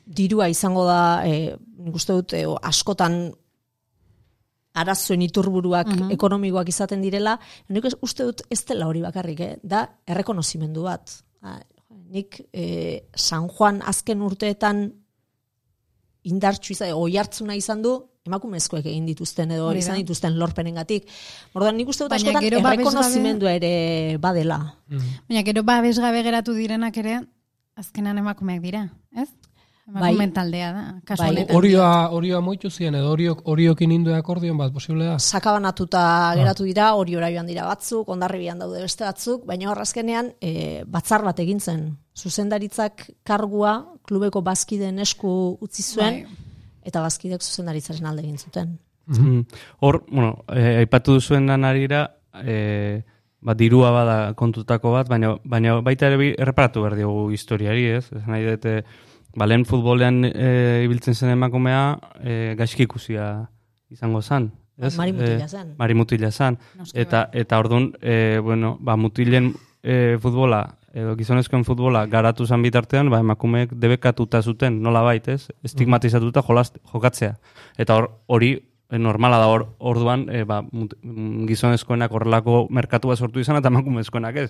Dirua 0.10 0.48
izango 0.50 0.88
da, 0.88 1.22
e, 1.22 1.54
uste 1.94 2.16
dut, 2.18 2.34
e, 2.34 2.44
askotan 2.66 3.20
arazoen 4.80 5.22
iturburuak 5.26 5.92
ekonomikoak 6.16 6.72
izaten 6.72 7.04
direla, 7.06 7.36
nik 7.70 7.86
uste 8.02 8.26
dut 8.26 8.42
ez 8.50 8.64
dela 8.66 8.88
hori 8.90 9.04
bakarrik, 9.06 9.44
eh? 9.46 9.58
da 9.62 9.86
errekonozimendu 10.10 10.88
bat. 10.88 11.14
Nik 12.10 12.40
e, 12.54 12.64
San 13.16 13.48
Juan 13.48 13.84
azken 13.86 14.22
urteetan 14.26 14.88
indartsu 16.30 16.74
izan, 16.74 16.94
oi 16.98 17.18
hartzuna 17.18 17.56
izan 17.56 17.84
du, 17.86 17.94
emakumezkoek 18.30 18.86
egin 18.86 19.06
dituzten 19.08 19.52
edo 19.56 19.70
da. 19.70 19.78
izan 19.80 20.00
dituzten 20.02 20.38
lorpenengatik. 20.40 21.08
Orduan 21.54 21.78
nik 21.80 21.90
uste 21.90 22.06
dut 22.06 22.16
askotan 22.18 22.44
babesgabe- 22.44 22.74
errekonozimendua 22.76 23.54
ere 23.58 24.18
badela. 24.22 24.60
Baina 25.30 25.44
gero 25.48 25.64
babesgabe 25.64 26.24
geratu 26.26 26.54
direnak 26.58 26.98
ere, 26.98 27.22
azkenan 27.80 28.18
emakumeak 28.18 28.62
dira, 28.62 28.88
ez? 29.16 29.30
Emakumeen 29.90 30.32
taldea 30.34 30.72
da, 30.74 30.84
kasu 31.06 31.24
Bai. 31.24 31.46
Orioa, 31.58 32.10
orioa 32.16 32.42
moitu 32.46 32.70
ziren, 32.70 33.00
edo 33.00 33.12
oriok, 33.14 33.42
oriokin 33.50 33.92
indu 33.92 34.14
akordion 34.14 34.58
bat, 34.60 34.74
posible 34.74 35.08
da? 35.08 35.16
sakabanatuta 35.20 36.02
geratu 36.38 36.68
dira, 36.68 36.92
hori 37.00 37.16
ora 37.18 37.32
joan 37.34 37.50
dira 37.50 37.66
batzuk, 37.66 38.10
ondarribian 38.14 38.62
daude 38.62 38.84
beste 38.86 39.08
batzuk, 39.08 39.48
baina 39.50 39.72
hor 39.72 39.82
azkenean 39.82 40.34
e, 40.42 40.84
batzar 40.86 41.26
bat 41.26 41.42
egin 41.42 41.60
zen. 41.60 41.88
Zuzendaritzak 42.14 43.08
kargua 43.26 43.80
klubeko 44.06 44.44
bazkideen 44.46 45.00
esku 45.02 45.32
utzi 45.66 45.84
zuen, 45.84 46.24
eta 46.86 47.02
bazkidek 47.02 47.42
zuzendaritzaren 47.42 48.10
alde 48.10 48.28
egin 48.28 48.38
zuten. 48.38 48.78
Mm. 49.10 49.46
Hor, 49.82 50.04
bueno, 50.12 50.44
eh, 50.54 50.84
aipatu 50.84 51.18
duzuen 51.18 51.50
arira, 51.50 52.04
eh, 52.44 53.02
ba, 53.42 53.56
dirua 53.56 53.92
bada 53.92 54.18
kontutako 54.38 54.94
bat, 54.94 55.10
baina, 55.10 55.36
baina 55.44 55.80
baita 55.82 56.12
ere 56.12 56.34
erreparatu 56.38 56.84
behar 56.84 56.98
diogu 57.00 57.30
historiari, 57.34 57.86
ez? 57.98 58.06
Ez 58.14 58.26
nahi 58.28 58.46
dut, 58.46 58.66
eh, 58.66 58.84
ba, 59.36 59.46
lehen 59.48 59.66
futbolean 59.66 60.24
eh, 60.26 60.82
ibiltzen 60.86 61.14
zen 61.16 61.30
emakumea, 61.36 62.00
eh, 62.24 62.56
gaizki 62.58 62.84
ikusia 62.84 63.50
izango 63.90 64.22
zen. 64.22 64.52
Ez? 64.80 64.96
Mari 64.98 65.12
mutila 65.14 65.44
Eh, 65.44 65.48
zen. 65.48 65.74
Mari 65.78 65.94
mutila 65.94 66.32
zen. 66.32 66.58
Noski, 66.78 67.00
Eta, 67.00 67.30
eta 67.34 67.60
orduan, 67.60 67.94
eh, 68.02 68.40
bueno, 68.42 68.78
ba, 68.80 68.96
mutilen 68.96 69.54
eh, 69.84 70.18
futbola, 70.22 70.76
edo 70.94 71.16
gizonezkoen 71.16 71.64
futbola 71.66 72.06
garatu 72.08 72.46
zan 72.48 72.62
bitartean, 72.62 73.10
ba, 73.10 73.20
emakumeek 73.20 73.74
debekatuta 73.74 74.42
zuten, 74.42 74.82
nola 74.82 75.02
bait, 75.02 75.28
ez? 75.28 75.50
Estigmatizatuta 75.64 76.42
jolast, 76.42 76.78
jokatzea. 76.94 77.36
Eta 77.78 77.96
hor, 77.96 78.10
hori 78.28 78.56
normala 78.98 79.38
da 79.38 79.48
hor, 79.48 79.68
orduan, 79.78 80.26
eh, 80.34 80.44
ba, 80.44 80.62
mm, 80.64 81.46
gizonezkoenak 81.46 82.12
horrelako 82.12 82.68
merkatua 82.74 83.16
sortu 83.16 83.40
izan, 83.40 83.58
eta 83.58 83.68
emakumezkoenak 83.70 84.36
ez. 84.36 84.50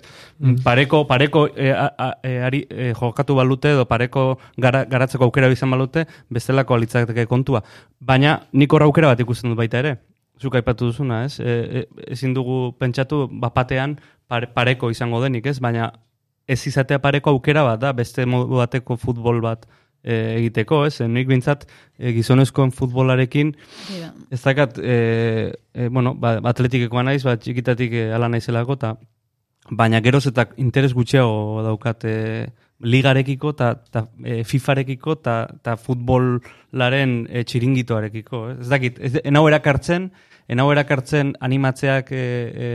Pareko, 0.64 1.06
pareko 1.06 1.48
eh, 1.54 1.72
a- 1.76 2.16
eh, 2.22 2.38
ari, 2.42 2.66
eh, 2.70 2.94
jokatu 2.98 3.34
balute, 3.34 3.72
edo 3.72 3.84
pareko 3.86 4.38
gara, 4.56 4.84
garatzeko 4.84 5.24
aukera 5.24 5.50
izan 5.52 5.70
balute, 5.70 6.06
bestelako 6.30 6.74
alitzateke 6.74 7.26
kontua. 7.26 7.62
Baina 8.00 8.46
nik 8.52 8.72
hor 8.72 8.82
aukera 8.82 9.08
bat 9.08 9.20
ikusten 9.20 9.50
dut 9.50 9.58
baita 9.58 9.78
ere. 9.78 9.98
Zuk 10.40 10.54
aipatu 10.54 10.86
duzuna, 10.86 11.24
ez? 11.26 11.38
E, 11.38 11.44
e, 11.44 11.86
ezin 12.08 12.32
dugu 12.32 12.72
pentsatu 12.78 13.28
bapatean 13.30 13.98
pare, 14.26 14.46
pareko 14.46 14.88
izango 14.90 15.20
denik, 15.22 15.44
ez? 15.46 15.58
Baina 15.60 15.92
ez 16.48 16.66
izatea 16.66 16.98
pareko 16.98 17.30
aukera 17.30 17.62
bat 17.62 17.80
da, 17.80 17.92
beste 17.92 18.24
modu 18.26 18.56
bateko 18.56 18.96
futbol 18.96 19.42
bat 19.42 19.66
e, 20.02 20.16
egiteko, 20.38 20.84
ez? 20.88 21.00
Nik 21.06 21.28
bintzat 21.30 21.66
e, 21.98 22.12
gizonezkoen 22.16 22.72
futbolarekin 22.76 23.52
da. 23.54 24.12
ez 24.30 24.40
dakat, 24.42 24.78
e, 24.78 25.52
e, 25.74 25.88
bueno, 25.88 26.14
ba, 26.14 26.38
atletikekoa 26.52 27.04
naiz, 27.06 27.22
ba, 27.26 27.36
txikitatik 27.40 27.96
e, 27.96 28.08
ala 28.16 28.30
naizelako, 28.32 28.78
ta, 28.80 28.94
baina 29.70 30.00
geroz 30.02 30.24
eta 30.30 30.48
interes 30.58 30.92
gutxiago 30.96 31.62
daukat 31.66 32.04
e, 32.08 32.16
ligarekiko 32.80 33.52
eta 33.54 33.74
ta, 33.92 34.06
e, 34.24 34.42
fifarekiko 34.48 35.18
eta 35.20 35.76
futbolaren 35.76 37.14
e, 37.28 37.44
txiringitoarekiko. 37.44 38.44
Ez, 38.54 38.58
ez 38.64 38.72
dakit, 38.72 38.98
ez, 38.98 39.14
enau 39.24 39.46
erakartzen, 39.48 40.10
enau 40.50 40.70
erakartzen 40.72 41.34
animatzeak 41.44 42.12
e, 42.12 42.24
e, 42.24 42.70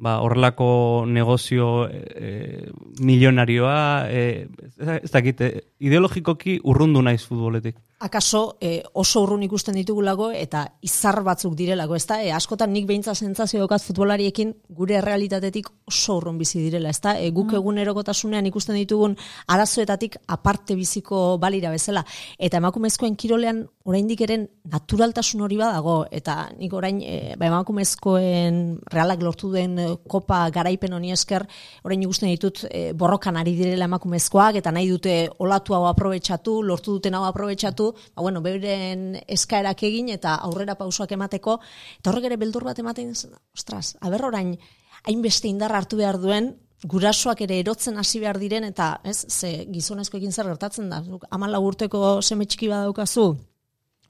ba, 0.00 0.18
horrelako 0.24 1.04
negozio 1.06 1.86
e, 1.88 2.70
milionarioa, 3.04 4.08
e, 4.08 4.48
ez 4.80 5.10
dakit, 5.12 5.40
e, 5.44 5.50
ideologikoki 5.78 6.58
urrundu 6.64 7.02
naiz 7.04 7.22
futboletik. 7.26 7.76
Akaso 8.00 8.56
e, 8.60 8.82
oso 8.94 9.20
urrun 9.22 9.42
ikusten 9.44 9.76
ditugulako 9.76 10.30
eta 10.32 10.64
izar 10.82 11.20
batzuk 11.22 11.52
direlako, 11.54 11.98
ezta? 12.00 12.16
E, 12.24 12.32
askotan 12.32 12.72
nik 12.72 12.86
beintza 12.88 13.12
sentsazio 13.14 13.60
daukat 13.60 13.84
futbolariekin 13.84 14.54
gure 14.76 14.96
errealitatetik 15.02 15.68
oso 15.90 16.16
urrun 16.16 16.38
bizi 16.40 16.62
direla, 16.64 16.88
ezta? 16.88 17.18
E, 17.20 17.28
guk 17.36 17.52
egunerokotasunean 17.60 18.48
ikusten 18.48 18.78
ditugun 18.80 19.18
arazoetatik 19.52 20.16
aparte 20.32 20.74
biziko 20.78 21.36
balira 21.42 21.70
bezala 21.70 22.04
eta 22.38 22.56
emakumezkoen 22.62 23.18
kirolean 23.20 23.66
oraindik 23.84 24.20
eren 24.24 24.46
naturaltasun 24.70 25.44
hori 25.44 25.58
badago 25.60 26.04
eta 26.10 26.48
nik 26.56 26.72
orain 26.76 27.02
e, 27.04 27.34
ba, 27.36 27.50
emakumezkoen 27.50 28.78
realak 28.92 29.22
lortu 29.24 29.52
den 29.52 29.78
e, 29.78 29.86
kopa 30.08 30.42
garaipen 30.54 30.96
honi 30.96 31.12
esker 31.12 31.44
orain 31.84 32.02
ikusten 32.08 32.32
ditut 32.32 32.64
e, 32.70 32.92
borrokan 32.96 33.36
ari 33.40 33.54
direla 33.58 33.88
emakumezkoak 33.90 34.60
eta 34.60 34.72
nahi 34.72 34.88
dute 34.88 35.16
olatu 35.38 35.76
hau 35.76 35.84
aprobetxatu, 35.90 36.60
lortu 36.64 36.96
duten 36.96 37.18
hau 37.18 37.24
aprobetxatu, 37.28 37.89
ba, 38.14 38.22
bueno, 38.22 38.40
beren 38.42 39.20
eskaerak 39.26 39.82
egin 39.82 40.08
eta 40.08 40.34
aurrera 40.36 40.74
pausoak 40.78 41.12
emateko, 41.12 41.60
eta 41.98 42.10
horrek 42.10 42.24
ere 42.30 42.36
beldur 42.36 42.64
bat 42.64 42.78
ematen, 42.78 43.12
ostras, 43.54 43.96
aber 44.00 44.24
orain, 44.24 44.56
hainbeste 45.04 45.48
indar 45.48 45.72
hartu 45.72 45.96
behar 45.96 46.18
duen, 46.20 46.54
gurasoak 46.84 47.42
ere 47.44 47.58
erotzen 47.60 47.98
hasi 47.98 48.20
behar 48.20 48.38
diren, 48.40 48.64
eta 48.64 49.00
ez, 49.04 49.26
ze 49.28 49.66
gizonezkoekin 49.72 50.32
zer 50.32 50.46
gertatzen 50.46 50.88
da, 50.88 51.02
Zuk 51.04 51.24
hamala 51.30 51.58
urteko 51.60 52.20
seme 52.22 52.46
txiki 52.46 52.68
badaukazu, 52.68 53.36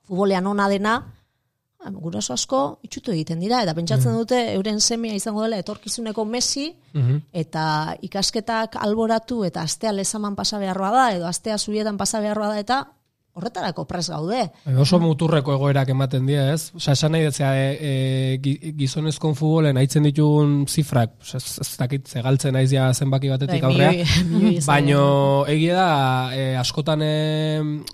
futbolean 0.06 0.46
ona 0.46 0.68
dena, 0.68 0.98
Guraso 1.80 2.34
asko 2.34 2.58
itxutu 2.84 3.14
egiten 3.14 3.40
dira, 3.40 3.62
eta 3.64 3.72
pentsatzen 3.72 4.12
dute 4.12 4.36
euren 4.52 4.82
semea 4.84 5.14
izango 5.16 5.40
dela 5.46 5.56
etorkizuneko 5.62 6.26
Messi, 6.28 6.76
Mhm. 6.92 7.22
eta 7.32 7.96
ikasketak 8.02 8.76
alboratu 8.76 9.44
eta 9.46 9.62
astea 9.62 9.90
lezaman 9.92 10.36
pasa 10.36 10.58
beharroa 10.58 10.90
da, 10.90 11.14
edo 11.14 11.26
astea 11.26 11.56
zubietan 11.56 11.96
pasa 11.96 12.20
beharroa 12.20 12.48
da, 12.48 12.58
eta 12.58 12.92
horretarako 13.32 13.84
pres 13.86 14.08
gaude. 14.10 14.40
Bai, 14.64 14.74
Oso 14.82 14.98
muturreko 15.00 15.52
egoerak 15.54 15.88
ematen 15.94 16.26
dira, 16.26 16.48
ez? 16.52 16.72
Osa, 16.76 16.92
esan 16.96 17.12
nahi 17.14 17.22
detzea, 17.28 17.50
e, 17.56 17.68
e, 17.80 18.38
gi- 18.42 18.72
gizonezkon 18.76 19.36
futbolen 19.38 19.78
haitzen 19.80 20.02
ditun 20.08 20.64
zifrak, 20.68 21.12
osa, 21.22 21.38
ez, 21.38 21.70
dakit, 21.78 22.08
zegaltzen 22.10 22.52
naiz 22.58 22.72
ja 22.74 22.88
zenbaki 22.92 23.30
batetik 23.30 23.62
Bai, 23.62 23.70
aurrea, 23.70 24.06
baino 24.70 25.02
egia 25.48 25.76
da, 25.78 25.88
e, 26.34 26.44
askotan 26.60 27.02
e, 27.06 27.12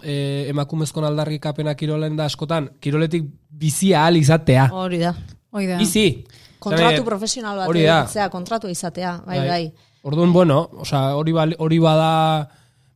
e, 0.02 0.16
emakumezkon 0.50 1.04
aldarrikapena 1.04 1.74
kirolen 1.76 2.16
da 2.16 2.24
askotan, 2.30 2.70
kiroletik 2.80 3.28
bizia 3.50 4.02
ahal 4.06 4.16
izatea. 4.16 4.70
Hori 4.72 4.98
da. 5.04 5.14
Hoi 5.52 5.66
da. 5.68 5.78
Bizi! 5.78 6.24
Kontratu 6.58 6.96
Zabe, 7.02 7.04
profesional 7.06 7.58
bat 7.60 7.68
hori 7.68 7.82
da. 7.84 8.28
kontratu 8.32 8.68
izatea, 8.72 9.20
bai, 9.26 9.38
bai. 9.46 9.64
Orduan, 10.06 10.32
bueno, 10.32 10.62
osea, 10.80 11.14
hori, 11.14 11.32
bal- 11.36 11.54
hori 11.58 11.78
bada, 11.78 12.48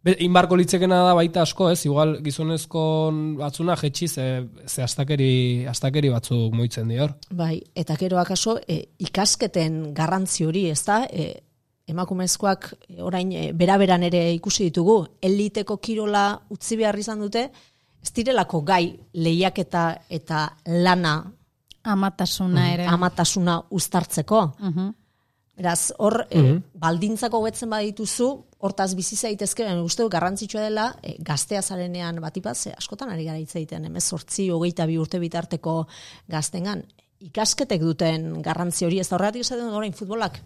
inbarko 0.04 0.56
litzekena 0.56 1.02
da 1.04 1.14
baita 1.14 1.42
asko, 1.42 1.68
ez? 1.70 1.84
Igual 1.84 2.16
gizonezko 2.24 2.82
batzuna 3.38 3.76
jetxi 3.76 4.08
ze, 4.08 4.26
ze 4.66 4.82
astakeri, 4.82 5.66
astakeri 5.68 6.08
batzuk 6.10 6.54
moitzen 6.56 6.88
dior. 6.88 7.12
Bai, 7.30 7.60
eta 7.74 7.96
gero 8.00 8.18
akaso 8.18 8.58
e, 8.66 8.80
ikasketen 8.98 9.92
garrantzi 9.94 10.46
hori, 10.48 10.68
ez 10.70 10.82
da? 10.86 11.02
E, 11.04 11.42
emakumezkoak 11.90 12.70
e, 12.88 13.02
orain 13.02 13.32
e, 13.32 13.50
beraberan 13.52 14.02
ere 14.08 14.32
ikusi 14.32 14.70
ditugu, 14.70 15.02
eliteko 15.20 15.76
kirola 15.76 16.40
utzi 16.50 16.78
behar 16.80 16.98
izan 16.98 17.20
dute, 17.20 17.50
ez 18.00 18.12
direlako 18.16 18.62
gai 18.64 18.96
lehiaketa 19.12 19.84
eta 20.08 20.46
lana 20.66 21.18
Amatasuna 21.82 22.72
ere. 22.72 22.86
amatasuna 22.86 23.60
uztartzeko. 23.70 24.40
Mhm. 24.60 24.88
Beraz, 25.60 25.92
hor, 25.98 26.24
e, 26.30 26.58
baldintzako 26.72 27.36
hobetzen 27.36 27.68
badituzu, 27.68 28.30
hortaz 28.60 28.92
bizi 28.94 29.16
zaitezke, 29.16 29.64
baina 29.64 29.82
uste 29.82 30.04
dut 30.04 30.12
garrantzitsua 30.12 30.62
dela, 30.66 30.86
e, 31.02 31.16
gaztea 31.24 31.62
zarenean 31.62 32.20
batipat, 32.20 32.56
ze 32.56 32.72
askotan 32.76 33.10
ari 33.10 33.24
gara 33.24 33.40
hitz 33.40 33.54
egiten, 33.56 33.86
emez 33.88 34.04
sortzi, 34.04 34.50
hogeita 34.50 34.86
bi 34.86 34.98
urte 35.00 35.18
bitarteko 35.18 35.86
gaztengan. 36.28 36.84
Ikasketek 37.20 37.82
duten 37.84 38.32
garrantzi 38.44 38.86
hori, 38.86 39.00
ez 39.00 39.08
da 39.08 39.16
horregatik 39.16 39.46
esaten 39.46 39.68
dut 39.68 39.80
orain 39.80 39.96
futbolak 39.96 40.40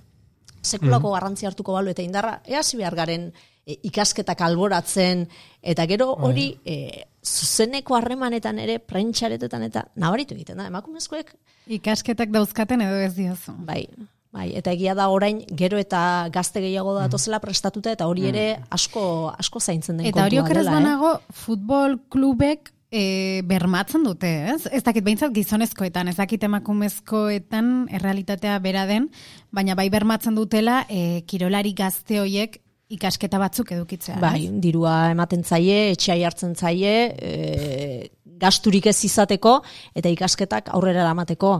sekulako 0.64 1.12
garrantzi 1.12 1.46
hartuko 1.46 1.74
balu 1.76 1.92
eta 1.92 2.02
indarra, 2.02 2.38
ea 2.46 2.62
behar 2.76 2.96
garen 2.96 3.26
e, 3.66 3.76
ikasketak 3.90 4.40
alboratzen, 4.40 5.26
eta 5.62 5.86
gero 5.90 6.10
hori 6.14 6.48
e, 6.64 7.04
zuzeneko 7.24 7.96
harremanetan 7.96 8.58
ere, 8.58 8.78
prentxaretetan 8.78 9.68
eta 9.68 9.84
nabaritu 9.96 10.34
egiten 10.34 10.58
da, 10.58 10.68
emakumezkoek 10.72 11.34
Ikasketak 11.66 12.28
dauzkaten 12.28 12.82
edo 12.84 12.98
ez 13.00 13.14
diozu. 13.16 13.54
Bai, 13.64 13.86
bai, 14.34 14.48
eta 14.58 14.72
egia 14.74 14.96
da 14.98 15.08
orain 15.14 15.42
gero 15.54 15.78
eta 15.78 16.28
gazte 16.34 16.62
gehiago 16.64 16.96
datozela 16.98 17.38
prestatuta 17.42 17.92
eta 17.94 18.08
hori 18.10 18.26
ere 18.32 18.46
asko 18.74 19.04
asko 19.38 19.60
zaintzen 19.60 20.00
den 20.00 20.08
Eta 20.10 20.24
hori 20.26 20.40
kontua 20.40 20.58
dela, 20.58 20.70
eh? 20.70 20.74
banago, 20.80 21.12
futbol 21.44 21.98
klubek 22.10 22.72
e, 22.90 23.42
bermatzen 23.46 24.04
dute, 24.06 24.30
ez? 24.54 24.66
Ez 24.70 24.82
dakit 24.86 25.04
behintzat 25.06 25.34
gizonezkoetan, 25.34 26.10
ez 26.10 26.16
dakit 26.18 26.42
emakumezkoetan 26.46 27.70
errealitatea 27.94 28.58
bera 28.64 28.84
den, 28.90 29.08
baina 29.54 29.78
bai 29.78 29.88
bermatzen 29.94 30.34
dutela 30.38 30.82
e, 30.88 31.22
kirolari 31.30 31.74
gazte 31.78 32.20
hoiek 32.22 32.60
ikasketa 32.94 33.40
batzuk 33.40 33.72
edukitzea. 33.74 34.18
Bai, 34.22 34.48
ez? 34.48 34.58
dirua 34.62 34.96
ematen 35.14 35.46
zaie, 35.46 35.92
etxeai 35.94 36.20
hartzen 36.26 36.54
zaie, 36.54 36.96
e, 37.14 38.10
gasturik 38.42 38.90
ez 38.90 38.98
izateko 39.06 39.60
eta 39.94 40.10
ikasketak 40.12 40.74
aurrera 40.74 41.02
eramateko. 41.06 41.56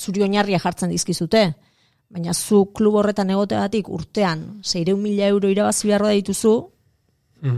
Zuri 0.00 0.22
oinarria 0.24 0.60
jartzen 0.62 0.92
dizkizute. 0.92 1.50
Baina 2.10 2.32
zu 2.34 2.64
klub 2.74 2.96
horretan 2.98 3.30
egoteagatik 3.30 3.88
urtean 3.88 4.40
600 4.66 4.96
mila 4.98 5.28
euro 5.30 5.48
irabazi 5.48 5.86
beharro 5.88 6.08
da 6.10 6.16
dituzu, 6.18 6.54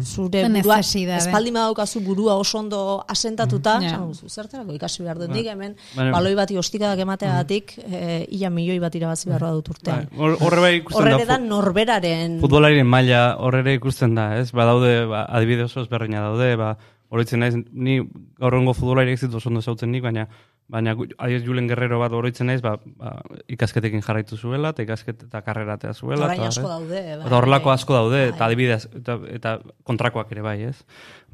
zure 0.07 0.43
Zen 0.45 0.53
burua, 0.61 0.77
necesidade. 0.77 1.23
espaldi 1.25 1.51
badaukazu 1.51 2.01
burua 2.05 2.35
oso 2.39 2.59
ondo 2.61 3.03
asentatuta, 3.09 3.79
Ja. 3.83 3.89
esan 3.89 4.05
duzu, 4.13 4.29
zertarako 4.29 4.75
ikasi 4.77 5.03
behar 5.03 5.19
dut 5.19 5.31
nik 5.31 5.47
hemen, 5.49 5.75
Baina- 5.97 6.13
baloi 6.13 6.35
bati 6.37 6.57
ostikadak 6.61 7.01
emateagatik, 7.01 7.73
eh, 7.91 8.27
ia 8.31 8.51
milioi 8.51 8.79
bat 8.79 8.95
irabazi 8.95 9.27
beharro 9.29 9.55
dut 9.57 9.71
urtean. 9.71 10.07
Bai, 10.11 10.19
hor- 10.19 10.37
Horre 10.41 10.61
bai 10.61 10.77
ikusten 10.77 11.03
Horre 11.03 11.25
da. 11.25 11.39
da 11.39 11.39
norberaren 11.39 12.39
futbolariren 12.41 12.87
maila 12.87 13.37
horrere 13.41 13.75
ikusten 13.75 14.15
da, 14.15 14.37
ez? 14.39 14.53
Badaude, 14.53 15.07
ba, 15.07 15.25
adibide 15.25 15.65
oso 15.65 15.81
ezberdina 15.81 16.21
daude, 16.21 16.55
ba, 16.57 16.77
oroitzen 17.13 17.45
naiz, 17.45 17.55
ni 17.73 18.01
gaurrengo 18.41 18.75
futbolariak 18.75 19.21
zit 19.21 19.35
oso 19.37 19.51
ondo 19.51 19.61
zautzen 19.63 19.93
nik, 19.93 20.03
baina 20.05 20.27
baina 20.73 20.95
adibidez 20.95 21.45
Julen 21.45 21.67
Guerrero 21.69 21.99
bat 22.01 22.15
oroitzen 22.17 22.49
naiz, 22.49 22.61
ba, 22.65 22.77
ba, 22.97 23.13
ikasketekin 23.53 24.03
jarraitu 24.05 24.39
zuela, 24.39 24.71
eta 24.73 24.85
ikasket 24.87 25.27
eta 25.27 25.43
karreratea 25.45 25.93
zuela. 25.93 26.31
eta, 26.33 26.49
asko 26.49 26.65
eh? 26.65 26.71
daude. 26.71 27.01
bai. 27.03 27.27
Eta 27.27 27.37
horrelako 27.39 27.73
asko 27.75 27.97
daude, 27.99 28.21
Bai. 28.23 28.31
eta 28.33 28.47
adibidez, 28.47 28.83
eta, 29.01 29.19
eta 29.37 29.57
kontrakoak 29.89 30.33
ere 30.33 30.45
bai, 30.47 30.57
ez? 30.71 30.77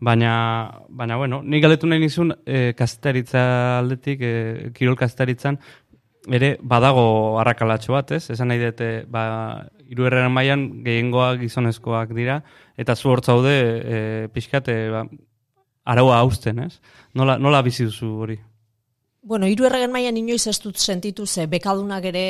Baina, 0.01 0.33
baina 0.89 1.19
bueno, 1.21 1.43
nik 1.45 1.63
galdetu 1.63 1.91
nahi 1.91 2.03
nizun, 2.03 2.35
e, 2.47 2.73
kastaritza 2.79 3.45
aldetik, 3.79 4.23
e, 4.23 4.73
kirol 4.75 4.99
kastaritzan, 4.99 5.61
ere 6.35 6.57
badago 6.61 7.39
arrakalatxo 7.41 7.95
bat, 7.95 8.11
ez? 8.19 8.25
Esan 8.35 8.51
nahi 8.51 8.65
dute, 8.65 8.91
ba, 9.13 9.69
iruerren 9.89 10.33
mailan 10.35 10.67
gehiengoa 10.85 11.37
gizonezkoak 11.41 12.11
dira, 12.17 12.43
eta 12.77 12.97
zu 12.97 13.15
hor 13.15 13.23
zaude, 13.23 13.55
e, 13.55 14.29
pixkate, 14.35 14.81
ba, 14.93 15.07
araua 15.89 16.21
hausten, 16.21 16.63
ez? 16.67 16.79
Nola, 17.17 17.39
nola 17.41 17.63
bizi 17.65 17.89
duzu 17.89 18.13
hori? 18.23 18.39
Bueno, 19.29 19.49
hiru 19.51 19.67
erregen 19.67 19.91
mailan 19.93 20.17
inoiz 20.17 20.47
ez 20.49 20.57
dut 20.63 20.79
sentitu 20.79 21.27
ze 21.27 21.49
bekadunak 21.51 22.05
ere 22.09 22.23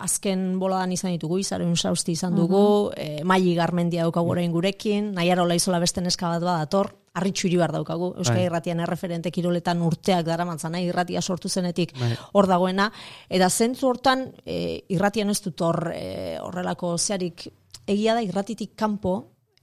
azken 0.00 0.44
boladan 0.60 0.92
izan 0.94 1.12
ditugu, 1.12 1.40
izaren 1.42 1.74
sausti 1.76 2.14
izan 2.14 2.36
dugu, 2.38 2.60
e, 2.96 3.24
maili 3.24 3.52
garmendia 3.56 4.06
daukagu 4.06 4.30
orain 4.32 4.52
gurekin, 4.54 5.10
nahiara 5.16 5.42
olaizola 5.42 5.80
beste 5.82 6.00
neska 6.00 6.30
bat 6.30 6.46
badator, 6.46 6.92
arritxu 7.18 7.48
iribar 7.50 7.74
daukagu, 7.74 8.12
Euskal 8.16 8.38
Bai. 8.38 8.46
Irratian 8.46 8.80
erreferente 8.80 9.32
kiroletan 9.34 9.82
urteak 9.82 10.24
daramatzan, 10.30 10.72
nahi 10.72 10.88
irratia 10.88 11.20
sortu 11.20 11.50
zenetik 11.50 11.92
Bai. 11.98 12.14
hor 12.32 12.48
dagoena, 12.48 12.86
eta 13.28 13.50
zentzu 13.50 13.90
hortan 13.90 14.28
e, 14.46 14.84
irratian 14.94 15.34
ez 15.34 15.40
dut 15.42 15.60
hor 15.66 15.90
e, 15.92 16.38
horrelako 16.40 16.96
zearik 16.96 17.48
egia 17.84 18.14
da 18.14 18.22
irratitik 18.22 18.76
kanpo, 18.78 19.18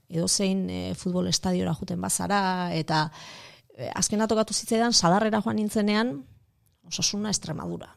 edozein 0.08 0.68
e, 0.70 0.80
futbol 0.94 1.26
estadiora 1.30 1.74
juten 1.74 2.00
bazara, 2.00 2.40
eta 2.74 3.06
e, 3.74 3.90
azken 3.94 4.22
atokatu 4.22 4.54
zitzaidan, 4.54 4.92
sadarrera 4.92 5.40
joan 5.44 5.56
nintzenean, 5.60 6.16
osasuna 6.86 7.30
Extremadura. 7.34 7.90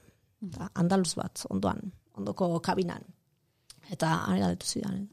Eta 0.47 0.69
andaluz 0.79 1.13
bat, 1.19 1.43
ondoan, 1.49 1.81
ondoko 2.17 2.59
kabinan. 2.63 3.03
Eta 3.91 4.13
ari 4.29 4.39
galdetu 4.43 4.65
zidan. 4.69 5.07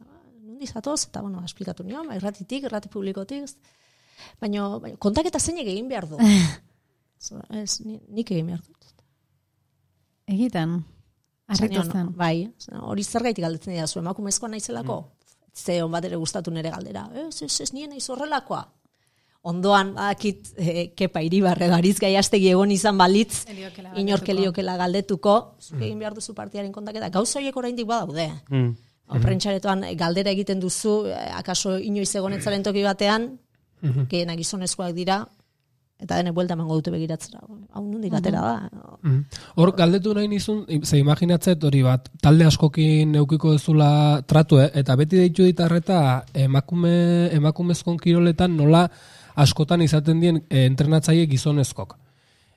Nundi 0.47 0.67
zatoz, 0.67 1.07
eta 1.09 1.23
bueno, 1.25 1.43
esplikatu 1.45 1.85
nion, 1.85 2.07
ba, 2.09 2.17
irratitik, 2.17 2.69
irrati 2.69 2.89
publikotik. 2.93 3.51
Baina, 4.41 4.69
baina 4.81 4.97
kontaketa 5.03 5.41
zeinek 5.41 5.67
egin 5.69 5.89
behar 5.89 6.09
du. 6.09 6.21
Ez, 7.51 7.81
ni- 7.85 8.01
nik 8.13 8.31
egin 8.31 8.53
behar 8.53 8.61
dut. 8.63 8.93
Egiten. 10.27 10.79
Arritu 11.47 11.83
zen. 11.93 12.09
Bai, 12.19 12.49
hori 12.83 13.05
zergaitik 13.05 13.45
galdetzen 13.45 13.75
dira 13.75 13.87
zu, 13.87 14.01
emakumezkoa 14.01 14.49
naizelako? 14.51 14.97
Ze 15.57 15.83
on 15.83 15.93
bat 15.93 16.05
ere 16.05 16.19
gustatu 16.21 16.53
nere 16.53 16.71
galdera. 16.71 17.07
Ez, 17.27 17.41
ez, 17.43 17.55
ez, 17.65 17.73
nien 17.73 17.91
naiz 17.91 18.05
horrelakoa. 18.13 18.67
Ondoan, 19.47 19.93
badakit, 19.95 20.51
eh, 20.59 20.89
kepa 20.99 21.23
iribarre 21.23 21.69
gariz 21.71 21.95
gaiastegi 22.03 22.49
egon 22.51 22.73
izan 22.75 22.99
balitz, 22.99 23.45
Heliokela 23.47 23.93
inork 24.03 24.29
heliokela 24.33 24.75
galdetuko, 24.81 25.37
zuk 25.63 25.79
egin 25.79 26.03
behar 26.03 26.17
duzu 26.19 26.35
partiaren 26.35 26.73
kontaketa. 26.75 27.13
Gauza 27.15 27.39
horiek 27.39 27.57
oraindik 27.57 27.87
badaude. 27.87 28.27
Mm. 28.51 28.75
Mm 29.07 29.23
Prentxaretoan 29.23 29.85
eh, 29.87 29.95
galdera 29.95 30.33
egiten 30.35 30.61
duzu, 30.61 30.97
eh, 31.15 31.31
akaso 31.39 31.77
inoiz 31.79 32.11
egonetzaren 32.19 32.67
toki 32.67 32.83
batean, 32.83 33.37
gehienak 34.11 34.41
gizonezkoak 34.41 34.97
dira, 34.97 35.21
eta 35.99 36.19
dene 36.19 36.33
buelta 36.37 36.55
emango 36.55 36.77
dute 36.77 36.93
begiratzera. 36.93 37.41
Hau 37.73 37.83
nondik 37.85 38.15
atera 38.15 38.41
da. 38.41 38.71
Mhm. 39.03 39.21
Hor, 39.57 39.73
galdetu 39.77 40.15
nahi 40.15 40.29
nizun, 40.29 40.65
ze 40.83 40.99
imaginatzet 40.99 41.65
hori 41.65 41.83
bat, 41.83 42.11
talde 42.21 42.45
askokin 42.45 43.15
eukiko 43.15 43.53
dezula 43.53 44.23
tratu, 44.27 44.61
eh? 44.61 44.71
eta 44.75 44.97
beti 44.97 45.17
deitu 45.17 45.45
ditarreta 45.45 46.25
emakume, 46.35 47.31
emakumezkon 47.33 47.97
kiroletan 47.97 48.57
nola 48.57 48.89
askotan 49.37 49.83
izaten 49.83 50.21
dien 50.21 50.43
eh, 50.49 50.67
entrenatzaile 50.67 51.27
gizonezkok. 51.27 51.97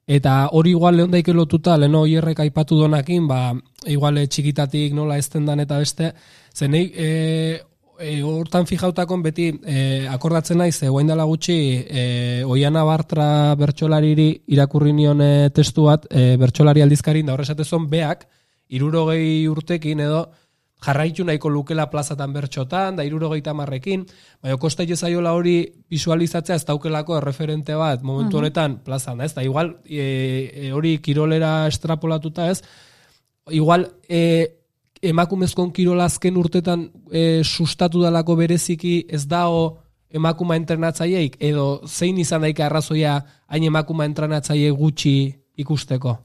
Eta 0.09 0.49
hori 0.57 0.71
igual 0.73 0.95
lehon 0.97 1.11
daike 1.13 1.33
lotuta, 1.37 1.77
leheno 1.77 2.03
hierrek 2.09 2.39
aipatu 2.41 2.79
donakin, 2.79 3.27
ba, 3.29 3.53
igual 3.85 4.17
eh, 4.17 4.27
txikitatik 4.27 4.95
nola 4.97 5.19
ezten 5.21 5.45
dan 5.45 5.61
eta 5.61 5.77
beste, 5.77 6.13
zenei, 6.55 6.87
e, 6.95 7.09
e, 7.99 8.21
hortan 8.23 8.65
fijautakon 8.69 9.23
beti 9.23 9.49
e, 9.63 10.07
akordatzen 10.09 10.59
naiz, 10.61 10.77
e, 10.81 10.89
guain 10.89 11.07
dela 11.07 11.27
gutxi, 11.29 11.59
e, 11.85 12.03
Oiana 12.47 12.83
Bartra 12.87 13.55
bertsolariri 13.59 14.29
irakurri 14.55 14.93
nion 14.95 15.21
e, 15.21 15.49
testu 15.55 15.89
bat, 15.89 16.07
e, 16.09 16.35
bertsolari 16.39 16.83
aldizkarin 16.85 17.27
da 17.27 17.35
horresatezon 17.35 17.89
beak, 17.91 18.25
irurogei 18.69 19.47
urtekin 19.49 20.05
edo, 20.05 20.27
jarraitu 20.79 21.25
nahiko 21.27 21.49
lukela 21.51 21.89
plazatan 21.91 22.33
bertxotan, 22.33 22.95
da 22.99 23.03
irurogeita 23.03 23.53
marrekin, 23.53 24.05
baina 24.41 24.57
kosta 24.57 24.85
jaiola 24.87 25.33
hori 25.35 25.57
visualizatzea 25.91 26.55
ez 26.55 26.65
daukelako 26.65 27.17
erreferente 27.17 27.75
bat 27.75 28.03
momentu 28.03 28.39
honetan 28.39 28.79
plazan, 28.85 29.19
ez? 29.21 29.33
Da 29.35 29.43
igual 29.43 29.75
e, 29.83 30.05
e, 30.53 30.71
hori 30.71 30.97
kirolera 31.03 31.67
estrapolatuta 31.67 32.49
ez, 32.51 32.61
igual 33.51 33.89
e, 34.07 34.59
emakumezkon 35.01 35.71
kirola 35.71 36.05
azken 36.09 36.37
urtetan 36.37 36.89
e, 37.11 37.41
sustatu 37.43 38.01
dalako 38.03 38.35
bereziki 38.39 39.05
ez 39.09 39.25
dago 39.27 39.77
emakuma 40.09 40.57
entrenatzaileik 40.59 41.37
edo 41.39 41.81
zein 41.87 42.17
izan 42.17 42.41
daika 42.41 42.65
arrazoia 42.65 43.19
hain 43.47 43.67
emakuma 43.69 44.07
entrenatzaile 44.09 44.71
gutxi 44.71 45.13
ikusteko. 45.59 46.17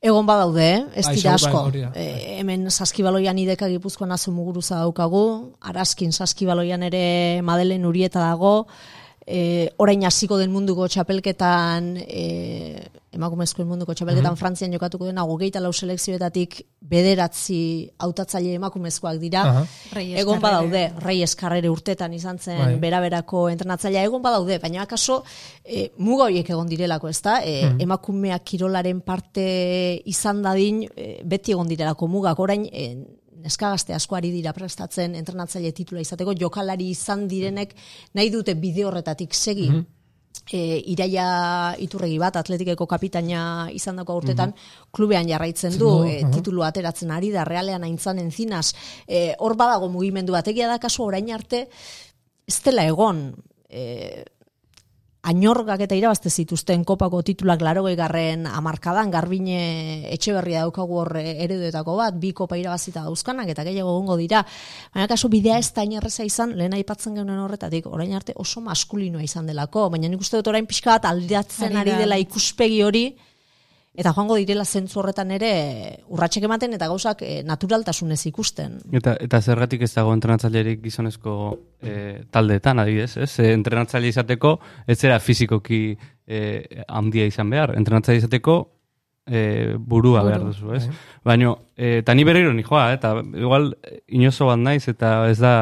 Egon 0.00 0.24
badaude, 0.24 0.64
eh? 0.64 0.84
ez 0.96 1.04
Bai, 1.04 1.16
dira 1.18 1.34
asko. 1.36 1.66
bai, 1.68 1.80
da. 1.82 1.90
E, 1.92 2.38
hemen 2.38 2.70
saskibaloian 2.72 3.36
ideka 3.38 3.68
gipuzkoan 3.68 4.14
azu 4.16 4.32
muguruza 4.32 4.78
daukagu, 4.80 5.24
araskin 5.60 6.12
saskibaloian 6.16 6.86
ere 6.86 7.42
Madelen 7.44 7.84
Urieta 7.84 8.22
dago, 8.22 8.54
e, 9.26 9.68
orain 9.76 10.06
hasiko 10.08 10.38
den 10.40 10.54
munduko 10.54 10.88
txapelketan, 10.88 11.92
e, 12.00 12.24
emakumezkoen 13.14 13.66
munduko 13.68 13.94
txapelketan 13.96 14.36
Frantzian 14.38 14.74
jokatuko 14.74 15.08
dena, 15.08 15.24
hogeita 15.26 15.60
lau 15.62 15.72
selekzioetatik 15.74 16.60
bederatzi 16.92 17.58
hautatzaile 18.02 18.54
emakumezkoak 18.58 19.18
dira. 19.22 19.42
Aha. 19.50 19.64
Reyes 19.96 20.22
egon 20.22 20.40
badaude, 20.42 20.84
Reyes 21.02 21.34
Carrere 21.38 21.70
urtetan 21.72 22.14
izan 22.14 22.38
zen 22.38 22.60
Bai. 22.62 22.74
beraberako 22.82 23.48
entrenatzailea 23.50 24.04
egon 24.06 24.22
badaude, 24.22 24.60
baina 24.62 24.84
akaso 24.86 25.20
e, 25.64 25.88
muga 25.98 26.28
horiek 26.28 26.52
egon 26.54 26.70
direlako, 26.70 27.10
ezta? 27.10 27.40
E, 27.42 27.74
emakumeak 27.82 28.46
kirolaren 28.52 29.02
parte 29.06 29.46
izan 30.10 30.42
dadin 30.46 30.84
e, 30.94 31.16
beti 31.26 31.56
egon 31.56 31.70
direlako 31.70 32.10
mugak 32.10 32.38
orain 32.38 32.68
e, 32.70 32.90
neska 33.40 33.72
gazte 33.74 33.94
asko 33.96 34.18
ari 34.18 34.30
dira 34.30 34.52
prestatzen 34.54 35.16
entrenatzaile 35.18 35.72
titula 35.74 36.02
izateko 36.04 36.34
jokalari 36.38 36.90
izan 36.94 37.26
direnek 37.28 37.74
nahi 38.14 38.30
dute 38.30 38.54
bide 38.54 38.86
horretatik 38.86 39.34
segi. 39.34 39.70
E, 40.50 40.80
iraia 40.90 41.76
iturregi 41.78 42.16
bat, 42.18 42.34
atletikeko 42.40 42.86
kapitaina 42.90 43.68
izan 43.70 44.00
dako 44.00 44.16
urtetan, 44.18 44.50
klubean 44.90 45.28
jarraitzen 45.30 45.76
du, 45.78 45.92
e, 46.02 46.16
aha. 46.24 46.30
titulu 46.34 46.64
ateratzen 46.66 47.12
ari 47.14 47.30
da, 47.30 47.44
realean 47.46 47.86
aintzan 47.86 48.18
entzinaz, 48.18 48.72
e, 49.06 49.36
hor 49.38 49.54
badago 49.58 49.86
mugimendu 49.92 50.34
bat, 50.34 50.50
egia 50.50 50.66
da 50.66 50.80
kasu 50.82 51.04
orain 51.06 51.30
arte, 51.34 51.68
ez 52.50 52.58
dela 52.66 52.82
egon, 52.90 53.28
e, 53.70 54.24
ainorgak 55.22 55.82
eta 55.84 55.96
irabazte 55.98 56.30
zituzten 56.30 56.84
kopako 56.88 57.20
titulak 57.26 57.60
larogei 57.64 57.94
garren 57.98 58.46
amarkadan, 58.48 59.10
garbine 59.12 59.58
etxe 60.14 60.32
berria 60.36 60.64
daukagu 60.64 61.00
hor 61.02 61.12
ereduetako 61.20 61.96
bat, 61.98 62.16
bi 62.20 62.32
kopa 62.36 62.56
irabazita 62.60 63.04
dauzkanak 63.04 63.52
eta 63.52 63.64
gehiago 63.66 63.92
gongo 63.98 64.16
dira. 64.20 64.42
Baina 64.94 65.08
kaso 65.10 65.28
bidea 65.32 65.58
ez 65.60 65.70
da 65.76 65.84
inerreza 65.84 66.24
izan, 66.24 66.56
lehen 66.56 66.76
aipatzen 66.78 67.18
genuen 67.20 67.42
horretatik, 67.44 67.88
orain 67.90 68.14
arte 68.16 68.34
oso 68.36 68.62
maskulinoa 68.64 69.22
izan 69.26 69.50
delako, 69.50 69.88
baina 69.92 70.08
nik 70.08 70.24
uste 70.24 70.40
dut 70.40 70.52
orain 70.54 70.68
pixka 70.68 70.96
bat 70.96 71.10
aldatzen 71.12 71.76
Ari 71.80 71.98
dela 72.00 72.18
ikuspegi 72.20 72.82
hori, 72.82 73.04
eta 74.00 74.14
joango 74.16 74.38
direla 74.40 74.64
zentzu 74.64 75.02
horretan 75.02 75.30
ere 75.36 75.50
urratsek 76.08 76.46
ematen 76.48 76.72
eta 76.76 76.88
gauzak 76.88 77.20
e, 77.26 77.32
naturaltasunez 77.44 78.20
ikusten. 78.30 78.78
Eta, 78.96 79.16
eta 79.20 79.40
zergatik 79.44 79.84
ez 79.84 79.92
dago 79.92 80.14
entrenatzailerik 80.16 80.80
gizonezko 80.84 81.34
e, 81.82 81.94
taldeetan, 82.32 82.80
adibidez, 82.80 83.12
ez? 83.20 83.30
E, 83.42 83.52
entrenatzaile 83.52 84.08
izateko, 84.08 84.56
ez 84.88 84.96
zera 84.98 85.20
fizikoki 85.20 85.82
e, 86.26 86.40
handia 86.88 87.28
izan 87.28 87.52
behar. 87.52 87.74
Entrenatzaile 87.76 88.22
izateko 88.22 88.56
e, 89.26 89.76
burua 89.76 90.24
behar 90.24 90.48
duzu, 90.48 90.72
ez? 90.78 90.86
Baina, 91.26 91.52
e, 91.76 91.98
eta 92.00 92.16
ni 92.16 92.24
berriro 92.24 92.54
nijoa, 92.56 92.88
eta 92.96 93.18
igual 93.20 93.74
inozo 94.08 94.48
bat 94.48 94.64
naiz, 94.64 94.86
eta 94.88 95.12
ez 95.28 95.38
da, 95.42 95.54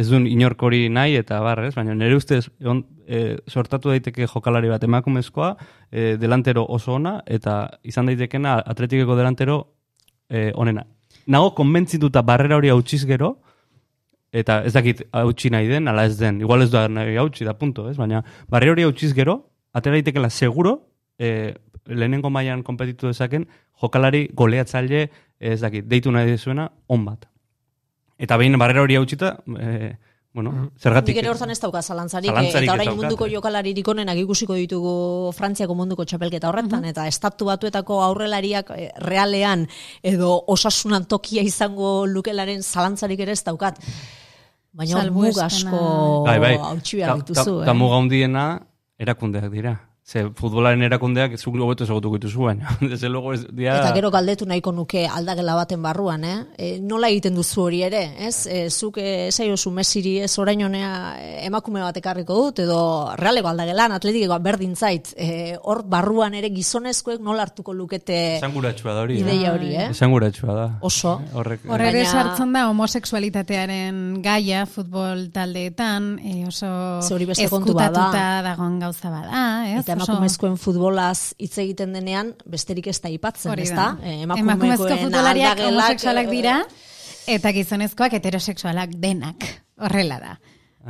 ez 0.00 0.08
duen 0.08 0.26
inorkori 0.26 0.88
nahi, 0.92 1.18
eta 1.20 1.40
bar, 1.44 1.60
ez? 1.66 1.74
Baina 1.76 1.94
nire 1.98 2.16
ustez, 2.16 2.46
on, 2.64 2.82
e, 3.04 3.36
sortatu 3.50 3.92
daiteke 3.92 4.26
jokalari 4.30 4.70
bat 4.72 4.84
emakumezkoa, 4.86 5.50
e, 5.90 6.14
delantero 6.20 6.64
oso 6.76 6.94
ona, 6.96 7.18
eta 7.28 7.60
izan 7.84 8.08
daitekena 8.08 8.56
atletikeko 8.72 9.16
delantero 9.18 9.60
e, 10.28 10.50
onena. 10.54 10.86
Nago 11.30 11.52
konbentzituta 11.58 12.22
barrera 12.26 12.56
hori 12.56 12.72
hautsiz 12.72 13.02
gero, 13.08 13.34
eta 14.32 14.60
ez 14.64 14.72
dakit 14.72 15.02
hautsi 15.12 15.50
nahi 15.52 15.68
den, 15.68 15.90
ala 15.90 16.06
ez 16.08 16.16
den, 16.18 16.40
igual 16.40 16.64
ez 16.64 16.70
da 16.72 16.86
nahi 16.88 17.18
hautsi 17.20 17.44
da 17.44 17.56
punto, 17.58 17.88
ez? 17.90 17.96
Baina 18.00 18.22
barrera 18.48 18.78
hori 18.78 18.86
hautsiz 18.88 19.12
gero, 19.16 19.40
atera 19.76 19.98
daitekela 19.98 20.30
seguro, 20.30 20.78
e, 21.18 21.52
lehenengo 21.90 22.30
mailan 22.32 22.62
konpetitu 22.64 23.10
dezaken, 23.10 23.48
jokalari 23.82 24.28
goleatzaile, 24.36 25.08
ez 25.40 25.60
dakit, 25.60 25.84
deitu 25.90 26.12
nahi 26.14 26.32
dezuena, 26.32 26.70
on 26.88 27.04
bat. 27.04 27.29
Eta 28.20 28.36
behin 28.36 28.58
barrera 28.60 28.82
hori 28.84 28.98
hautsita, 29.00 29.38
e, 29.56 29.96
bueno, 30.36 30.70
zergatik... 30.78 31.14
Nik 31.16 31.22
ere 31.24 31.30
hortan 31.32 31.50
ez 31.50 31.58
dauka 31.58 31.80
zalantzarik, 31.82 32.30
eh, 32.30 32.34
Zalantzarik 32.34 32.68
eta 32.68 32.74
orain 32.76 32.92
munduko 32.98 33.26
eh. 33.26 33.32
jokalaririk 33.32 33.88
onenak 33.88 34.20
ikusiko 34.20 34.54
ditugu 34.58 34.92
Frantziako 35.34 35.74
munduko 35.78 36.04
txapelketa 36.04 36.50
horretan, 36.52 36.84
eta 36.92 37.06
estatu 37.10 37.48
batuetako 37.48 38.02
aurrelariak 38.04 38.70
eh, 38.76 38.90
realean 39.08 39.64
edo 40.06 40.36
osasunan 40.52 41.08
tokia 41.10 41.42
izango 41.42 42.04
lukelaren 42.06 42.62
zalantzarik 42.62 43.24
ere 43.26 43.32
ez 43.32 43.42
daukat. 43.42 43.80
Baina 44.70 45.02
mug 45.10 45.38
asko 45.42 45.80
bai, 46.28 46.38
bai. 46.38 46.54
hautsi 46.62 47.00
behar 47.00 47.16
dituzu. 47.24 47.56
ta- 47.56 47.62
eh. 47.64 47.66
ta 47.66 47.74
muga 47.74 47.96
handiena 47.98 48.44
erakundeak 49.00 49.50
dira. 49.50 49.78
Ze 50.10 50.24
futbolaren 50.34 50.82
erakundeak 50.82 51.36
zuk 51.38 51.54
hobeto 51.62 51.84
ezagutuko 51.86 52.18
dituzu 52.18 52.42
baina. 52.48 52.72
Desde 52.80 53.08
luego 53.08 53.32
ez 53.32 53.44
dira... 53.46 53.76
Eta 53.78 53.92
gero 53.94 54.08
galdetu 54.10 54.46
nahiko 54.48 54.72
nuke 54.74 55.04
aldagela 55.06 55.54
baten 55.54 55.82
barruan, 55.84 56.24
eh? 56.26 56.38
E, 56.58 56.70
nola 56.82 57.06
egiten 57.12 57.36
duzu 57.38 57.62
hori 57.68 57.84
ere, 57.86 58.00
ez? 58.26 58.40
E, 58.50 58.64
zuk 58.74 58.98
esaiozu 58.98 59.70
mesiri 59.70 60.16
ez 60.24 60.32
orain 60.42 60.64
honea 60.66 60.90
e, 61.20 61.28
emakume 61.46 61.84
bat 61.84 62.00
ekarriko 62.00 62.34
dut, 62.40 62.62
edo 62.64 62.80
realeko 63.20 63.52
aldagelan, 63.52 63.94
atletikeko 63.94 64.40
berdin 64.42 64.74
zait, 64.74 65.12
e, 65.14 65.54
hor 65.62 65.84
barruan 65.86 66.34
ere 66.34 66.50
gizonezkoek 66.56 67.22
nola 67.22 67.46
hartuko 67.46 67.70
lukete 67.78 68.18
Esanguratsua 68.40 68.96
da 68.96 69.06
hori. 69.06 69.20
eh? 69.20 69.22
ideia 69.22 69.54
hori, 69.54 69.70
eh? 69.76 69.86
Esanguratsua 69.94 70.58
da. 70.58 70.66
Oso. 70.90 71.14
Horrek. 71.38 71.68
Hor 71.70 71.86
ere 71.86 72.02
Baina- 72.02 72.10
sartzen 72.24 72.58
da 72.58 72.64
homosexualitatearen 72.72 74.02
gaia 74.26 74.66
futbol 74.66 75.28
taldeetan, 75.30 76.16
e, 76.18 76.36
oso 76.50 76.98
Ze 76.98 77.14
hori 77.14 77.30
beste 77.30 77.46
dagoen 77.46 78.78
gauza 78.82 79.14
bada, 79.14 79.46
ez? 79.70 79.78
Eta 79.84 79.99
emakumezkoen 80.00 80.56
futbolaz 80.60 81.34
hitz 81.38 81.56
egiten 81.62 81.92
denean, 81.96 82.34
besterik 82.48 82.90
ez 82.90 82.98
da 83.00 83.10
aipatzen, 83.10 83.52
Hori 83.52 83.66
ez 83.68 83.74
da. 83.74 83.90
da? 84.00 84.06
E, 84.06 84.22
Emakumezko 84.24 84.88
futbolariak 84.88 85.60
homosexualak 85.66 86.30
eh, 86.30 86.36
dira, 86.36 86.56
eta 87.36 87.52
gizonezkoak 87.56 88.16
heterosexualak 88.18 88.96
denak. 89.02 89.46
Horrela 89.80 90.18
da. 90.22 90.38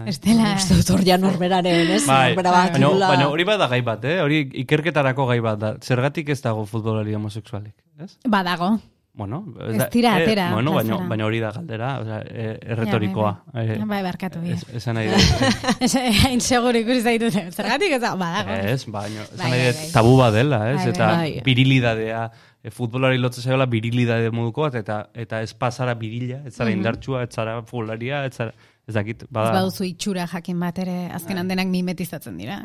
Ez 0.07 0.21
dela... 0.23 0.55
Uste 0.55 0.77
dut 0.79 0.93
hor 0.95 1.03
ja 1.07 1.17
norberaren, 1.19 1.91
ez? 1.97 2.05
Bai, 2.07 2.37
baina, 2.39 2.93
baina 3.03 3.27
hori 3.27 3.45
bada 3.49 3.67
gai 3.71 3.81
bat, 3.87 4.05
eh? 4.07 4.21
Hori 4.23 4.45
ikerketarako 4.63 5.27
gai 5.33 5.41
bat 5.45 5.59
da. 5.59 5.73
Zergatik 5.83 6.31
ez 6.31 6.39
dago 6.45 6.63
futbolari 6.71 7.17
homosexualik, 7.19 7.75
ez? 7.99 8.15
Badago. 8.31 8.77
Bueno, 9.21 9.39
Ez 9.69 9.77
da- 9.77 9.89
dira 9.93 10.15
eh, 10.19 10.23
atera 10.23 10.47
bueno, 10.55 10.73
baina, 10.73 10.97
baina 11.11 11.27
hori 11.29 11.41
da 11.43 11.51
galdera, 11.53 11.89
o 12.01 12.05
sea, 12.09 12.21
eh, 12.25 12.59
erretorikoa. 12.73 13.33
Ja, 13.45 13.53
bai, 13.53 13.67
bai. 13.69 13.77
Eh, 13.77 13.85
Bai, 13.91 14.03
barkatu, 14.07 14.41
bai. 14.41 14.53
ez- 14.57 14.75
Esan 14.81 14.97
nahi 14.97 15.09
dut. 15.13 15.81
Hain 16.25 16.41
seguro 16.41 16.79
ikusi 16.81 17.03
zaitut. 17.05 17.37
Zergatik 17.53 17.93
ez 17.99 18.01
da, 18.01 18.15
badago. 18.17 18.57
Ez, 18.73 18.87
baina, 18.89 19.27
esan 19.27 19.37
Bai, 19.43 19.51
nahi 19.51 19.59
bai, 19.61 19.67
dut, 19.75 19.83
bai. 19.83 19.91
tabu 19.93 20.15
bat 20.23 20.33
dela, 20.39 20.63
ez? 20.71 20.77
Bai, 20.79 20.85
bai, 20.87 20.95
eta 20.95 21.11
bai. 21.19 21.43
virilidadea, 21.45 22.23
e, 22.63 22.71
futbolari 22.71 23.19
lotzen 23.21 23.45
zaiola 23.45 23.67
virilidade 23.67 24.31
moduko 24.33 24.63
bat, 24.69 24.75
eta, 24.81 24.99
eta 25.15 25.43
ez 25.45 25.53
pasara 25.55 25.95
birila, 26.01 26.41
ez 26.47 26.55
zara 26.57 26.73
indartsua, 26.73 27.23
ez 27.29 27.31
zara 27.37 27.59
futbolaria, 27.63 28.25
ez 28.29 28.35
zara, 28.41 28.55
ez 28.91 28.95
dakit, 28.97 29.23
Ez 29.23 29.31
bada. 29.33 29.53
baduzu 29.55 29.87
itxura 29.87 30.27
jakin 30.27 30.59
bat 30.61 30.79
ere 30.83 30.97
azkenan 31.15 31.49
denak 31.51 31.69
mimetizatzen 31.71 32.37
dira. 32.41 32.61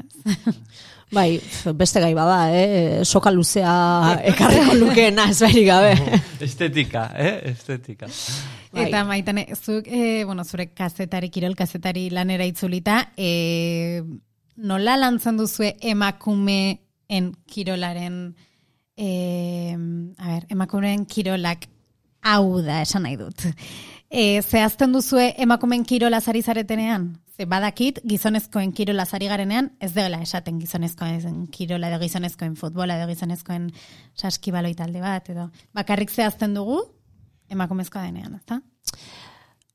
Bai, 1.13 1.37
beste 1.77 2.01
gai 2.01 2.13
bada, 2.17 2.39
eh? 2.57 3.03
Soka 3.05 3.29
luzea 3.31 3.73
ekarriko 4.33 4.73
lukeena, 4.81 5.27
ez 5.29 5.39
bairik 5.45 5.67
gabe. 5.69 5.91
Estetika, 6.47 7.07
eh? 7.15 7.35
Estetika. 7.51 8.09
Bai. 8.73 8.87
Eta 8.87 9.03
maitane, 9.07 9.45
zuk, 9.55 9.85
e, 9.87 10.23
bueno, 10.27 10.43
zure 10.43 10.71
kazetari, 10.75 11.29
kirol 11.31 11.53
kazetari 11.55 12.09
lanera 12.11 12.43
itzulita, 12.49 12.97
e, 13.15 14.01
nola 14.57 14.97
lantzen 14.97 15.37
duzue 15.39 15.75
emakumeen 15.93 17.29
kirolaren, 17.47 18.17
e, 18.97 19.09
a 20.17 20.33
ber, 20.33 20.49
emakumeen 20.57 21.05
kirolak 21.05 21.69
hau 22.25 22.61
da, 22.65 22.81
esan 22.81 23.05
nahi 23.05 23.19
dut. 23.21 23.45
E, 24.09 24.41
zehazten 24.41 24.93
duzue 24.93 25.33
emakumeen 25.41 25.83
kirola 25.85 26.21
zari 26.21 26.41
zaretenean? 26.41 27.07
Ze 27.35 27.45
badakit, 27.45 27.99
gizonezkoen 28.07 28.71
kirola 28.71 29.05
zari 29.05 29.27
garenean, 29.27 29.71
ez 29.79 29.91
dela 29.93 30.21
esaten 30.23 30.59
gizonezkoen 30.61 31.47
kirola 31.51 31.89
edo 31.89 31.99
gizonezkoen 32.03 32.55
futbola 32.55 32.99
edo 32.99 33.09
gizonezkoen 33.09 33.71
saskibaloi 34.15 34.75
talde 34.75 35.01
bat, 35.03 35.29
edo 35.33 35.49
bakarrik 35.75 36.13
zehazten 36.13 36.53
dugu, 36.55 36.79
emakumezkoa 37.51 38.05
denean, 38.05 38.37
ezta? 38.39 38.61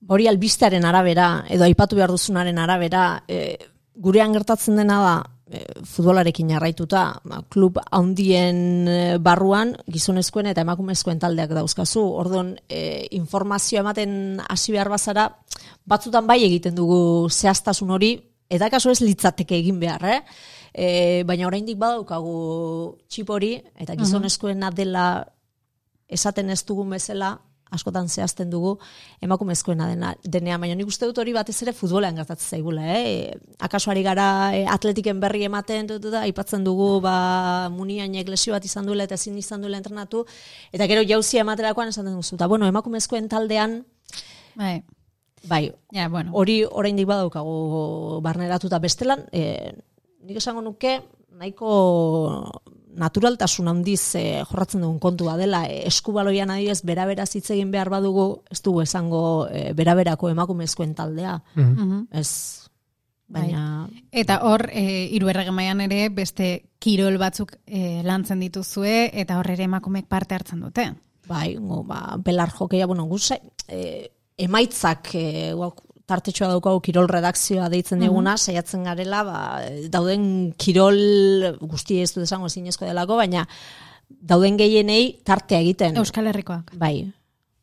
Hori 0.08 0.30
albistearen 0.30 0.86
arabera, 0.88 1.44
edo 1.50 1.66
aipatu 1.66 1.98
behar 1.98 2.14
duzunaren 2.14 2.58
arabera, 2.58 3.24
e, 3.28 3.58
gurean 4.00 4.32
gertatzen 4.32 4.78
dena 4.80 5.02
da, 5.02 5.14
futbolarekin 5.50 6.52
jarraituta, 6.52 7.04
ba, 7.26 7.40
klub 7.50 7.80
handien 7.90 8.86
e, 8.88 8.98
barruan 9.22 9.72
gizonezkoen 9.90 10.50
eta 10.52 10.62
emakumezkoen 10.62 11.18
taldeak 11.22 11.54
dauzkazu. 11.56 12.02
Orduan, 12.22 12.54
e, 12.68 13.08
informazio 13.18 13.80
ematen 13.82 14.40
hasi 14.46 14.74
behar 14.76 14.92
bazara, 14.92 15.26
batzutan 15.90 16.28
bai 16.28 16.38
egiten 16.46 16.76
dugu 16.78 17.28
zehaztasun 17.30 17.90
hori, 17.90 18.14
eta 18.50 18.70
kaso 18.70 18.94
ez 18.94 19.00
litzateke 19.02 19.58
egin 19.58 19.80
behar, 19.82 20.06
eh? 20.06 20.20
E, 20.70 20.88
baina 21.26 21.48
oraindik 21.48 21.78
badaukagu 21.78 22.34
txip 23.10 23.30
hori, 23.34 23.56
eta 23.74 23.98
gizonezkoena 23.98 24.70
dela 24.70 25.06
esaten 26.06 26.50
ez 26.50 26.62
dugun 26.66 26.94
bezala, 26.94 27.34
askotan 27.70 28.08
zehazten 28.08 28.50
dugu 28.50 28.78
emakumezkoena 29.22 29.86
dena 29.88 30.14
denean, 30.24 30.60
baina 30.60 30.74
nik 30.74 30.88
uste 30.90 31.06
dut 31.06 31.18
hori 31.18 31.32
batez 31.32 31.56
ere 31.62 31.72
futbolean 31.72 32.16
gertatzen 32.18 32.56
zaigula, 32.58 32.82
eh? 32.98 33.34
Akaso 33.58 33.90
ari 33.90 34.02
gara 34.02 34.26
e, 34.56 34.64
atletiken 34.66 35.20
berri 35.20 35.44
ematen 35.46 35.86
dut 35.86 36.10
da 36.10 36.24
aipatzen 36.26 36.64
dugu 36.64 37.00
ba 37.00 37.68
muniainek 37.70 38.28
lesio 38.28 38.52
bat 38.56 38.64
izan 38.64 38.86
duela 38.86 39.04
eta 39.04 39.14
ezin 39.14 39.38
izan 39.38 39.62
duela 39.62 39.78
entrenatu 39.78 40.24
eta 40.72 40.86
gero 40.90 41.02
jauzia 41.06 41.40
ematerakoan 41.46 41.88
esaten 41.88 42.14
duzu. 42.14 42.36
Ta 42.36 42.46
bueno, 42.48 42.66
emakumezkoen 42.66 43.28
taldean 43.28 43.84
Bai. 44.54 44.82
bai, 45.48 45.72
Ja, 45.92 46.08
bueno. 46.08 46.32
hori 46.34 46.64
oraindik 46.64 47.06
badaukagu 47.06 48.20
barneratuta 48.22 48.78
bestelan, 48.78 49.24
e, 49.32 49.72
nik 50.26 50.36
esango 50.36 50.60
nuke 50.60 51.00
nahiko 51.38 51.70
naturaltasun 52.96 53.68
handiz 53.68 54.14
e, 54.14 54.42
jorratzen 54.48 54.82
dugun 54.82 54.98
kontua 54.98 55.36
dela 55.36 55.64
e, 55.68 55.82
eskubaloian 55.88 56.50
adibidez 56.50 56.82
berabera 56.84 57.24
hitz 57.24 57.50
egin 57.50 57.70
behar 57.70 57.90
badugu 57.90 58.42
ez 58.50 58.62
dugu 58.62 58.82
esango 58.82 59.48
e, 59.50 59.72
beraberako 59.74 60.30
emakumezkoen 60.30 60.94
taldea 60.94 61.40
Mhm. 61.54 62.06
ez 62.10 62.66
baina 63.30 63.88
Eta 64.10 64.40
hor, 64.42 64.68
e, 64.72 65.06
iru 65.14 65.30
mailan 65.52 65.80
ere, 65.80 66.08
beste 66.08 66.70
kirol 66.78 67.16
batzuk 67.18 67.54
e, 67.66 68.02
lantzen 68.02 68.40
dituzue, 68.40 69.10
eta 69.14 69.38
hor 69.38 69.50
ere 69.50 69.64
emakumeek 69.64 70.08
parte 70.08 70.34
hartzen 70.34 70.60
dute. 70.60 70.92
bai, 71.28 71.54
go, 71.54 71.84
ba, 71.84 72.16
belar 72.18 72.50
jokeia, 72.50 72.86
bueno, 72.86 73.04
guz, 73.04 73.30
e, 73.68 74.10
emaitzak 74.36 75.14
e, 75.14 75.52
guak, 75.54 75.80
tartetxoa 76.10 76.50
daukagu 76.54 76.82
kirol 76.84 77.08
redakzioa 77.10 77.68
deitzen 77.72 78.02
diguna, 78.04 78.36
saiatzen 78.38 78.84
garela, 78.88 79.22
ba, 79.26 79.38
dauden 79.92 80.24
kirol 80.58 80.98
guzti 81.62 82.00
ez 82.02 82.10
du 82.16 82.24
esango 82.26 82.50
zinezko 82.50 82.88
delako, 82.88 83.20
baina 83.20 83.46
dauden 84.10 84.58
gehienei 84.58 85.20
tartea 85.24 85.60
egiten. 85.62 85.98
Euskal 86.00 86.30
Herrikoak. 86.30 86.72
Bai, 86.78 87.10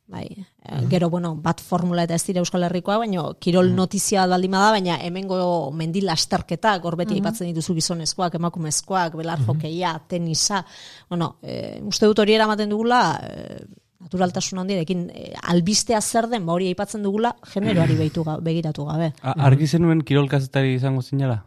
bai. 0.08 0.28
Eh, 0.68 0.84
Gero, 0.91 1.10
bueno, 1.10 1.34
bat 1.43 1.62
formula 1.64 2.04
eta 2.08 2.16
ez 2.16 2.24
dira 2.28 2.41
Euskal 2.43 2.66
Herrikoa, 2.68 3.00
baina 3.04 3.26
kirol 3.43 3.74
notizia 3.76 4.24
bat 4.24 4.36
baldin 4.36 4.56
bada, 4.56 4.72
baina 4.78 5.00
hemengo 5.04 5.39
mendi 5.76 6.04
lasterketak, 6.06 6.86
hor 6.86 6.98
beti 7.00 7.18
aipatzen 7.18 7.52
dituzu 7.52 7.76
gizonezkoak, 7.78 8.39
emakumezkoak, 8.39 9.20
belar 9.20 9.43
jokeia, 9.48 9.98
tenisa, 10.08 10.64
bueno, 11.10 11.36
e, 11.41 11.82
uste 11.88 12.10
dut 12.10 12.24
hori 12.24 12.36
eramaten 12.39 12.72
dugula, 12.72 13.02
e, 13.24 13.86
naturaltasun 14.04 14.60
handiarekin 14.62 15.08
e, 15.10 15.32
albistea 15.52 16.02
zer 16.02 16.28
den, 16.32 16.45
ba 16.45 16.54
hori 16.54 16.68
aipatzen 16.72 17.04
dugula, 17.04 17.36
generoari 17.54 17.95
behitu 18.02 18.24
ga, 18.24 18.38
begiratu 18.43 18.86
gabe. 18.86 19.14
A- 19.22 19.34
Argi 19.48 19.68
zenuen 19.68 20.02
kirol 20.06 20.28
kazetari 20.30 20.76
izango 20.78 21.02
zinela? 21.02 21.39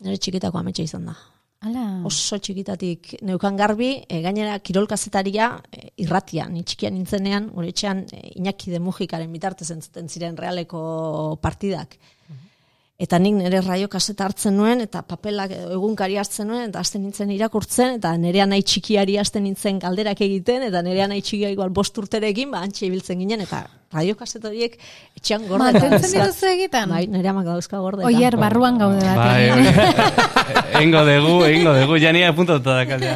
Nire 0.00 0.16
txikitako 0.22 0.58
ametsa 0.60 0.82
izan 0.86 1.06
da. 1.10 1.16
Hala. 1.66 2.04
oso 2.06 2.36
txikitatik 2.38 3.16
neukan 3.26 3.56
garbi, 3.58 3.88
e, 4.06 4.20
gainera 4.22 4.60
kirol 4.62 4.86
kazetaria 4.86 5.48
e, 5.74 5.88
irratia, 6.04 6.44
ni 6.48 6.62
txikian 6.62 6.94
nintzenean, 6.94 7.48
gure 7.50 7.72
etxean 7.72 8.04
e, 8.14 8.20
Iñaki 8.38 8.70
de 8.70 8.78
Mujikaren 8.78 9.32
bitartez 9.34 9.66
entzuten 9.74 10.06
ziren 10.08 10.36
realeko 10.38 11.38
partidak. 11.42 11.96
Eta 12.98 13.20
nik 13.22 13.36
nire 13.38 13.60
raio 13.62 13.86
kaseta 13.86 14.24
hartzen 14.26 14.56
nuen, 14.58 14.80
eta 14.82 15.04
papelak 15.06 15.52
egunkari 15.54 16.16
hartzen 16.18 16.48
nuen, 16.50 16.64
eta 16.72 16.80
hasten 16.82 17.04
nintzen 17.06 17.30
irakurtzen, 17.30 18.00
eta 18.00 18.10
nerea 18.18 18.42
nahi 18.50 18.64
txikiari 18.66 19.14
hasten 19.22 19.44
nintzen 19.46 19.76
galderak 19.84 20.18
egiten, 20.26 20.64
eta 20.66 20.80
nerea 20.82 21.04
nahi 21.06 21.22
txikia 21.22 21.52
igual 21.54 21.70
bost 21.70 22.00
urterekin, 22.02 22.48
ba, 22.50 22.64
antxe 22.66 22.88
ibiltzen 22.88 23.20
ginen, 23.22 23.44
eta 23.44 23.60
radio 23.94 24.16
kaseta 24.18 24.50
horiek 24.50 24.74
etxean 25.14 25.44
gorde. 25.46 25.60
Mantentzen 25.62 26.10
dituzu 26.10 26.48
egiten? 26.50 26.90
Bai, 26.90 27.04
nerea 27.12 27.34
mak 27.36 27.46
dauzka 27.46 27.78
gorde. 27.84 28.02
Oier, 28.08 28.34
barruan 28.40 28.80
gaude 28.82 29.04
bat. 29.04 29.20
Bai, 29.20 29.44
egingo 30.80 31.04
dugu, 31.06 31.36
egingo 31.52 31.74
dugu, 31.76 32.00
ja 32.02 32.10
nire 32.16 32.32
apuntatuta 32.32 32.80
da 32.80 32.88
kalea. 32.88 33.12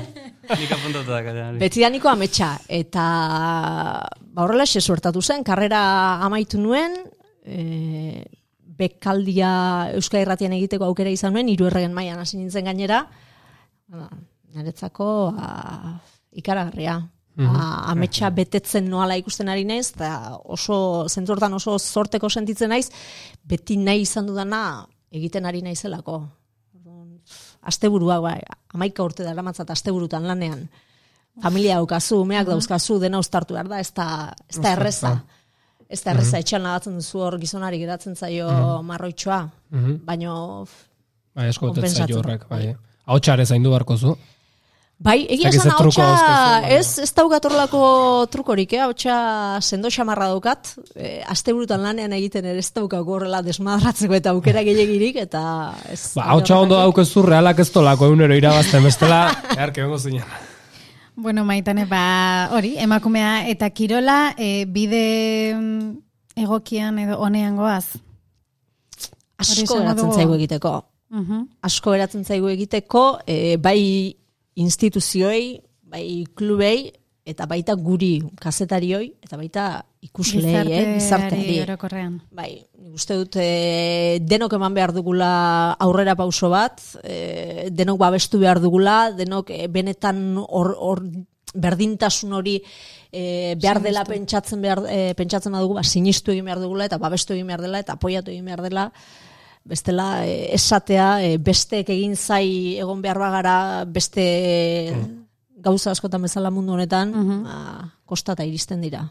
Nik 0.53 0.77
apuntatuta 0.77 1.17
da 1.17 1.25
kalea. 1.27 1.49
Betidaniko 1.59 2.13
ametsa, 2.13 2.53
eta 2.71 3.09
ba, 4.07 4.47
horrela 4.47 4.63
xe 4.63 4.79
suertatu 4.79 5.25
zen, 5.27 5.43
karrera 5.43 5.83
amaitu 6.29 6.63
nuen, 6.63 6.95
e, 7.43 8.23
bekaldia 8.79 9.53
Euskal 9.97 10.23
Irratian 10.25 10.55
egiteko 10.57 10.87
aukera 10.89 11.13
izan 11.13 11.35
nuen, 11.37 11.51
hiru 11.53 11.69
erregen 11.69 11.95
mailan 11.97 12.23
hasi 12.23 12.39
nintzen 12.39 12.69
gainera, 12.69 13.03
niretzako 14.53 15.09
ba, 15.37 15.51
ikaragarria. 16.39 17.01
Ba, 17.33 17.67
ametsa 17.89 18.29
betetzen 18.37 18.91
noala 18.93 19.17
ikusten 19.17 19.49
ari 19.49 19.65
naiz, 19.65 19.95
eta 19.95 20.37
oso, 20.53 21.09
zentu 21.09 21.33
hortan 21.33 21.55
oso 21.57 21.79
zorteko 21.79 22.29
sentitzen 22.29 22.69
naiz, 22.69 22.91
beti 23.49 23.79
nahi 23.81 24.05
izan 24.05 24.29
dudana 24.29 24.85
egiten 25.13 25.49
ari 25.49 25.63
naizelako. 25.65 26.21
Asteburua, 27.63 28.19
bai, 28.21 28.41
amaika 28.75 29.05
urte 29.07 29.25
dara 29.25 29.45
matzat 29.47 29.71
asteburutan 29.73 30.27
lanean. 30.29 30.67
Familia 31.41 31.79
daukazu, 31.81 32.19
umeak 32.27 32.51
dauzkazu, 32.51 32.99
dena 33.01 33.21
uztartu 33.23 33.57
behar 33.57 33.71
da, 33.71 33.79
ez 33.81 33.93
da, 33.97 34.07
ez 34.51 34.59
da 34.61 34.75
erreza. 34.77 35.15
Ez 35.93 36.01
da 36.01 36.15
erreza, 36.15 36.41
etxean 36.41 36.65
lagatzen 36.65 36.97
duzu 36.97 37.21
hor 37.21 37.37
gizonari 37.43 37.79
geratzen 37.83 38.17
zaio 38.17 38.49
marroitxoa. 38.89 39.43
Baina, 40.07 40.33
Bai, 41.33 41.49
asko 41.49 41.71
betetzen 41.71 41.89
Konpentsatzen 41.89 42.13
zaio 42.13 42.21
horrek, 42.21 42.45
bai. 42.51 42.77
Ahotxare 43.09 43.47
zaindu 43.49 43.73
barko 43.73 43.97
zu. 43.97 44.15
bai, 45.03 45.17
egia 45.35 45.51
esan 45.51 45.73
hautsa, 45.75 46.05
ez, 46.71 46.99
ez 47.03 47.09
daukat 47.17 47.49
horrelako 47.49 47.81
trukorik, 48.31 48.77
eh? 48.77 48.83
hautsa 48.85 49.17
sendo 49.59 49.91
xamarra 49.91 50.29
daukat, 50.31 50.77
e, 50.95 51.17
asteburutan 51.27 51.83
lanean 51.83 52.15
egiten 52.15 52.47
ere 52.47 52.63
ez 52.63 52.71
daukako 52.71 53.17
horrela 53.17 53.41
desmadratzeko 53.43 54.15
eta 54.21 54.37
aukera 54.37 54.63
gehiagirik, 54.69 55.19
eta 55.25 55.43
ez... 55.91 56.13
Ba, 56.15 56.29
ahotsa 56.37 56.61
ondo 56.63 56.79
daukezu 56.79 57.27
realak 57.27 57.65
ez 57.65 57.71
tolako 57.75 58.13
egunero 58.13 58.39
irabazten, 58.39 58.85
bestela, 58.87 59.25
beharke 59.57 59.83
bengo 59.83 59.99
zinen. 59.99 60.52
Bueno, 61.23 61.45
maitane, 61.45 61.85
ba, 61.87 62.49
hori, 62.51 62.73
emakumea 62.83 63.47
eta 63.47 63.69
kirola, 63.71 64.35
e, 64.35 64.65
bide 64.67 65.55
mm, 65.55 65.91
egokian 66.43 66.99
edo 66.99 67.21
honean 67.23 67.55
goaz. 67.55 67.93
Asko 69.39 69.77
eratzen 69.85 70.11
zaigu 70.11 70.35
egiteko. 70.35 70.73
Mhm. 71.13 71.45
asko 71.69 71.95
eratzen 71.95 72.25
zaigu 72.25 72.49
egiteko, 72.51 73.21
e, 73.27 73.57
bai 73.57 74.17
instituzioei, 74.57 75.61
bai 75.95 76.25
klubei, 76.35 76.91
eta 77.23 77.47
baita 77.47 77.77
guri 77.79 78.17
kazetarioi, 78.43 79.13
eta 79.23 79.39
baita 79.39 79.67
ikusleei, 80.03 80.67
eh, 80.67 80.95
gizarteari. 80.97 81.61
orokorrean. 81.63 82.17
Bai, 82.35 82.67
uste 82.93 83.15
dut 83.21 83.37
e, 83.39 84.19
denok 84.27 84.57
eman 84.59 84.75
behar 84.75 84.93
dugula 84.93 85.77
aurrera 85.81 86.17
pauso 86.19 86.51
bat, 86.51 86.83
e, 87.05 87.69
denok 87.71 88.01
babestu 88.01 88.41
behar 88.43 88.61
dugula, 88.61 89.13
denok 89.15 89.53
e, 89.55 89.69
benetan 89.71 90.35
hor, 90.43 90.75
hor 90.75 91.05
berdintasun 91.55 92.35
hori 92.35 92.57
e, 93.13 93.55
behar 93.63 93.83
dela 93.85 94.03
pentsatzen 94.09 94.61
behar, 94.65 94.83
e, 94.91 95.15
pentsatzen 95.15 95.55
badugu, 95.55 95.79
ba, 95.79 95.87
sinistu 95.87 96.35
egin 96.35 96.51
behar 96.51 96.65
dugula, 96.65 96.91
eta 96.91 96.99
babestu 96.99 97.37
egin 97.37 97.47
behar 97.47 97.63
dela, 97.63 97.85
eta 97.87 97.95
apoiatu 97.95 98.35
egin 98.35 98.51
behar 98.51 98.67
dela, 98.67 98.91
bestela 99.63 100.27
e, 100.27 100.51
esatea, 100.59 101.09
e, 101.23 101.39
besteek 101.39 101.95
egin 101.95 102.19
zai 102.19 102.75
egon 102.83 103.07
behar 103.07 103.23
bagara, 103.23 103.57
beste 103.87 104.27
gauza 105.63 105.95
askotan 105.95 106.27
bezala 106.27 106.51
mundu 106.51 106.75
honetan, 106.75 107.15
ba, 107.47 107.59
kostata 108.03 108.43
iristen 108.43 108.83
dira. 108.83 109.07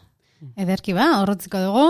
Ederki 0.58 0.94
ba, 0.98 1.22
horrotziko 1.22 1.62
dugu. 1.62 1.86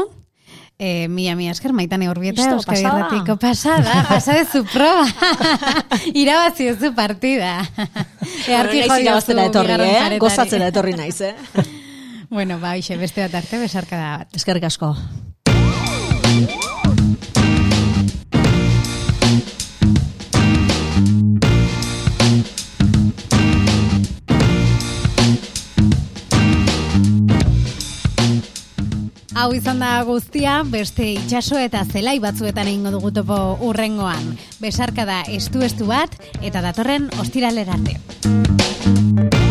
E, 0.82 1.08
mila, 1.08 1.36
mila 1.38 1.54
esker, 1.54 1.74
maitane 1.78 2.08
urbieta, 2.10 2.42
Listo, 2.42 2.58
Euskadi 2.58 2.82
pasada. 2.82 3.02
Irratiko 3.06 3.36
pasada, 3.38 4.06
pasade 4.10 4.46
zu 4.52 4.64
proba. 4.66 5.06
Irabazi 6.14 6.72
zu 6.76 6.94
partida. 6.98 7.60
Earki 8.48 8.82
Naiz 8.82 9.02
irabaztera 9.06 9.46
etorri, 9.52 9.78
eh? 9.86 10.18
Gozatzera 10.20 10.72
etorri 10.74 10.98
naiz, 10.98 11.20
eh? 11.22 11.36
Bueno, 12.32 12.62
ba, 12.62 12.78
hoxe, 12.80 12.96
beste 12.96 13.26
bat 13.26 13.34
arte, 13.42 13.60
besarka 13.60 13.98
da 14.00 14.12
bat. 14.22 14.40
Eskerrik 14.40 14.64
asko. 14.70 14.96
Hau 29.42 29.56
izan 29.58 29.80
da 29.82 30.04
guztia, 30.06 30.60
beste 30.70 31.08
itsaso 31.16 31.58
eta 31.58 31.82
zelai 31.90 32.20
batzuetan 32.22 32.70
egingo 32.70 32.92
dugu 32.94 33.10
topo 33.16 33.40
urrengoan. 33.66 34.36
Besarka 34.62 35.08
da 35.10 35.24
estu-estu 35.26 35.90
bat, 35.90 36.14
eta 36.46 36.62
datorren 36.62 37.10
ostiralerarte. 37.18 37.98
Edo 38.22 39.51